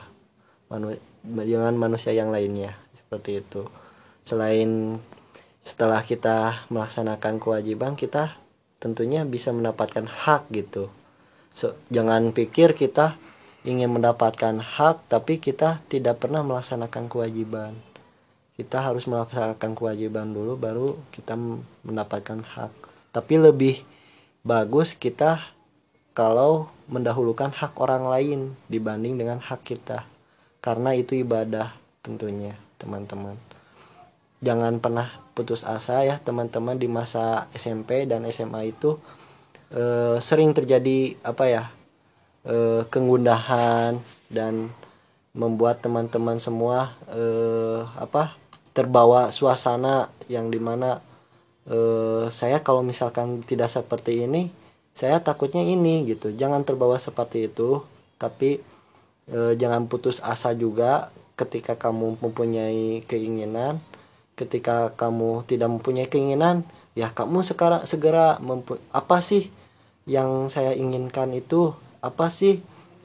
manu- 0.72 1.04
dengan 1.24 1.76
manusia 1.76 2.12
yang 2.16 2.32
lainnya 2.32 2.76
seperti 2.96 3.44
itu. 3.44 3.68
Selain 4.24 5.00
setelah 5.64 6.04
kita 6.04 6.68
melaksanakan 6.68 7.40
kewajiban 7.40 7.96
kita 7.96 8.36
tentunya 8.84 9.24
bisa 9.24 9.56
mendapatkan 9.56 10.04
hak 10.04 10.52
gitu. 10.52 10.92
So, 11.56 11.80
jangan 11.88 12.36
pikir 12.36 12.76
kita 12.76 13.16
ingin 13.64 13.88
mendapatkan 13.96 14.60
hak 14.60 15.08
tapi 15.08 15.40
kita 15.40 15.80
tidak 15.88 16.20
pernah 16.20 16.44
melaksanakan 16.44 17.08
kewajiban. 17.08 17.80
Kita 18.60 18.84
harus 18.84 19.08
melaksanakan 19.08 19.72
kewajiban 19.72 20.36
dulu 20.36 20.60
baru 20.60 21.00
kita 21.16 21.40
mendapatkan 21.88 22.44
hak. 22.44 22.72
Tapi 23.16 23.34
lebih 23.40 23.76
bagus 24.44 24.98
kita 24.98 25.53
kalau 26.14 26.70
mendahulukan 26.88 27.50
hak 27.50 27.74
orang 27.82 28.06
lain 28.06 28.40
dibanding 28.70 29.18
dengan 29.18 29.42
hak 29.42 29.66
kita. 29.66 30.06
Karena 30.64 30.96
itu 30.96 31.20
ibadah 31.20 31.74
tentunya 32.06 32.56
teman-teman. 32.78 33.36
Jangan 34.40 34.80
pernah 34.80 35.10
putus 35.34 35.66
asa 35.66 36.06
ya 36.06 36.22
teman-teman 36.22 36.78
di 36.78 36.86
masa 36.86 37.50
SMP 37.58 38.06
dan 38.06 38.24
SMA 38.30 38.70
itu 38.70 39.02
eh, 39.74 40.22
sering 40.22 40.54
terjadi 40.54 41.18
apa 41.26 41.44
ya 41.50 41.64
eh, 42.46 42.86
kegundahan 42.88 43.98
dan 44.30 44.70
membuat 45.34 45.82
teman-teman 45.82 46.38
semua 46.38 46.94
eh, 47.10 47.82
apa 47.98 48.38
terbawa 48.78 49.34
suasana 49.34 50.14
yang 50.30 50.54
di 50.54 50.62
mana 50.62 51.02
eh, 51.66 52.30
saya 52.30 52.62
kalau 52.62 52.86
misalkan 52.86 53.42
tidak 53.42 53.74
seperti 53.74 54.30
ini 54.30 54.54
saya 54.94 55.18
takutnya 55.20 55.66
ini 55.66 56.06
gitu 56.06 56.30
jangan 56.34 56.62
terbawa 56.62 57.02
seperti 57.02 57.50
itu 57.50 57.82
tapi 58.22 58.62
eh, 59.28 59.54
jangan 59.58 59.90
putus 59.90 60.24
asa 60.24 60.54
juga 60.56 61.12
ketika 61.34 61.74
kamu 61.78 62.22
mempunyai 62.22 63.02
keinginan. 63.06 63.82
Ketika 64.34 64.90
kamu 64.98 65.46
tidak 65.46 65.70
mempunyai 65.70 66.10
keinginan 66.10 66.66
ya 66.98 67.10
kamu 67.14 67.46
sekarang 67.46 67.86
segera 67.86 68.42
mempu- 68.42 68.82
apa 68.90 69.22
sih 69.22 69.54
yang 70.10 70.50
saya 70.50 70.74
inginkan 70.74 71.30
itu? 71.38 71.74
Apa 72.02 72.34
sih 72.34 72.62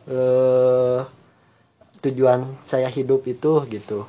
eh 0.08 1.00
tujuan 2.00 2.56
saya 2.64 2.88
hidup 2.88 3.26
itu 3.28 3.52
gitu 3.68 4.08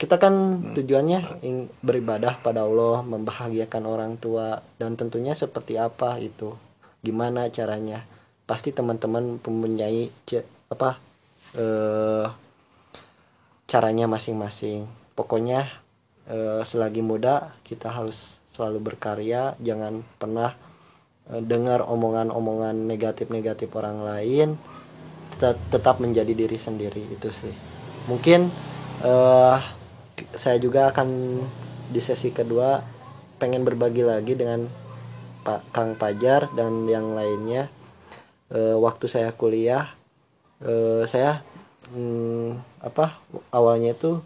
kita 0.00 0.16
kan 0.16 0.34
tujuannya 0.72 1.44
beribadah 1.84 2.40
pada 2.40 2.64
Allah 2.64 3.04
membahagiakan 3.04 3.84
orang 3.84 4.12
tua 4.16 4.64
dan 4.80 4.96
tentunya 4.96 5.36
seperti 5.36 5.76
apa 5.76 6.16
itu? 6.16 6.56
Gimana 7.04 7.52
caranya? 7.52 8.08
Pasti 8.48 8.72
teman-teman 8.72 9.40
mempunyai 9.40 10.08
apa 10.72 10.96
eh 11.54 12.26
caranya 13.68 14.06
masing-masing. 14.06 14.86
Pokoknya 15.18 15.66
eh, 16.30 16.62
selagi 16.64 17.02
muda 17.02 17.52
kita 17.66 17.90
harus 17.90 18.38
selalu 18.54 18.92
berkarya. 18.92 19.58
Jangan 19.60 20.04
pernah 20.16 20.54
eh, 21.32 21.42
dengar 21.42 21.84
omongan-omongan 21.84 22.86
negatif-negatif 22.86 23.68
orang 23.74 24.04
lain. 24.04 24.48
Tetap, 25.34 25.58
tetap 25.74 25.96
menjadi 25.98 26.30
diri 26.30 26.54
sendiri 26.54 27.02
itu 27.10 27.28
sih. 27.34 27.54
Mungkin 28.06 28.46
eh 29.02 29.58
saya 30.38 30.56
juga 30.62 30.94
akan 30.94 31.40
di 31.90 32.00
sesi 32.00 32.30
kedua 32.30 32.82
pengen 33.38 33.66
berbagi 33.66 34.06
lagi 34.06 34.38
dengan 34.38 34.70
Pak 35.44 35.74
Kang 35.74 35.98
Pajar 35.98 36.48
dan 36.56 36.88
yang 36.88 37.12
lainnya. 37.12 37.68
E, 38.48 38.76
waktu 38.78 39.04
saya 39.10 39.34
kuliah 39.34 39.92
e, 40.62 41.04
saya 41.04 41.44
hmm, 41.92 42.80
apa 42.80 43.18
awalnya 43.52 43.92
itu 43.92 44.22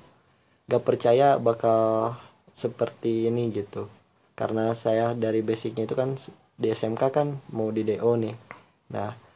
gak 0.68 0.84
percaya 0.84 1.40
bakal 1.40 2.14
seperti 2.54 3.26
ini 3.26 3.50
gitu. 3.50 3.90
Karena 4.38 4.70
saya 4.76 5.16
dari 5.18 5.42
basicnya 5.42 5.88
itu 5.88 5.98
kan 5.98 6.14
di 6.58 6.70
SMK 6.70 7.02
kan 7.10 7.28
mau 7.50 7.74
di 7.74 7.82
DO 7.82 8.12
nih. 8.14 8.36
Nah 8.94 9.27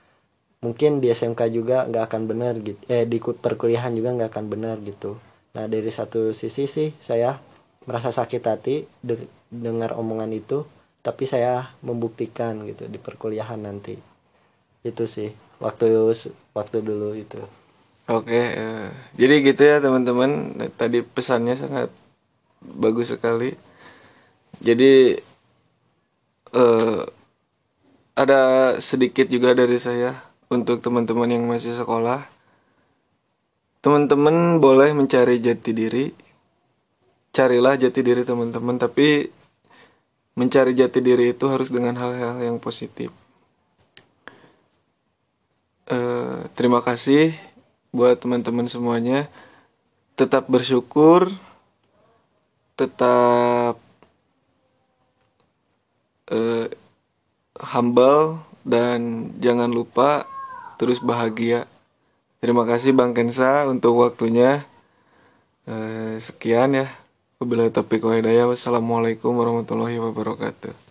mungkin 0.62 1.02
di 1.02 1.10
SMK 1.10 1.50
juga 1.50 1.84
nggak 1.90 2.04
akan 2.06 2.22
benar 2.30 2.54
gitu 2.62 2.78
eh 2.86 3.02
di 3.02 3.18
perkuliahan 3.18 3.92
juga 3.98 4.14
nggak 4.14 4.30
akan 4.30 4.46
benar 4.46 4.78
gitu. 4.86 5.18
Nah 5.58 5.66
dari 5.66 5.90
satu 5.90 6.30
sisi 6.30 6.70
sih 6.70 6.94
saya 7.02 7.36
merasa 7.82 8.14
sakit 8.14 8.42
hati 8.46 8.86
de 9.02 9.26
dengar 9.50 9.98
omongan 9.98 10.30
itu 10.30 10.62
tapi 11.02 11.26
saya 11.26 11.74
membuktikan 11.82 12.62
gitu 12.70 12.86
di 12.86 12.96
perkuliahan 13.02 13.58
nanti. 13.58 13.98
Itu 14.86 15.10
sih 15.10 15.34
waktu 15.58 16.14
waktu 16.54 16.78
dulu 16.78 17.18
itu. 17.18 17.42
Oke 18.06 18.42
uh, 18.54 18.88
jadi 19.18 19.34
gitu 19.42 19.62
ya 19.66 19.76
teman-teman. 19.82 20.62
Tadi 20.78 21.02
pesannya 21.02 21.58
sangat 21.58 21.90
bagus 22.62 23.10
sekali. 23.10 23.58
Jadi 24.62 25.18
uh, 26.54 27.02
ada 28.14 28.40
sedikit 28.78 29.26
juga 29.26 29.58
dari 29.58 29.82
saya 29.82 30.31
untuk 30.52 30.84
teman-teman 30.84 31.32
yang 31.32 31.48
masih 31.48 31.72
sekolah. 31.72 32.28
Teman-teman 33.80 34.60
boleh 34.60 34.92
mencari 34.92 35.40
jati 35.40 35.72
diri. 35.72 36.12
Carilah 37.32 37.80
jati 37.80 38.04
diri 38.04 38.20
teman-teman, 38.28 38.76
tapi 38.76 39.32
mencari 40.36 40.76
jati 40.76 41.00
diri 41.00 41.32
itu 41.32 41.48
harus 41.48 41.72
dengan 41.72 41.96
hal-hal 41.96 42.44
yang 42.44 42.60
positif. 42.60 43.08
Uh, 45.88 46.44
terima 46.52 46.84
kasih 46.84 47.32
buat 47.88 48.20
teman-teman 48.20 48.68
semuanya. 48.68 49.32
Tetap 50.12 50.44
bersyukur, 50.52 51.32
tetap 52.76 53.80
uh, 56.28 56.66
humble 57.56 58.44
dan 58.62 59.32
jangan 59.42 59.72
lupa 59.72 60.28
terus 60.82 60.98
bahagia. 60.98 61.70
Terima 62.42 62.66
kasih 62.66 62.90
Bang 62.90 63.14
Kensa 63.14 63.70
untuk 63.70 64.02
waktunya. 64.02 64.66
Eh, 65.62 66.18
sekian 66.18 66.74
ya. 66.74 66.90
Wabillahi 67.38 67.70
taufiq 67.70 68.02
wa 68.02 68.18
hidayah. 68.18 68.50
Wassalamualaikum 68.50 69.30
warahmatullahi 69.30 70.02
wabarakatuh. 70.02 70.74